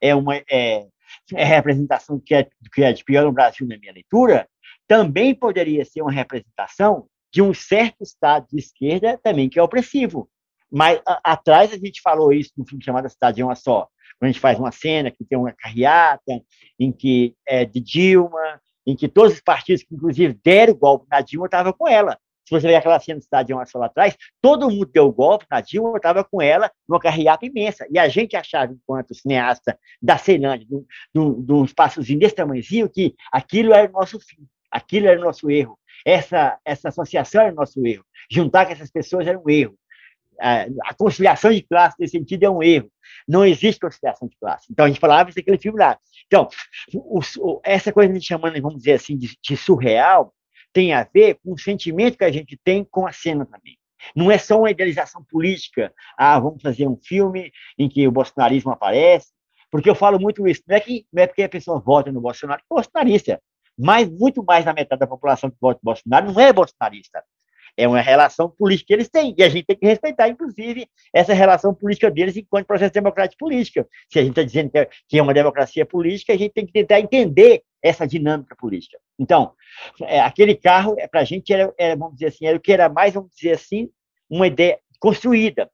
é 0.00 0.14
uma 0.14 0.36
é, 0.36 0.86
é 1.32 1.44
representação 1.44 2.20
que 2.20 2.34
é, 2.34 2.48
que 2.72 2.82
é 2.82 2.92
de 2.92 3.04
pior 3.04 3.24
no 3.24 3.32
Brasil, 3.32 3.66
na 3.66 3.78
minha 3.78 3.92
leitura, 3.92 4.46
também 4.86 5.34
poderia 5.34 5.84
ser 5.84 6.02
uma 6.02 6.12
representação 6.12 7.06
de 7.32 7.40
um 7.40 7.54
certo 7.54 8.02
estado 8.02 8.46
de 8.52 8.58
esquerda 8.58 9.18
também 9.22 9.48
que 9.48 9.58
é 9.58 9.62
opressivo. 9.62 10.28
Mas 10.70 11.00
a, 11.06 11.32
atrás 11.32 11.72
a 11.72 11.78
gente 11.78 12.00
falou 12.02 12.32
isso 12.32 12.52
no 12.56 12.66
filme 12.66 12.84
chamado 12.84 13.08
Cidade 13.08 13.40
é 13.40 13.44
uma 13.44 13.54
Só, 13.54 13.88
quando 14.18 14.28
a 14.28 14.32
gente 14.32 14.40
faz 14.40 14.58
uma 14.58 14.72
cena 14.72 15.10
que 15.10 15.24
tem 15.24 15.38
uma 15.38 15.52
carreata, 15.52 16.40
em 16.78 16.92
que 16.92 17.34
é 17.46 17.64
de 17.64 17.80
Dilma, 17.80 18.60
em 18.86 18.94
que 18.94 19.08
todos 19.08 19.34
os 19.34 19.40
partidos 19.40 19.82
que, 19.82 19.94
inclusive, 19.94 20.38
deram 20.44 20.74
o 20.74 20.76
golpe 20.76 21.06
na 21.10 21.20
Dilma 21.20 21.46
estavam 21.46 21.72
com 21.72 21.88
ela. 21.88 22.18
Se 22.46 22.50
você 22.50 22.68
ver 22.68 22.74
aquela 22.74 23.00
cena 23.00 23.18
do 23.18 23.54
uma 23.54 23.64
Só 23.64 23.78
lá 23.78 23.86
atrás, 23.86 24.14
todo 24.42 24.68
mundo 24.68 24.90
deu 24.92 25.06
o 25.06 25.12
golpe 25.12 25.46
na 25.50 25.62
Dilma, 25.62 25.96
estava 25.96 26.22
com 26.22 26.42
ela 26.42 26.70
numa 26.86 27.00
carreata 27.00 27.46
imensa. 27.46 27.86
E 27.90 27.98
a 27.98 28.06
gente 28.08 28.36
achava, 28.36 28.72
enquanto 28.72 29.14
cineasta 29.14 29.78
da 30.00 30.18
Ceilândia, 30.18 30.66
de 30.66 31.52
um 31.52 31.64
espaçozinho 31.64 32.18
desse 32.18 32.34
tamanhozinho, 32.34 32.88
que 32.88 33.14
aquilo 33.32 33.72
era 33.72 33.88
o 33.88 33.92
nosso 33.92 34.20
fim, 34.20 34.46
aquilo 34.70 35.06
era 35.06 35.18
o 35.18 35.24
nosso 35.24 35.50
erro. 35.50 35.78
Essa, 36.04 36.58
essa 36.66 36.88
associação 36.90 37.40
era 37.40 37.52
o 37.52 37.56
nosso 37.56 37.84
erro. 37.86 38.04
Juntar 38.30 38.66
com 38.66 38.72
essas 38.72 38.90
pessoas 38.90 39.26
era 39.26 39.38
um 39.38 39.48
erro 39.48 39.74
a, 40.40 40.94
conciliação 40.94 41.52
de 41.52 41.62
classe 41.62 41.96
nesse 41.98 42.12
sentido 42.12 42.44
é 42.44 42.50
um 42.50 42.62
erro. 42.62 42.90
Não 43.26 43.44
existe 43.44 43.80
conciliação 43.80 44.28
de 44.28 44.36
classe. 44.36 44.66
Então 44.70 44.84
a 44.84 44.88
gente 44.88 45.00
falava 45.00 45.30
isso 45.30 45.38
aquele 45.38 45.58
filme 45.58 45.78
lá. 45.78 45.98
Então, 46.26 46.48
o, 46.92 47.20
o, 47.38 47.60
essa 47.64 47.92
coisa 47.92 48.08
que 48.08 48.16
a 48.16 48.18
gente 48.18 48.26
chamando, 48.26 48.60
vamos 48.60 48.78
dizer 48.78 48.94
assim, 48.94 49.16
de, 49.16 49.36
de, 49.42 49.56
surreal, 49.56 50.34
tem 50.72 50.92
a 50.92 51.04
ver 51.04 51.38
com 51.42 51.52
o 51.52 51.58
sentimento 51.58 52.18
que 52.18 52.24
a 52.24 52.32
gente 52.32 52.58
tem 52.64 52.84
com 52.84 53.06
a 53.06 53.12
cena 53.12 53.44
também. 53.44 53.78
Não 54.14 54.30
é 54.30 54.36
só 54.36 54.58
uma 54.58 54.70
idealização 54.70 55.24
política. 55.24 55.92
Ah, 56.16 56.38
vamos 56.38 56.62
fazer 56.62 56.86
um 56.86 56.98
filme 57.02 57.50
em 57.78 57.88
que 57.88 58.06
o 58.06 58.12
bolsonarismo 58.12 58.70
aparece. 58.70 59.28
Porque 59.70 59.88
eu 59.88 59.94
falo 59.94 60.20
muito 60.20 60.46
isso. 60.46 60.62
Não 60.68 60.76
é, 60.76 60.80
que, 60.80 61.06
não 61.12 61.22
é 61.22 61.26
porque 61.26 61.42
a 61.42 61.48
pessoa 61.48 61.80
vota 61.80 62.12
no 62.12 62.20
Bolsonaro 62.20 62.60
é 62.60 62.74
bolsonarista. 62.74 63.40
Mas 63.76 64.08
muito 64.08 64.44
mais 64.44 64.64
da 64.64 64.72
metade 64.72 65.00
da 65.00 65.06
população 65.06 65.50
que 65.50 65.56
vota 65.60 65.80
no 65.82 65.90
Bolsonaro 65.90 66.32
não 66.32 66.40
é 66.40 66.52
bolsonarista. 66.52 67.24
É 67.76 67.88
uma 67.88 68.00
relação 68.00 68.48
política 68.48 68.88
que 68.88 68.92
eles 68.94 69.08
têm, 69.08 69.34
e 69.36 69.42
a 69.42 69.48
gente 69.48 69.64
tem 69.64 69.76
que 69.76 69.86
respeitar, 69.86 70.28
inclusive, 70.28 70.86
essa 71.12 71.32
relação 71.32 71.74
política 71.74 72.10
deles 72.10 72.36
enquanto 72.36 72.66
processo 72.66 72.92
democrático 72.92 73.38
político. 73.38 73.88
Se 74.08 74.18
a 74.18 74.22
gente 74.22 74.30
está 74.30 74.42
dizendo 74.42 74.70
que 74.70 74.78
é, 74.78 74.88
que 75.08 75.18
é 75.18 75.22
uma 75.22 75.34
democracia 75.34 75.84
política, 75.84 76.32
a 76.32 76.36
gente 76.36 76.52
tem 76.52 76.66
que 76.66 76.72
tentar 76.72 77.00
entender 77.00 77.62
essa 77.82 78.06
dinâmica 78.06 78.56
política. 78.56 78.98
Então, 79.18 79.52
é, 80.02 80.20
aquele 80.20 80.54
carro, 80.54 80.94
é, 80.98 81.06
para 81.06 81.20
a 81.20 81.24
gente, 81.24 81.52
era, 81.52 81.72
era, 81.78 81.96
vamos 81.96 82.14
dizer 82.14 82.26
assim, 82.26 82.46
era 82.46 82.56
o 82.56 82.60
que 82.60 82.72
era 82.72 82.88
mais, 82.88 83.14
vamos 83.14 83.30
dizer 83.34 83.52
assim, 83.52 83.90
uma 84.30 84.46
ideia 84.46 84.78
construída. 84.98 85.70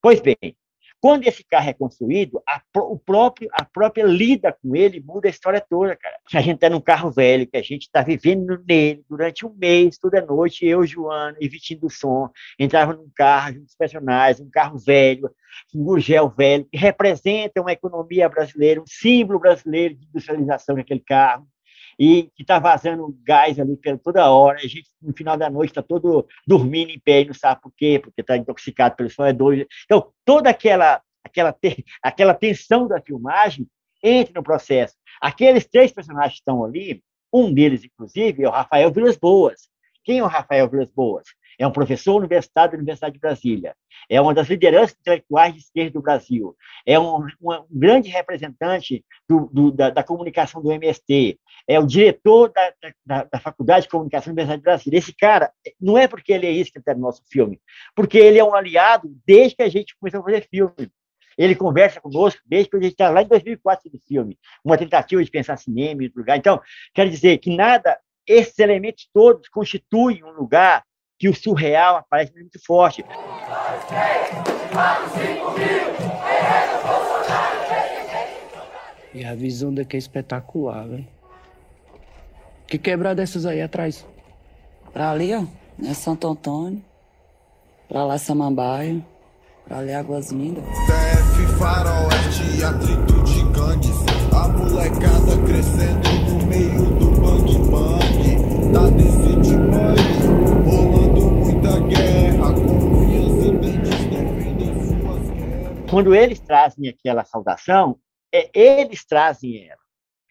Pois 0.00 0.20
bem, 0.20 0.56
quando 1.02 1.26
esse 1.26 1.42
carro 1.42 1.68
é 1.68 1.72
construído, 1.72 2.40
a, 2.48 2.62
o 2.78 2.96
próprio, 2.96 3.48
a 3.52 3.64
própria 3.64 4.04
lida 4.04 4.52
com 4.52 4.76
ele 4.76 5.02
muda 5.04 5.26
a 5.26 5.30
história 5.30 5.60
toda, 5.60 5.96
cara. 5.96 6.16
A 6.32 6.40
gente 6.40 6.54
está 6.54 6.70
num 6.70 6.80
carro 6.80 7.10
velho, 7.10 7.44
que 7.44 7.56
a 7.56 7.62
gente 7.62 7.82
está 7.82 8.02
vivendo 8.02 8.62
nele 8.68 9.04
durante 9.10 9.44
um 9.44 9.52
mês, 9.52 9.98
toda 9.98 10.24
noite, 10.24 10.64
eu, 10.64 10.86
Joana 10.86 11.36
e 11.40 11.74
do 11.74 11.90
Som, 11.90 12.30
entrava 12.56 12.92
num 12.92 13.10
carro, 13.16 13.54
junto 13.54 13.76
personagens, 13.76 14.40
um 14.40 14.48
carro 14.48 14.78
velho, 14.78 15.28
um 15.74 15.82
gurgel 15.82 16.30
velho, 16.30 16.68
que 16.70 16.78
representa 16.78 17.60
uma 17.60 17.72
economia 17.72 18.28
brasileira, 18.28 18.80
um 18.80 18.86
símbolo 18.86 19.40
brasileiro 19.40 19.96
de 19.96 20.06
industrialização 20.06 20.76
naquele 20.76 21.00
carro 21.00 21.48
e 21.98 22.30
que 22.34 22.42
está 22.42 22.58
vazando 22.58 23.16
gás 23.22 23.58
ali 23.58 23.76
pela 23.76 23.98
toda 23.98 24.30
hora. 24.30 24.58
A 24.58 24.66
gente, 24.66 24.88
no 25.00 25.12
final 25.14 25.36
da 25.36 25.50
noite, 25.50 25.70
está 25.70 25.82
todo 25.82 26.26
dormindo 26.46 26.90
em 26.90 27.00
pé 27.00 27.22
e 27.22 27.26
não 27.26 27.34
sabe 27.34 27.60
por 27.60 27.72
quê, 27.76 27.98
porque 28.02 28.20
está 28.20 28.36
intoxicado 28.36 28.96
pelo 28.96 29.10
sonhador. 29.10 29.66
Então, 29.84 30.12
toda 30.24 30.50
aquela, 30.50 31.00
aquela, 31.24 31.56
aquela 32.02 32.34
tensão 32.34 32.86
da 32.86 33.00
filmagem 33.00 33.66
entra 34.02 34.34
no 34.34 34.42
processo. 34.42 34.94
Aqueles 35.20 35.66
três 35.66 35.92
personagens 35.92 36.34
que 36.34 36.40
estão 36.40 36.64
ali, 36.64 37.02
um 37.32 37.52
deles, 37.52 37.84
inclusive, 37.84 38.42
é 38.42 38.48
o 38.48 38.52
Rafael 38.52 38.90
Vilas 38.90 39.16
Boas. 39.16 39.68
Quem 40.04 40.18
é 40.18 40.22
o 40.24 40.26
Rafael 40.26 40.68
Vilas 40.68 40.90
Boas? 40.90 41.24
É 41.58 41.66
um 41.66 41.72
professor 41.72 42.16
universitário 42.16 42.72
da 42.72 42.78
Universidade 42.78 43.14
de 43.14 43.20
Brasília, 43.20 43.74
é 44.08 44.20
uma 44.20 44.34
das 44.34 44.48
lideranças 44.48 44.96
intelectuais 44.98 45.54
de 45.54 45.60
esquerda 45.60 45.92
do 45.92 46.02
Brasil, 46.02 46.56
é 46.86 46.98
um, 46.98 47.26
um 47.40 47.66
grande 47.70 48.08
representante 48.08 49.04
do, 49.28 49.48
do, 49.52 49.70
da, 49.70 49.90
da, 49.90 50.02
comunicação 50.02 50.62
do 50.62 50.72
MST, 50.72 51.38
é 51.68 51.78
o 51.78 51.86
diretor 51.86 52.52
da, 52.52 52.72
da, 53.04 53.24
da, 53.24 53.40
Faculdade 53.40 53.84
de 53.84 53.90
Comunicação 53.90 54.34
da 54.34 54.42
Universidade 54.42 54.60
de 54.60 54.64
Brasília. 54.64 54.98
Esse 54.98 55.14
cara, 55.14 55.52
não 55.80 55.96
é 55.96 56.06
porque 56.06 56.32
ele 56.32 56.46
é 56.46 56.50
isso 56.50 56.72
que 56.72 56.78
está 56.78 56.94
no 56.94 57.00
nosso 57.00 57.22
filme, 57.30 57.60
porque 57.94 58.18
ele 58.18 58.38
é 58.38 58.44
um 58.44 58.54
aliado 58.54 59.08
desde 59.26 59.56
que 59.56 59.62
a 59.62 59.68
gente 59.68 59.96
começou 59.96 60.20
a 60.20 60.24
fazer 60.24 60.48
filme. 60.48 60.90
Ele 61.36 61.54
conversa 61.54 62.00
conosco 62.00 62.40
desde 62.44 62.70
que 62.70 62.76
a 62.76 62.80
gente 62.80 62.92
está 62.92 63.08
lá 63.08 63.22
em 63.22 63.28
2004 63.28 63.90
do 63.90 63.98
filme, 64.00 64.38
uma 64.64 64.76
tentativa 64.76 65.24
de 65.24 65.30
pensar 65.30 65.56
cinema 65.56 66.02
em 66.02 66.06
outro 66.06 66.20
lugar. 66.20 66.36
Então, 66.36 66.60
quero 66.94 67.10
dizer 67.10 67.38
que 67.38 67.54
nada, 67.54 67.98
esses 68.26 68.58
elementos 68.58 69.08
todos 69.12 69.48
constituem 69.48 70.22
um 70.22 70.32
lugar 70.32 70.84
que 71.22 71.28
o 71.28 71.34
surreal 71.36 71.98
aparece 71.98 72.32
muito 72.34 72.58
forte. 72.66 73.04
E 79.14 79.24
a 79.24 79.32
visão 79.32 79.72
daqui 79.72 79.94
é 79.94 79.98
espetacular, 80.00 80.84
velho. 80.88 81.06
Que 82.66 82.76
quebrada 82.76 83.14
dessas 83.14 83.46
aí 83.46 83.62
atrás? 83.62 84.04
Pra 84.92 85.12
ali, 85.12 85.32
ó, 85.32 85.44
é 85.88 85.94
Santo 85.94 86.26
Antônio. 86.26 86.82
Pra 87.88 88.04
lá, 88.04 88.18
Samambaia. 88.18 89.00
Pra 89.64 89.78
ali, 89.78 89.94
Águas 89.94 90.32
Lindas. 90.32 90.64
TF 90.64 91.56
Faroeste, 91.56 92.64
atrito 92.64 93.22
de 93.22 93.42
gangues. 93.52 93.96
A 94.34 94.48
molecada 94.48 95.38
crescendo 95.46 96.08
no 96.32 96.46
meio 96.46 96.84
do 96.98 97.10
bang 97.20 97.58
bang. 97.70 98.72
Tá 98.72 99.11
Quando 105.92 106.14
eles 106.14 106.40
trazem 106.40 106.88
aquela 106.88 107.22
saudação, 107.22 107.98
é, 108.34 108.48
eles 108.58 109.04
trazem 109.04 109.68
ela. 109.68 109.82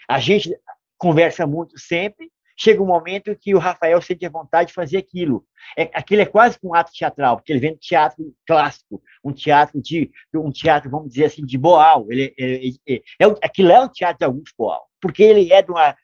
A 0.10 0.18
gente 0.18 0.50
conversa 0.98 1.46
muito 1.46 1.78
sempre, 1.78 2.32
chega 2.58 2.82
um 2.82 2.88
momento 2.88 3.38
que 3.40 3.54
o 3.54 3.60
Rafael 3.60 4.02
sente 4.02 4.26
a 4.26 4.30
vontade 4.32 4.70
de 4.70 4.74
fazer 4.74 4.98
aquilo. 4.98 5.46
É, 5.78 5.84
aquilo 5.94 6.24
é 6.24 6.26
quase 6.26 6.58
um 6.64 6.74
ato 6.74 6.92
teatral, 6.92 7.38
porque 7.38 7.54
ele 7.54 7.60
vem 7.60 7.74
do 7.74 7.80
teatro 7.80 8.34
clássico, 8.48 9.04
um 9.24 9.32
teatro 9.32 9.80
de 9.80 10.10
um 10.34 10.52
teatro, 10.52 10.90
vamos 10.90 11.10
dizer 11.10 11.26
assim, 11.26 11.46
de 11.46 11.60
Boal. 11.60 12.08
Ele, 12.10 12.34
é, 12.40 12.56
é, 12.56 12.96
é, 12.96 13.02
é 13.20 13.26
aquilo 13.44 13.72
é 13.72 13.80
um 13.82 13.88
teatro 13.88 14.18
de 14.18 14.26
Augusto 14.26 14.56
Boal, 14.58 14.88
porque 15.00 15.22
ele 15.22 15.54
é 15.54 15.62
de 15.62 15.70
uma. 15.70 15.96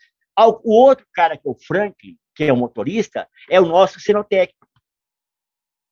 O 0.63 0.72
outro 0.72 1.04
cara, 1.15 1.36
que 1.36 1.48
é 1.48 1.52
o 1.52 1.58
Franklin, 1.65 2.15
que 2.36 2.43
é 2.43 2.54
o 2.54 2.58
motorista, 2.58 3.28
é 3.50 3.60
o 3.60 3.65
nosso 3.65 4.00
cenotécnico 4.00 4.57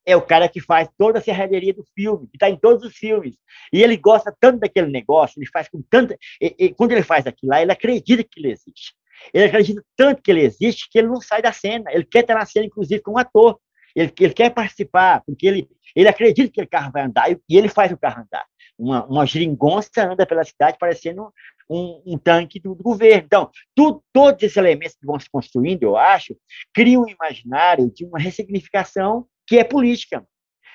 é 0.05 0.15
o 0.15 0.21
cara 0.21 0.47
que 0.47 0.61
faz 0.61 0.87
toda 0.97 1.19
a 1.19 1.21
serralheria 1.21 1.73
do 1.73 1.83
filme, 1.95 2.27
que 2.27 2.35
está 2.35 2.49
em 2.49 2.57
todos 2.57 2.83
os 2.85 2.95
filmes. 2.95 3.35
E 3.73 3.81
ele 3.81 3.97
gosta 3.97 4.35
tanto 4.39 4.59
daquele 4.59 4.87
negócio, 4.87 5.39
ele 5.39 5.49
faz 5.51 5.67
com 5.67 5.81
tanta. 5.89 6.17
E, 6.39 6.55
e, 6.59 6.73
quando 6.73 6.91
ele 6.91 7.03
faz 7.03 7.25
aquilo 7.25 7.51
lá, 7.51 7.61
ele 7.61 7.71
acredita 7.71 8.23
que 8.23 8.39
ele 8.39 8.51
existe. 8.51 8.93
Ele 9.33 9.45
acredita 9.45 9.83
tanto 9.95 10.21
que 10.21 10.29
ele 10.29 10.41
existe 10.41 10.89
que 10.89 10.99
ele 10.99 11.07
não 11.07 11.21
sai 11.21 11.41
da 11.41 11.51
cena. 11.51 11.91
Ele 11.91 12.05
quer 12.05 12.19
estar 12.19 12.35
na 12.35 12.45
cena, 12.45 12.65
inclusive, 12.65 13.01
como 13.01 13.17
ator. 13.17 13.59
Ele, 13.95 14.11
ele 14.19 14.33
quer 14.33 14.49
participar, 14.51 15.23
porque 15.25 15.47
ele, 15.47 15.69
ele 15.95 16.09
acredita 16.09 16.51
que 16.51 16.61
o 16.61 16.67
carro 16.67 16.91
vai 16.91 17.03
andar 17.03 17.31
e, 17.31 17.39
e 17.49 17.57
ele 17.57 17.69
faz 17.69 17.91
o 17.91 17.97
carro 17.97 18.21
andar. 18.21 18.45
Uma, 18.77 19.05
uma 19.05 19.25
geringonça 19.25 19.89
anda 19.97 20.25
pela 20.25 20.43
cidade 20.43 20.77
parecendo 20.77 21.31
um, 21.69 22.01
um 22.05 22.17
tanque 22.17 22.59
do, 22.59 22.75
do, 22.75 22.83
governo. 22.83 23.23
Então, 23.25 23.49
tu, 23.73 24.03
todos 24.13 24.43
esses 24.43 24.57
elementos 24.57 24.97
que 24.97 25.05
vão 25.05 25.19
se 25.19 25.29
construindo, 25.29 25.83
eu 25.83 25.95
acho, 25.95 26.35
criam 26.73 27.03
um 27.03 27.09
imaginário 27.09 27.89
de 27.89 28.05
uma 28.05 28.19
ressignificação 28.19 29.25
que 29.47 29.57
é 29.57 29.63
política. 29.63 30.25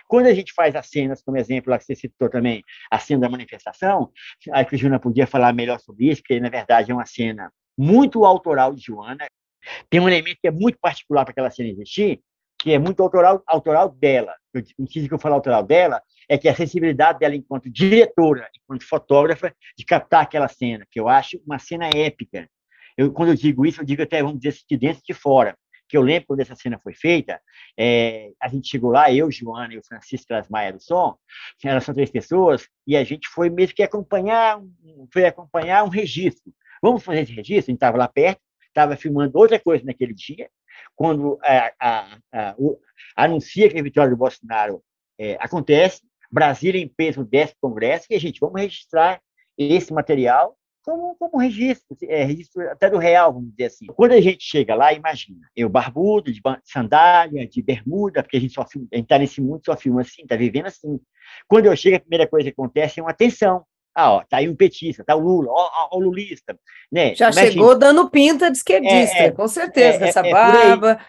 Quando 0.09 0.27
a 0.27 0.35
gente 0.35 0.53
faz 0.53 0.75
as 0.75 0.89
cenas, 0.89 1.23
como 1.23 1.37
exemplo, 1.37 1.71
lá 1.71 1.79
que 1.79 1.85
você 1.85 1.95
citou 1.95 2.29
também, 2.29 2.65
a 2.91 2.99
cena 2.99 3.21
da 3.21 3.29
manifestação, 3.29 4.11
a 4.51 4.65
que 4.65 4.75
a 4.75 4.79
Juna 4.79 4.99
podia 4.99 5.27
falar 5.27 5.53
melhor 5.53 5.79
sobre 5.79 6.11
isso, 6.11 6.21
porque 6.21 6.41
na 6.41 6.49
verdade 6.49 6.91
é 6.91 6.95
uma 6.95 7.07
cena 7.07 7.53
muito 7.79 8.25
autoral 8.25 8.75
de 8.75 8.83
Joana. 8.83 9.27
Tem 9.89 10.01
um 10.01 10.09
elemento 10.09 10.39
que 10.41 10.49
é 10.49 10.51
muito 10.51 10.79
particular 10.81 11.25
para 11.25 11.31
aquela 11.31 11.51
cena 11.51 11.69
existir, 11.69 12.21
que 12.59 12.73
é 12.73 12.79
muito 12.79 13.03
autoral, 13.03 13.43
autoral 13.47 13.89
dela. 13.89 14.35
Eu, 14.53 14.63
o 14.79 14.85
que 14.85 15.09
eu 15.09 15.19
falo 15.19 15.37
autoral 15.37 15.63
dela 15.63 16.03
é 16.29 16.37
que 16.37 16.49
a 16.49 16.55
sensibilidade 16.55 17.19
dela 17.19 17.35
enquanto 17.35 17.71
diretora, 17.71 18.49
enquanto 18.57 18.87
fotógrafa, 18.87 19.55
de 19.77 19.85
captar 19.85 20.23
aquela 20.23 20.49
cena, 20.49 20.85
que 20.91 21.01
eu 21.01 21.09
acho 21.09 21.41
uma 21.47 21.59
cena 21.59 21.89
épica. 21.95 22.49
Eu, 22.97 23.13
quando 23.13 23.31
eu 23.31 23.35
digo 23.35 23.65
isso, 23.65 23.81
eu 23.81 23.85
digo 23.85 24.03
até, 24.03 24.23
vamos 24.23 24.41
dizer, 24.41 24.59
de 24.69 24.77
dentro 24.77 25.01
e 25.03 25.13
de 25.13 25.15
fora. 25.15 25.57
Que 25.91 25.97
eu 25.97 26.03
lembro 26.03 26.29
quando 26.29 26.41
essa 26.41 26.55
cena 26.55 26.79
foi 26.79 26.95
feita, 26.95 27.41
é, 27.77 28.31
a 28.41 28.47
gente 28.47 28.69
chegou 28.69 28.93
lá, 28.93 29.13
eu, 29.13 29.29
Joana 29.29 29.75
e 29.75 29.79
o 29.79 29.85
Francisco 29.85 30.29
Maia 30.49 30.73
do 30.73 30.81
Som, 30.81 31.19
elas 31.65 31.83
são 31.83 31.93
três 31.93 32.11
pessoas, 32.13 32.69
e 32.87 32.97
a 32.97 33.03
gente 33.03 33.29
foi 33.29 33.51
mesmo 33.51 33.75
que 33.75 33.83
acompanhar, 33.83 34.61
foi 35.13 35.27
acompanhar 35.27 35.83
um 35.83 35.89
registro. 35.89 36.53
Vamos 36.81 37.03
fazer 37.03 37.23
esse 37.23 37.33
registro? 37.33 37.71
A 37.71 37.73
gente 37.73 37.77
estava 37.79 37.99
lá 37.99 38.07
perto, 38.07 38.41
estava 38.69 38.95
filmando 38.95 39.37
outra 39.37 39.59
coisa 39.59 39.85
naquele 39.85 40.15
dia, 40.15 40.49
quando 40.95 41.41
a, 41.43 41.73
a, 41.81 42.19
a, 42.33 42.55
o, 42.57 42.79
anuncia 43.17 43.69
que 43.69 43.77
a 43.77 43.83
vitória 43.83 44.11
do 44.11 44.17
Bolsonaro 44.17 44.81
é, 45.19 45.37
acontece, 45.41 46.03
Brasília 46.31 46.81
em 46.81 46.87
peso 46.87 47.25
desce 47.25 47.55
o 47.55 47.69
Congresso, 47.69 48.07
e 48.11 48.15
a 48.15 48.21
gente, 48.21 48.39
vamos 48.39 48.61
registrar 48.61 49.21
esse 49.59 49.93
material 49.93 50.57
como, 50.91 51.15
como 51.17 51.39
registro, 51.39 51.97
é, 52.03 52.25
registro 52.25 52.69
até 52.69 52.91
do 52.91 52.99
real, 52.99 53.33
vamos 53.33 53.51
dizer 53.51 53.67
assim. 53.67 53.87
Quando 53.87 54.13
a 54.13 54.21
gente 54.21 54.43
chega 54.43 54.75
lá, 54.75 54.93
imagina, 54.93 55.49
eu 55.55 55.69
barbudo, 55.69 56.33
de 56.33 56.41
sandália, 56.65 57.47
de 57.47 57.63
bermuda, 57.63 58.23
porque 58.23 58.37
a 58.37 58.41
gente 58.41 58.55
só 58.55 58.67
filma, 58.67 58.89
a 58.93 58.97
gente 58.97 59.05
está 59.05 59.19
nesse 59.19 59.41
mundo, 59.41 59.63
só 59.65 59.77
filma 59.77 60.01
assim, 60.01 60.23
está 60.23 60.35
vivendo 60.35 60.67
assim. 60.67 60.99
Quando 61.47 61.67
eu 61.67 61.77
chego, 61.77 61.97
a 61.97 62.01
primeira 62.01 62.27
coisa 62.27 62.51
que 62.51 62.53
acontece 62.53 62.99
é 62.99 63.03
uma 63.03 63.15
tensão. 63.15 63.65
Ah, 63.93 64.13
ó, 64.13 64.25
tá 64.25 64.37
aí 64.37 64.49
um 64.49 64.55
petista, 64.55 65.05
tá 65.05 65.17
o 65.17 65.21
Lula, 65.21 65.51
ó, 65.51 65.89
ó, 65.91 65.97
o 65.97 66.01
lulista, 66.01 66.57
né? 66.93 67.13
Já 67.13 67.33
chegou 67.33 67.77
dando 67.77 68.09
pinta 68.09 68.49
de 68.49 68.57
esquerdista, 68.57 69.19
é, 69.19 69.27
é, 69.27 69.31
com 69.33 69.49
certeza, 69.49 70.05
é, 70.05 70.09
essa 70.09 70.21
é, 70.21 70.31
barba. 70.31 71.01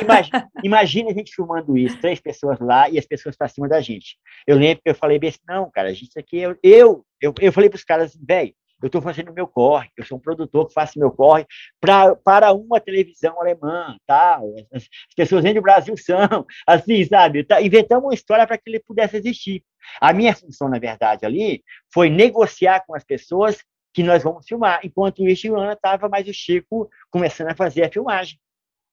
Imagina, 0.00 0.48
imagina, 0.62 1.10
a 1.10 1.14
gente 1.14 1.34
filmando 1.34 1.76
isso, 1.76 2.00
três 2.00 2.20
pessoas 2.20 2.60
lá 2.60 2.88
e 2.88 2.96
as 2.96 3.04
pessoas 3.04 3.36
para 3.36 3.48
cima 3.48 3.68
da 3.68 3.80
gente. 3.80 4.16
Eu 4.46 4.56
lembro 4.56 4.80
que 4.84 4.88
eu 4.88 4.94
falei 4.94 5.18
bem 5.18 5.30
assim, 5.30 5.40
não, 5.48 5.68
cara, 5.68 5.88
a 5.88 5.92
gente 5.92 6.16
aqui, 6.16 6.38
eu, 6.38 6.56
eu, 6.62 7.04
eu, 7.20 7.34
eu 7.40 7.52
falei 7.52 7.68
para 7.68 7.76
os 7.76 7.84
caras, 7.84 8.16
velho, 8.16 8.54
eu 8.82 8.86
estou 8.86 9.02
fazendo 9.02 9.32
meu 9.32 9.46
corre, 9.46 9.88
eu 9.96 10.04
sou 10.04 10.18
um 10.18 10.20
produtor 10.20 10.68
que 10.68 10.72
faço 10.72 10.98
meu 10.98 11.10
corre 11.10 11.46
pra, 11.80 12.14
para 12.14 12.52
uma 12.52 12.80
televisão 12.80 13.40
alemã, 13.40 13.96
tá? 14.06 14.40
As, 14.72 14.82
as 14.82 15.14
pessoas 15.16 15.42
dentro 15.42 15.60
do 15.60 15.64
Brasil 15.64 15.96
são, 15.96 16.46
assim, 16.66 17.04
sabe? 17.04 17.44
Tá, 17.44 17.60
inventamos 17.60 18.04
uma 18.04 18.14
história 18.14 18.46
para 18.46 18.56
que 18.56 18.70
ele 18.70 18.80
pudesse 18.80 19.16
existir. 19.16 19.64
A 20.00 20.12
minha 20.12 20.34
função, 20.34 20.68
na 20.68 20.78
verdade, 20.78 21.26
ali, 21.26 21.62
foi 21.92 22.08
negociar 22.08 22.84
com 22.86 22.94
as 22.94 23.04
pessoas 23.04 23.58
que 23.92 24.02
nós 24.02 24.22
vamos 24.22 24.46
filmar. 24.46 24.80
Enquanto 24.84 25.26
isso, 25.26 25.48
Joana 25.48 25.72
estava 25.72 26.08
mais 26.08 26.28
o 26.28 26.32
Chico 26.32 26.88
começando 27.10 27.48
a 27.48 27.56
fazer 27.56 27.84
a 27.84 27.90
filmagem. 27.90 28.38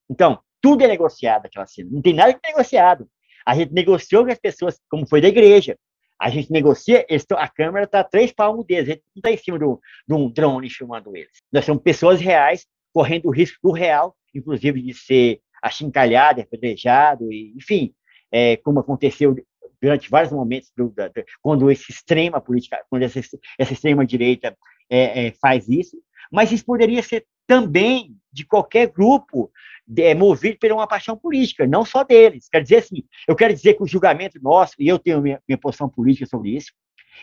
Então, 0.10 0.40
tudo 0.62 0.84
é 0.84 0.88
negociado 0.88 1.46
aquela 1.46 1.68
cena. 1.68 1.90
Não 1.92 2.02
tem 2.02 2.14
nada 2.14 2.34
que 2.34 2.48
negociado. 2.48 3.08
A 3.46 3.54
gente 3.54 3.72
negociou 3.72 4.26
com 4.26 4.32
as 4.32 4.40
pessoas, 4.40 4.80
como 4.90 5.08
foi 5.08 5.22
da 5.22 5.28
igreja. 5.28 5.78
A 6.20 6.30
gente 6.30 6.52
negocia, 6.52 7.06
a 7.38 7.48
câmera 7.50 7.86
está 7.86 8.04
três 8.04 8.32
palmos 8.32 8.66
deles, 8.66 8.90
a 8.90 8.92
gente 8.94 9.04
não 9.16 9.20
está 9.20 9.32
em 9.32 9.38
cima 9.38 9.60
de 9.60 10.14
um 10.14 10.30
drone 10.30 10.70
filmando 10.70 11.16
eles. 11.16 11.42
Nós 11.52 11.66
somos 11.66 11.84
pessoas 11.84 12.20
reais, 12.20 12.66
correndo 12.94 13.28
o 13.28 13.32
risco 13.32 13.60
do 13.62 13.72
real, 13.72 14.16
inclusive 14.34 14.82
de 14.82 14.94
ser 14.94 15.42
achincalhado, 15.62 16.42
apedrejado, 16.42 17.32
e, 17.32 17.54
enfim, 17.58 17.94
é, 18.32 18.58
como 18.58 18.80
aconteceu 18.80 19.36
durante 19.82 20.10
vários 20.10 20.32
momentos, 20.32 20.72
do, 20.76 20.90
da, 20.90 21.12
quando 21.42 21.70
esse 21.70 21.92
extrema 21.92 22.40
política, 22.40 22.84
quando 22.90 23.04
essa, 23.04 23.20
essa 23.58 23.74
extrema 23.74 24.06
direita 24.06 24.56
é, 24.90 25.28
é, 25.28 25.32
faz 25.34 25.68
isso, 25.68 25.98
mas 26.32 26.52
isso 26.52 26.66
poderia 26.66 27.04
ser 27.04 27.26
também 27.48 28.16
de 28.36 28.46
qualquer 28.46 28.92
grupo 28.92 29.50
é, 29.98 30.14
movido 30.14 30.58
por 30.60 30.70
uma 30.72 30.86
paixão 30.86 31.18
política, 31.18 31.66
não 31.66 31.86
só 31.86 32.04
deles. 32.04 32.50
Quer 32.50 32.62
dizer 32.62 32.78
assim, 32.78 33.04
eu 33.26 33.36
quero 33.36 33.54
dizer 33.54 33.76
que 33.76 33.84
o 33.84 33.88
julgamento 33.88 34.38
nosso, 34.42 34.74
e 34.78 34.88
eu 34.88 35.00
tenho 35.00 35.22
minha, 35.22 35.42
minha 35.48 35.58
posição 35.58 35.88
política 35.88 36.26
sobre 36.26 36.50
isso, 36.50 36.74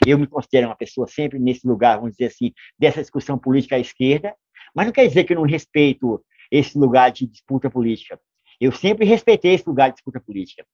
eu 0.07 0.19
me 0.19 0.27
considero 0.27 0.69
uma 0.69 0.75
pessoa 0.77 1.07
sempre 1.07 1.39
nesse 1.39 1.67
lugar, 1.67 1.97
vamos 1.97 2.13
dizer 2.13 2.27
assim, 2.27 2.53
dessa 2.79 3.03
discussão 3.03 3.39
política 3.39 3.77
à 3.77 3.79
esquerda, 3.79 4.35
mas 4.75 4.87
não 4.87 4.93
quer 4.93 5.07
dizer 5.07 5.25
que 5.25 5.35
eu 5.35 5.37
não 5.37 5.45
respeito 5.45 6.25
esse 6.51 6.79
lugar 6.79 7.13
de 7.13 7.27
disputa 7.27 7.69
política. 7.69 8.19
Eu 8.59 8.73
sempre 8.73 9.05
respeitei 9.05 9.53
esse 9.53 9.69
lugar 9.69 9.89
de 9.91 9.97
disputa 9.97 10.19
política, 10.19 10.65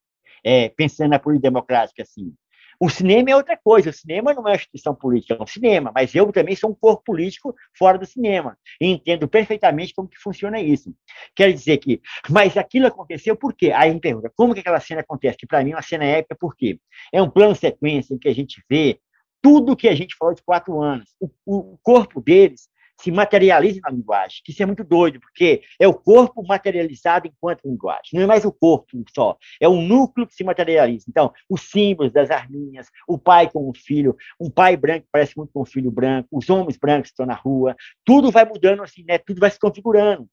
é, 0.45 0.69
pensando 0.69 1.11
na 1.11 1.19
política 1.19 1.49
democrática, 1.49 2.03
assim. 2.03 2.33
O 2.81 2.89
cinema 2.89 3.31
é 3.31 3.37
outra 3.37 3.57
coisa. 3.57 3.91
O 3.91 3.93
cinema 3.93 4.33
não 4.33 4.43
é 4.43 4.51
uma 4.51 4.55
instituição 4.55 4.95
política, 4.95 5.35
é 5.35 5.43
um 5.43 5.47
cinema, 5.47 5.91
mas 5.95 6.15
eu 6.15 6.31
também 6.33 6.55
sou 6.55 6.71
um 6.71 6.75
corpo 6.75 7.03
político 7.05 7.55
fora 7.77 7.99
do 7.99 8.07
cinema. 8.07 8.57
E 8.81 8.87
entendo 8.87 9.27
perfeitamente 9.27 9.93
como 9.95 10.09
que 10.09 10.19
funciona 10.19 10.61
isso. 10.61 10.95
Quer 11.35 11.53
dizer 11.53 11.79
que, 11.79 12.01
mas 12.29 12.57
aquilo 12.57 12.87
aconteceu 12.87 13.35
por 13.37 13.53
quê? 13.55 13.73
Aí 13.73 13.93
me 13.93 14.01
pergunta, 14.01 14.33
como 14.37 14.55
que 14.55 14.61
aquela 14.61 14.81
cena 14.81 15.01
acontece? 15.01 15.37
Que 15.37 15.47
para 15.47 15.65
mim 15.65 15.73
é 15.73 15.75
uma 15.75 15.83
cena 15.83 16.05
épica, 16.05 16.37
por 16.39 16.55
quê? 16.55 16.79
É 17.13 17.21
um 17.21 17.31
plano 17.31 17.55
sequência 17.55 18.15
em 18.15 18.19
que 18.19 18.29
a 18.29 18.35
gente 18.35 18.63
vê 18.71 19.01
tudo 19.43 19.77
que 19.77 19.89
a 19.89 19.95
gente 19.95 20.17
falou 20.17 20.35
de 20.35 20.43
quatro 20.43 20.81
anos. 20.81 21.11
O, 21.21 21.31
o 21.47 21.79
corpo 21.83 22.21
deles 22.21 22.69
se 23.01 23.11
materializa 23.11 23.81
na 23.83 23.91
linguagem, 23.91 24.41
que 24.45 24.51
isso 24.51 24.63
é 24.63 24.67
muito 24.67 24.83
doido, 24.83 25.21
porque 25.21 25.63
é 25.79 25.87
o 25.87 25.95
corpo 25.95 26.45
materializado 26.47 27.29
enquanto 27.29 27.69
linguagem, 27.69 28.11
não 28.15 28.23
é 28.23 28.27
mais 28.27 28.45
o 28.45 28.53
corpo 28.53 28.87
só, 29.15 29.37
é 29.61 29.69
o 29.69 29.81
núcleo 29.81 30.27
que 30.27 30.35
se 30.35 30.45
materializa. 30.45 31.07
Então, 31.09 31.33
os 31.49 31.63
símbolos 31.63 32.13
das 32.13 32.31
arminhas, 32.31 32.89
o 33.07 33.19
pai 33.19 33.49
com 33.51 33.69
o 33.69 33.73
filho, 33.75 34.17
um 34.41 34.51
pai 34.51 34.77
branco 34.77 35.07
parece 35.13 35.37
muito 35.37 35.53
com 35.53 35.63
um 35.63 35.67
filho 35.67 35.91
branco, 35.91 36.29
os 36.33 36.51
homens 36.51 36.77
brancos 36.77 37.11
que 37.11 37.13
estão 37.13 37.27
na 37.27 37.35
rua, 37.35 37.77
tudo 38.05 38.31
vai 38.31 38.45
mudando 38.45 38.83
assim, 38.83 39.05
né? 39.07 39.19
tudo 39.19 39.41
vai 39.41 39.51
se 39.51 39.59
configurando. 39.59 40.29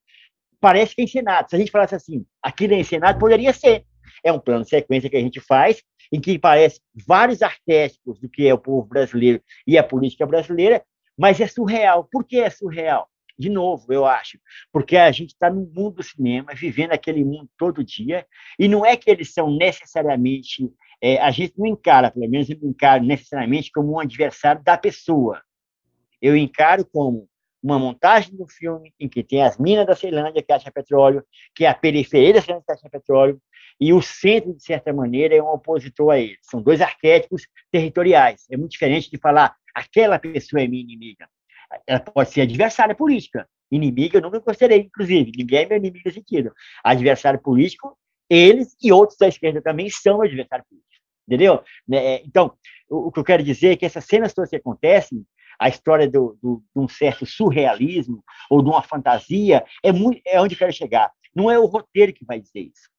Parece 0.60 0.96
que 0.96 1.02
é 1.02 1.04
encenado. 1.04 1.50
Se 1.50 1.56
a 1.56 1.60
gente 1.60 1.72
falasse 1.72 1.94
assim, 1.94 2.26
aquilo 2.42 2.74
é 2.74 2.80
encenado, 2.80 3.20
poderia 3.20 3.54
ser. 3.54 3.86
É 4.24 4.32
um 4.32 4.40
plano 4.40 4.64
de 4.64 4.70
sequência 4.70 5.10
que 5.10 5.18
a 5.18 5.22
gente 5.22 5.40
faz, 5.40 5.84
em 6.12 6.20
que 6.20 6.40
parece 6.40 6.80
vários 7.08 7.42
arquétipos 7.42 8.20
do 8.20 8.30
que 8.30 8.48
é 8.48 8.54
o 8.54 8.58
povo 8.58 8.88
brasileiro 8.88 9.42
e 9.68 9.78
a 9.78 9.84
política 9.84 10.26
brasileira, 10.26 10.84
mas 11.18 11.40
é 11.40 11.48
surreal. 11.48 12.08
Por 12.12 12.24
que 12.24 12.40
é 12.40 12.50
surreal? 12.50 13.10
De 13.38 13.50
novo, 13.50 13.92
eu 13.92 14.06
acho, 14.06 14.40
porque 14.72 14.96
a 14.96 15.12
gente 15.12 15.32
está 15.32 15.50
no 15.50 15.66
mundo 15.66 15.96
do 15.96 16.04
cinema, 16.04 16.54
vivendo 16.56 16.94
aquele 16.94 17.24
mundo 17.24 17.50
todo 17.58 17.84
dia, 17.84 18.26
e 18.58 18.66
não 18.68 18.86
é 18.86 18.96
que 18.96 19.12
eles 19.12 19.34
são 19.34 19.54
necessariamente, 19.54 20.72
é, 21.02 21.18
a 21.18 21.32
gente 21.32 21.54
não 21.58 21.68
encara, 21.68 22.10
pelo 22.10 22.30
menos 22.30 22.50
eu 22.50 22.58
não 22.62 22.70
encaro 22.70 23.04
necessariamente 23.04 23.72
como 23.74 23.94
um 23.94 24.00
adversário 24.00 24.64
da 24.64 24.78
pessoa. 24.78 25.42
Eu 26.22 26.38
encaro 26.38 26.86
como 26.86 27.28
uma 27.62 27.78
montagem 27.78 28.34
do 28.38 28.48
filme 28.48 28.94
em 28.98 29.10
que 29.10 29.22
tem 29.22 29.44
as 29.44 29.58
minas 29.58 29.86
da 29.86 29.96
Ceilândia 29.96 30.42
que 30.42 30.54
acham 30.54 30.72
petróleo, 30.72 31.26
que 31.54 31.66
é 31.66 31.68
a 31.68 31.74
periferia 31.74 32.36
da 32.36 32.42
Ceilândia 32.42 32.64
que 32.66 32.72
acha 32.72 32.90
petróleo, 32.90 33.42
e 33.80 33.92
o 33.92 34.02
centro, 34.02 34.54
de 34.56 34.64
certa 34.64 34.94
maneira, 34.94 35.36
é 35.36 35.44
um 35.44 35.48
opositor 35.48 36.12
a 36.12 36.20
eles. 36.20 36.38
São 36.44 36.62
dois 36.62 36.80
arquétipos 36.80 37.48
territoriais. 37.70 38.46
É 38.50 38.56
muito 38.56 38.72
diferente 38.72 39.10
de 39.12 39.18
falar 39.18 39.56
aquela 39.76 40.18
pessoa 40.18 40.62
é 40.62 40.68
minha 40.68 40.82
inimiga. 40.82 41.28
Ela 41.86 42.00
pode 42.00 42.32
ser 42.32 42.42
adversária 42.42 42.96
política. 42.96 43.48
Inimiga, 43.72 44.18
eu 44.18 44.22
nunca 44.22 44.40
considerei, 44.40 44.80
inclusive. 44.80 45.32
Ninguém 45.36 45.64
é 45.64 45.68
meu 45.68 45.78
inimigo 45.78 46.04
nesse 46.06 46.20
sentido. 46.20 46.54
Adversário 46.84 47.42
político, 47.42 47.98
eles 48.30 48.76
e 48.82 48.92
outros 48.92 49.18
da 49.18 49.28
esquerda 49.28 49.62
também 49.62 49.90
são 49.90 50.22
adversários 50.22 50.68
políticos. 50.68 50.98
Entendeu? 51.28 51.64
Né, 51.88 51.98
é, 51.98 52.22
então, 52.24 52.56
o, 52.90 53.12
que 53.12 53.20
eu 53.20 53.24
quero 53.24 53.44
dizer 53.44 53.74
é 53.74 53.76
que 53.76 53.86
essas 53.86 54.06
cenas 54.06 54.34
todas 54.34 54.50
que 54.50 54.56
acontecem, 54.56 55.26
a 55.60 55.68
história 55.68 56.10
do, 56.10 56.38
do, 56.42 56.64
de 56.76 56.82
um 56.82 56.88
certo 56.88 57.26
surrealismo 57.26 58.24
ou 58.50 58.62
de 58.62 58.70
uma 58.70 58.84
fantasia, 58.84 59.64
é, 59.84 59.92
muito, 59.92 60.22
é 60.26 60.40
onde 60.40 60.54
eu 60.54 60.60
quero 60.60 60.74
chegar. 60.74 61.12
Não 61.36 61.52
é 61.52 61.60
o 61.60 61.66
roteiro 61.66 62.14
que 62.14 62.26
vai 62.26 62.40
dizer 62.40 62.62
isso 62.62 62.95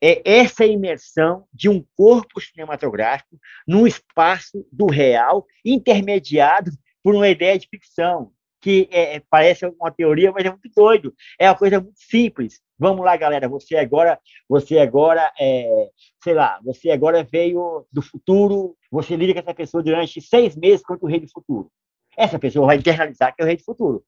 é 0.00 0.22
essa 0.24 0.64
imersão 0.64 1.44
de 1.52 1.68
um 1.68 1.84
corpo 1.96 2.40
cinematográfico 2.40 3.38
num 3.66 3.86
espaço 3.86 4.66
do 4.72 4.86
real, 4.86 5.46
intermediado 5.64 6.70
por 7.02 7.14
uma 7.14 7.28
ideia 7.28 7.58
de 7.58 7.68
ficção, 7.68 8.32
que 8.60 8.88
é, 8.90 9.16
é, 9.16 9.22
parece 9.30 9.66
uma 9.66 9.90
teoria, 9.90 10.32
mas 10.32 10.44
é 10.44 10.50
muito 10.50 10.68
doido. 10.74 11.14
É 11.38 11.48
uma 11.48 11.56
coisa 11.56 11.80
muito 11.80 11.98
simples. 11.98 12.60
Vamos 12.78 13.04
lá, 13.04 13.16
galera. 13.16 13.48
Você 13.48 13.76
agora, 13.76 14.18
você 14.48 14.78
agora, 14.78 15.32
é, 15.38 15.88
sei 16.22 16.34
lá, 16.34 16.60
você 16.64 16.90
agora 16.90 17.24
veio 17.24 17.86
do 17.92 18.02
futuro. 18.02 18.76
Você 18.90 19.16
lida 19.16 19.32
com 19.34 19.40
essa 19.40 19.54
pessoa 19.54 19.82
durante 19.82 20.20
seis 20.20 20.56
meses 20.56 20.84
contra 20.84 21.06
o 21.06 21.08
rei 21.08 21.20
do 21.20 21.30
futuro. 21.30 21.70
Essa 22.16 22.38
pessoa 22.38 22.66
vai 22.66 22.76
internalizar 22.76 23.34
que 23.34 23.42
é 23.42 23.44
o 23.44 23.46
rei 23.46 23.56
do 23.56 23.64
futuro. 23.64 24.04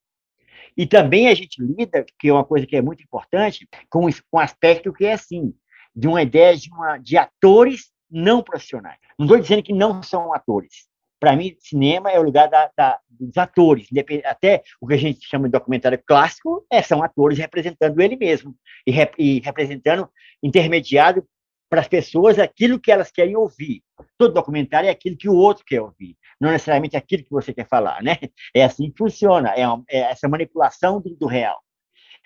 E 0.77 0.87
também 0.87 1.29
a 1.29 1.35
gente 1.35 1.62
lida, 1.62 2.05
que 2.18 2.29
é 2.29 2.33
uma 2.33 2.45
coisa 2.45 2.66
que 2.66 2.77
é 2.77 2.83
muito 2.83 3.03
importante, 3.03 3.68
com, 3.89 4.07
um 4.33 4.39
aspecto 4.39 4.93
que 4.93 5.05
é 5.05 5.12
assim, 5.12 5.55
de 5.95 6.09
uma 6.09 6.23
ideia 6.23 6.57
de, 6.57 6.71
uma, 6.71 6.99
de 6.99 7.16
atores 7.16 7.91
não 8.11 8.43
profissionais. 8.43 8.99
Não 9.18 9.27
estou 9.27 9.41
dizendo 9.41 9.62
que 9.62 9.73
não 9.73 10.03
são 10.03 10.33
atores. 10.33 10.89
Para 11.21 11.37
mim, 11.37 11.55
cinema 11.59 12.11
é 12.11 12.18
o 12.18 12.23
lugar 12.23 12.49
da, 12.49 12.71
da, 12.75 12.99
dos 13.09 13.37
atores. 13.37 13.89
Até 14.25 14.62
o 14.81 14.87
que 14.87 14.95
a 14.95 14.97
gente 14.97 15.27
chama 15.29 15.49
de 15.49 15.53
documentário 15.53 16.03
clássico 16.05 16.64
é, 16.71 16.81
são 16.81 17.03
atores 17.03 17.39
representando 17.39 18.01
ele 18.01 18.16
mesmo 18.16 18.57
e, 18.87 18.91
rep, 18.91 19.14
e 19.18 19.41
representando, 19.41 20.09
intermediado 20.43 21.23
para 21.71 21.81
as 21.81 21.89
pessoas 21.89 22.39
aquilo 22.39 22.81
que 22.81 22.91
elas 22.91 23.12
querem 23.12 23.37
ouvir. 23.37 23.83
Todo 24.18 24.35
documentário 24.35 24.89
é 24.89 24.91
aquilo 24.91 25.16
que 25.16 25.29
o 25.29 25.37
outro 25.37 25.64
quer 25.64 25.81
ouvir, 25.81 26.16
não 26.41 26.51
necessariamente 26.51 26.97
aquilo 26.97 27.23
que 27.23 27.31
você 27.31 27.55
quer 27.55 27.68
falar, 27.68 28.03
né? 28.03 28.16
É 28.55 28.64
assim 28.64 28.91
que 28.91 28.99
funciona, 28.99 29.51
é, 29.51 29.66
uma, 29.66 29.85
é 29.89 30.01
essa 30.01 30.29
manipulação 30.29 31.01
do, 31.01 31.14
do 31.14 31.27
real. 31.27 31.62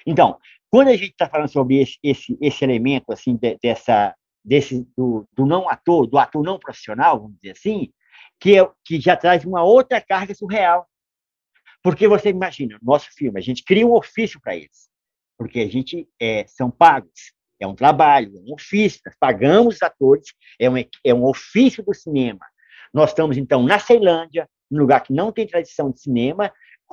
Então, 0.06 0.38
quando 0.70 0.88
a 0.88 0.96
gente 0.96 1.10
está 1.10 1.28
falando 1.28 1.48
sobre 1.48 1.82
esse, 1.82 1.98
esse, 2.02 2.38
esse 2.40 2.64
elemento 2.64 3.12
assim 3.12 3.36
de, 3.36 3.58
dessa 3.62 4.14
desse 4.42 4.86
do, 4.96 5.26
do 5.32 5.46
não 5.46 5.68
ator, 5.68 6.06
do 6.06 6.18
ator 6.18 6.42
não 6.42 6.58
profissional, 6.58 7.20
vamos 7.20 7.36
dizer 7.40 7.52
assim, 7.52 7.90
que, 8.38 8.58
é, 8.58 8.70
que 8.84 9.00
já 9.00 9.16
traz 9.16 9.44
uma 9.44 9.62
outra 9.62 10.00
carga 10.00 10.34
surreal. 10.34 10.86
Porque 11.82 12.08
você 12.08 12.30
imagina, 12.30 12.78
nosso 12.82 13.10
filme, 13.14 13.38
a 13.38 13.42
gente 13.42 13.62
cria 13.62 13.86
um 13.86 13.92
ofício 13.92 14.40
para 14.40 14.56
eles, 14.56 14.88
porque 15.38 15.60
a 15.60 15.68
gente 15.68 16.08
é, 16.20 16.46
são 16.46 16.70
pagos, 16.70 17.32
é 17.64 17.66
um 17.66 17.74
trabalho, 17.74 18.32
é 18.36 18.40
um 18.40 18.54
ofício, 18.54 19.00
nós 19.04 19.16
pagamos 19.18 19.76
os 19.76 19.82
atores, 19.82 20.32
é 20.58 20.70
um, 20.70 20.76
é 20.78 21.14
um 21.14 21.24
ofício 21.24 21.82
do 21.82 21.92
cinema. 21.92 22.46
Nós 22.92 23.10
estamos, 23.10 23.36
então, 23.36 23.62
na 23.62 23.78
Ceilândia, 23.78 24.48
num 24.70 24.80
lugar 24.80 25.02
que 25.02 25.12
não 25.12 25.32
tem 25.32 25.46
tradição 25.46 25.90
de 25.90 26.00
cinema, 26.00 26.52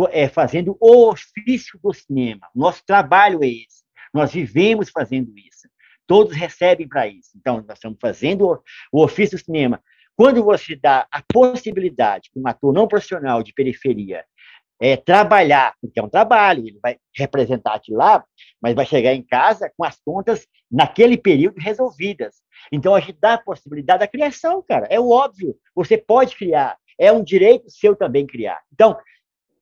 é, 0.10 0.28
fazendo 0.28 0.76
o 0.80 1.10
ofício 1.10 1.80
do 1.84 1.94
cinema. 1.94 2.48
Nosso 2.56 2.84
trabalho 2.86 3.44
é 3.44 3.48
esse. 3.48 3.84
Nós 4.14 4.34
vivemos 4.34 4.90
fazendo 4.90 5.32
isso. 5.38 5.70
Todos 6.08 6.36
recebem 6.36 6.88
para 6.88 7.08
isso. 7.08 7.30
Então, 7.36 7.64
nós 7.68 7.78
estamos 7.78 7.98
fazendo 8.02 8.48
o, 8.48 8.60
o 8.92 9.04
ofício 9.04 9.38
do 9.38 9.44
cinema. 9.44 9.82
Quando 10.16 10.44
você 10.44 10.76
dá 10.76 11.08
a 11.12 11.22
possibilidade 11.22 12.30
para 12.34 12.42
um 12.42 12.48
ator 12.48 12.74
não 12.74 12.88
profissional 12.88 13.44
de 13.44 13.54
periferia 13.54 14.26
é, 14.82 14.98
trabalhar, 14.98 15.76
porque 15.80 16.00
é 16.00 16.04
um 16.04 16.10
trabalho, 16.10 16.68
ele 16.68 16.80
vai 16.82 16.98
representar 17.16 17.76
aquilo 17.76 18.00
lá, 18.00 18.26
mas 18.60 18.74
vai 18.74 18.84
chegar 18.84 19.14
em 19.14 19.22
casa 19.22 19.72
com 19.78 19.84
as 19.86 20.00
contas 20.04 20.48
naquele 20.72 21.18
período 21.18 21.60
resolvidas. 21.60 22.38
Então, 22.72 22.96
a 22.96 23.00
gente 23.00 23.20
dá 23.22 23.36
a 23.36 23.42
possibilidade 23.42 24.00
da 24.00 24.08
criação, 24.08 24.64
cara. 24.68 24.88
É 24.90 25.00
óbvio. 25.00 25.56
Você 25.76 26.00
pode 26.00 26.36
criar. 26.36 26.78
É 27.00 27.12
um 27.12 27.24
direito 27.24 27.70
seu 27.70 27.96
também 27.96 28.26
criar. 28.26 28.60
Então, 28.74 28.98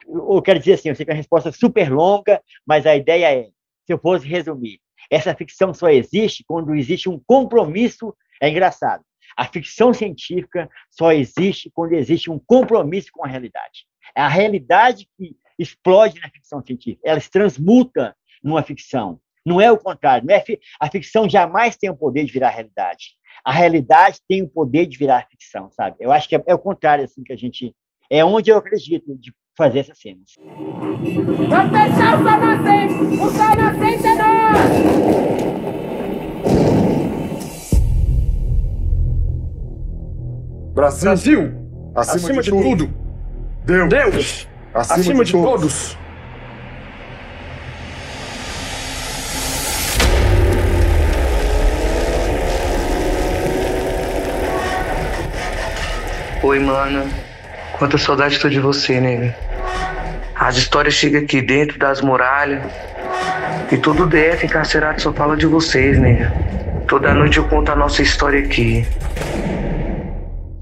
eu 0.08 0.42
quero 0.42 0.60
dizer 0.60 0.74
assim, 0.74 0.88
eu 0.88 0.96
sei 0.96 1.06
que 1.06 1.12
é 1.12 1.14
uma 1.14 1.18
resposta 1.18 1.52
super 1.52 1.92
longa, 1.92 2.42
mas 2.66 2.86
a 2.86 2.96
ideia 2.96 3.30
é, 3.32 3.44
se 3.86 3.94
eu 3.94 4.00
fosse 4.00 4.26
resumir, 4.26 4.80
essa 5.12 5.36
ficção 5.36 5.74
só 5.74 5.90
existe 5.90 6.46
quando 6.48 6.74
existe 6.74 7.10
um 7.10 7.20
compromisso. 7.28 8.16
É 8.42 8.48
engraçado. 8.48 9.04
A 9.36 9.46
ficção 9.46 9.94
científica 9.94 10.70
só 10.90 11.12
existe 11.12 11.70
quando 11.74 11.94
existe 11.94 12.32
um 12.32 12.40
compromisso 12.40 13.10
com 13.12 13.26
a 13.26 13.28
realidade. 13.28 13.89
É 14.16 14.22
a 14.22 14.28
realidade 14.28 15.08
que 15.18 15.36
explode 15.58 16.20
na 16.22 16.30
ficção 16.30 16.64
científica. 16.66 17.02
Ela 17.04 17.20
se 17.20 17.30
transmuta 17.30 18.16
numa 18.44 18.64
ficção. 18.64 19.20
Não 19.46 19.60
é 19.60 19.72
o 19.72 19.78
contrário. 19.78 20.26
Não 20.28 20.36
é 20.36 20.44
a 20.80 20.90
ficção 20.90 21.30
jamais 21.30 21.76
tem 21.76 21.90
o 21.90 21.96
poder 21.96 22.26
de 22.26 22.32
virar 22.32 22.50
realidade. 22.50 23.18
A 23.44 23.52
realidade 23.52 24.20
tem 24.28 24.42
o 24.42 24.50
poder 24.50 24.86
de 24.86 24.98
virar 24.98 25.28
ficção, 25.30 25.70
sabe? 25.72 25.98
Eu 26.00 26.12
acho 26.12 26.28
que 26.28 26.36
é, 26.36 26.44
é 26.48 26.54
o 26.54 26.60
contrário 26.60 27.04
assim 27.04 27.24
que 27.24 27.34
a 27.34 27.38
gente 27.38 27.74
é 28.10 28.26
onde 28.26 28.50
eu 28.50 28.58
acredito 28.58 29.16
de 29.18 29.34
fazer 29.56 29.80
essas 29.80 30.00
cenas. 30.00 30.32
Vamos 30.40 31.72
fechar 31.72 32.20
o 32.20 32.24
nascente! 32.24 32.94
O 32.94 33.30
sol 33.30 33.56
nascente 33.56 34.08
é 34.08 34.16
nós! 34.16 35.20
Brasil, 40.74 41.04
Brasil 41.04 41.40
acima, 41.96 42.16
acima, 42.16 42.42
de, 42.42 42.52
de 42.52 42.58
tudo. 42.58 42.88
tudo. 42.88 43.09
Deus, 43.64 43.90
Deus 43.90 44.48
acima, 44.74 45.00
acima, 45.00 45.24
de, 45.24 45.32
de 45.32 45.38
todos. 45.38 45.96
todos. 45.96 46.00
Oi, 56.42 56.60
mano. 56.60 57.08
Quanta 57.78 57.98
saudade 57.98 58.40
tô 58.40 58.50
de 58.50 58.60
você, 58.60 59.00
nega. 59.00 59.36
As 60.34 60.56
histórias 60.56 60.94
chegam 60.94 61.22
aqui 61.22 61.42
dentro 61.42 61.78
das 61.78 62.02
muralhas. 62.02 62.64
E 63.72 63.78
todo 63.78 64.08
DF 64.08 64.46
encarcerado 64.46 65.02
só 65.02 65.14
fala 65.14 65.38
de 65.38 65.46
vocês, 65.46 66.00
nega. 66.00 66.34
Toda 66.88 67.14
noite 67.14 67.38
eu 67.38 67.48
conto 67.48 67.72
a 67.72 67.76
nossa 67.76 68.02
história 68.02 68.40
aqui. 68.40 68.88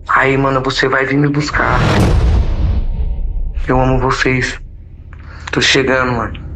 Aí, 0.09 0.35
mano, 0.35 0.61
você 0.61 0.87
vai 0.87 1.05
vir 1.05 1.17
me 1.17 1.29
buscar. 1.29 1.79
Eu 3.67 3.81
amo 3.81 3.99
vocês. 3.99 4.57
Tô 5.51 5.59
chegando, 5.59 6.13
mano. 6.13 6.47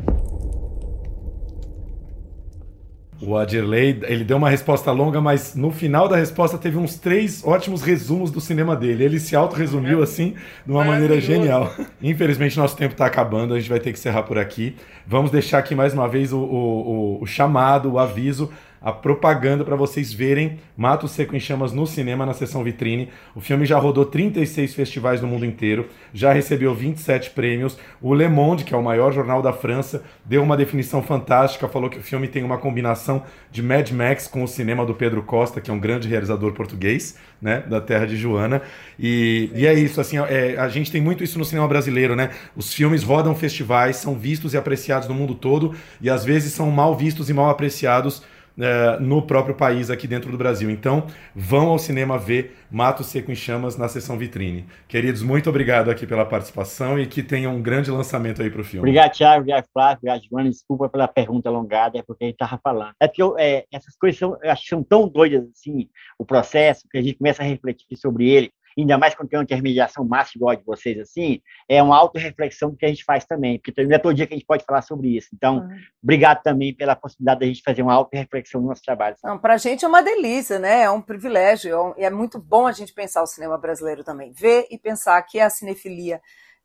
O 3.21 3.37
Adirley, 3.37 3.99
ele 4.03 4.23
deu 4.23 4.37
uma 4.37 4.49
resposta 4.49 4.91
longa, 4.93 5.19
mas 5.19 5.53
no 5.53 5.71
final 5.71 6.07
da 6.07 6.15
resposta 6.15 6.57
teve 6.57 6.77
uns 6.77 6.95
três 6.95 7.45
ótimos 7.45 7.81
resumos 7.81 8.31
do 8.31 8.39
cinema 8.39 8.77
dele. 8.77 9.03
Ele 9.03 9.19
se 9.19 9.35
auto-resumiu 9.35 10.01
assim, 10.01 10.35
de 10.65 10.71
uma 10.71 10.85
maneira 10.85 11.19
genial. 11.19 11.71
Infelizmente, 12.01 12.57
nosso 12.57 12.77
tempo 12.77 12.93
está 12.93 13.05
acabando, 13.05 13.53
a 13.53 13.59
gente 13.59 13.69
vai 13.69 13.79
ter 13.79 13.91
que 13.91 13.99
encerrar 13.99 14.23
por 14.23 14.39
aqui. 14.39 14.77
Vamos 15.05 15.29
deixar 15.31 15.59
aqui 15.59 15.75
mais 15.75 15.93
uma 15.93 16.07
vez 16.07 16.31
o, 16.31 16.39
o, 16.39 17.21
o 17.21 17.25
chamado, 17.27 17.91
o 17.91 17.99
aviso 17.99 18.49
a 18.81 18.91
propaganda 18.91 19.63
para 19.63 19.75
vocês 19.75 20.11
verem 20.11 20.57
Mato 20.75 21.07
Seco 21.07 21.35
em 21.35 21.39
Chamas 21.39 21.71
no 21.71 21.85
cinema, 21.85 22.25
na 22.25 22.33
sessão 22.33 22.63
vitrine. 22.63 23.09
O 23.35 23.39
filme 23.39 23.63
já 23.63 23.77
rodou 23.77 24.05
36 24.05 24.73
festivais 24.73 25.21
no 25.21 25.27
mundo 25.27 25.45
inteiro, 25.45 25.87
já 26.11 26.33
recebeu 26.33 26.73
27 26.73 27.29
prêmios. 27.29 27.77
O 28.01 28.15
Le 28.15 28.27
Monde, 28.27 28.63
que 28.63 28.73
é 28.73 28.77
o 28.77 28.81
maior 28.81 29.13
jornal 29.13 29.39
da 29.39 29.53
França, 29.53 30.03
deu 30.25 30.41
uma 30.41 30.57
definição 30.57 31.03
fantástica, 31.03 31.67
falou 31.67 31.91
que 31.91 31.99
o 31.99 32.01
filme 32.01 32.27
tem 32.27 32.43
uma 32.43 32.57
combinação 32.57 33.23
de 33.51 33.61
Mad 33.61 33.91
Max 33.91 34.27
com 34.27 34.43
o 34.43 34.47
cinema 34.47 34.83
do 34.83 34.95
Pedro 34.95 35.21
Costa, 35.21 35.61
que 35.61 35.69
é 35.69 35.73
um 35.73 35.79
grande 35.79 36.07
realizador 36.07 36.53
português, 36.53 37.19
né, 37.39 37.63
da 37.67 37.79
terra 37.79 38.07
de 38.07 38.17
Joana. 38.17 38.63
E, 38.97 39.51
e 39.53 39.67
é 39.67 39.73
isso, 39.75 40.01
assim, 40.01 40.17
é, 40.17 40.55
a 40.57 40.67
gente 40.67 40.91
tem 40.91 41.01
muito 41.01 41.23
isso 41.23 41.37
no 41.37 41.45
cinema 41.45 41.67
brasileiro, 41.67 42.15
né? 42.15 42.31
Os 42.55 42.73
filmes 42.73 43.03
rodam 43.03 43.35
festivais, 43.35 43.97
são 43.97 44.15
vistos 44.15 44.55
e 44.55 44.57
apreciados 44.57 45.07
no 45.07 45.13
mundo 45.13 45.35
todo, 45.35 45.75
e 46.01 46.09
às 46.09 46.25
vezes 46.25 46.53
são 46.53 46.71
mal 46.71 46.95
vistos 46.95 47.29
e 47.29 47.33
mal 47.33 47.49
apreciados 47.49 48.23
é, 48.61 48.99
no 48.99 49.21
próprio 49.21 49.55
país 49.55 49.89
aqui 49.89 50.07
dentro 50.07 50.31
do 50.31 50.37
Brasil. 50.37 50.69
Então, 50.69 51.07
vão 51.35 51.69
ao 51.69 51.79
cinema 51.79 52.17
ver 52.17 52.55
Mato 52.69 53.03
Seco 53.03 53.31
em 53.31 53.35
Chamas 53.35 53.75
na 53.75 53.87
sessão 53.87 54.17
vitrine. 54.17 54.65
Queridos, 54.87 55.21
muito 55.21 55.49
obrigado 55.49 55.89
aqui 55.89 56.05
pela 56.05 56.25
participação 56.25 56.99
e 56.99 57.07
que 57.07 57.23
tenham 57.23 57.55
um 57.55 57.61
grande 57.61 57.89
lançamento 57.89 58.41
aí 58.41 58.49
para 58.49 58.61
o 58.61 58.63
filme. 58.63 58.79
Obrigado, 58.79 59.13
Thiago, 59.13 59.41
obrigado, 59.41 59.65
Flávio, 59.73 59.97
obrigado, 59.97 60.21
Joana. 60.29 60.49
Desculpa 60.49 60.89
pela 60.89 61.07
pergunta 61.07 61.49
alongada, 61.49 61.97
é 61.97 62.03
porque 62.03 62.23
a 62.23 62.27
gente 62.27 62.35
estava 62.35 62.59
falando. 62.63 62.93
É 62.99 63.07
porque 63.07 63.21
eu, 63.21 63.35
é, 63.37 63.65
essas 63.71 63.95
coisas 63.95 64.19
são, 64.19 64.37
eu 64.41 64.51
acho 64.51 64.65
são 64.67 64.83
tão 64.83 65.07
doidas 65.07 65.43
assim, 65.49 65.89
o 66.17 66.25
processo, 66.25 66.87
que 66.89 66.97
a 66.97 67.01
gente 67.01 67.15
começa 67.15 67.41
a 67.41 67.45
refletir 67.45 67.97
sobre 67.97 68.29
ele 68.29 68.51
ainda 68.77 68.97
mais 68.97 69.15
quando 69.15 69.29
tem 69.29 69.39
uma 69.39 69.43
intermediação 69.43 70.05
massa 70.05 70.31
igual 70.35 70.51
a 70.51 70.55
de 70.55 70.63
vocês, 70.63 70.97
assim, 70.99 71.41
é 71.67 71.81
uma 71.81 71.97
auto-reflexão 71.97 72.75
que 72.75 72.85
a 72.85 72.89
gente 72.89 73.03
faz 73.03 73.25
também, 73.25 73.59
porque 73.59 73.83
não 73.83 73.95
é 73.95 73.99
todo 73.99 74.13
dia 74.13 74.27
que 74.27 74.33
a 74.33 74.37
gente 74.37 74.45
pode 74.45 74.63
falar 74.65 74.81
sobre 74.81 75.15
isso. 75.15 75.29
Então, 75.33 75.59
uhum. 75.59 75.79
obrigado 76.03 76.41
também 76.41 76.73
pela 76.73 76.95
possibilidade 76.95 77.39
da 77.41 77.45
gente 77.45 77.61
fazer 77.63 77.81
uma 77.81 77.93
auto-reflexão 77.93 78.61
no 78.61 78.67
nosso 78.67 78.81
trabalho. 78.83 79.15
Para 79.41 79.55
a 79.55 79.57
gente 79.57 79.85
é 79.85 79.87
uma 79.87 80.01
delícia, 80.01 80.59
né? 80.59 80.83
É 80.83 80.89
um 80.89 81.01
privilégio, 81.01 81.95
é 81.97 82.01
e 82.01 82.05
é 82.05 82.09
muito 82.09 82.39
bom 82.39 82.65
a 82.65 82.71
gente 82.71 82.93
pensar 82.93 83.21
o 83.21 83.27
cinema 83.27 83.57
brasileiro 83.57 84.03
também, 84.03 84.31
ver 84.31 84.67
e 84.69 84.77
pensar 84.77 85.21
que 85.23 85.39
a 85.39 85.49
cinefilia 85.49 86.21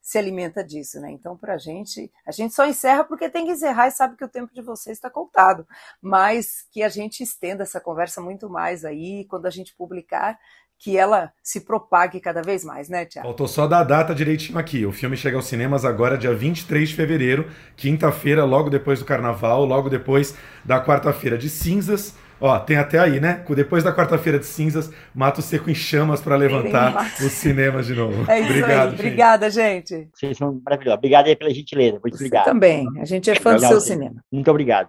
se 0.07 0.19
alimenta 0.19 0.63
disso, 0.63 1.01
né? 1.01 1.11
Então, 1.11 1.37
para 1.37 1.55
a 1.55 1.59
gente, 1.59 2.13
a 2.25 2.31
gente 2.31 2.55
só 2.55 2.65
encerra 2.65 3.03
porque 3.03 3.29
tem 3.29 3.45
que 3.45 3.51
encerrar 3.51 3.89
e 3.89 3.91
sabe 3.91 4.17
que 4.17 4.25
o 4.25 4.29
tempo 4.29 4.55
de 4.55 4.63
vocês 4.63 4.97
está 4.97 5.11
contado, 5.11 5.67
mas 6.01 6.63
que 6.71 6.85
a 6.85 6.89
gente 6.89 7.25
estenda 7.25 7.65
essa 7.65 7.81
conversa 7.81 8.21
muito 8.21 8.49
mais 8.49 8.85
aí, 8.85 9.25
quando 9.25 9.47
a 9.47 9.51
gente 9.51 9.75
publicar, 9.75 10.39
que 10.79 10.97
ela 10.97 11.33
se 11.43 11.61
propague 11.61 12.21
cada 12.21 12.43
vez 12.43 12.65
mais, 12.65 12.89
né, 12.89 13.05
Tiago? 13.05 13.29
Faltou 13.29 13.49
só 13.49 13.67
dar 13.67 13.81
a 13.81 13.85
data 13.85 14.15
direitinho 14.15 14.59
aqui. 14.59 14.85
O 14.85 14.93
filme 14.93 15.17
chega 15.17 15.37
aos 15.37 15.47
cinemas 15.47 15.85
agora, 15.85 16.19
dia 16.19 16.35
23 16.35 16.89
de 16.89 16.95
fevereiro, 16.95 17.49
quinta-feira, 17.77 18.45
logo 18.45 18.71
depois 18.71 18.99
do 18.99 19.05
carnaval, 19.05 19.65
logo 19.65 19.89
depois 19.89 20.37
da 20.65 20.83
quarta-feira 20.85 21.39
de 21.39 21.49
cinzas. 21.49 22.15
Ó, 22.39 22.59
tem 22.59 22.77
até 22.77 22.99
aí, 22.99 23.19
né? 23.19 23.43
Depois 23.49 23.83
da 23.83 23.95
quarta-feira 23.95 24.39
de 24.39 24.45
cinzas, 24.45 24.93
Mato 25.15 25.41
Seco 25.41 25.71
em 25.71 25.75
chamas 25.75 26.21
para 26.21 26.37
levantar 26.37 27.11
os 27.19 27.33
cinemas 27.33 27.87
de 27.87 27.95
novo. 27.95 28.31
É 28.31 28.41
isso 28.41 28.51
obrigado, 28.51 28.89
aí. 28.89 28.95
Obrigada, 28.95 29.51
gente. 29.51 30.09
Vocês 30.13 30.37
são 30.37 30.61
maravilhosos. 30.63 30.99
Obrigado 30.99 31.27
aí 31.29 31.37
pela 31.37 31.51
gentileza. 31.51 31.99
Muito 32.03 32.19
Você 32.19 32.25
obrigado. 32.25 32.45
também. 32.45 32.87
A 33.01 33.05
gente 33.07 33.31
é 33.31 33.35
fã 33.35 33.55
do 33.55 33.61
seu 33.61 33.81
cinema. 33.81 34.23
Muito 34.31 34.51
obrigado. 34.51 34.89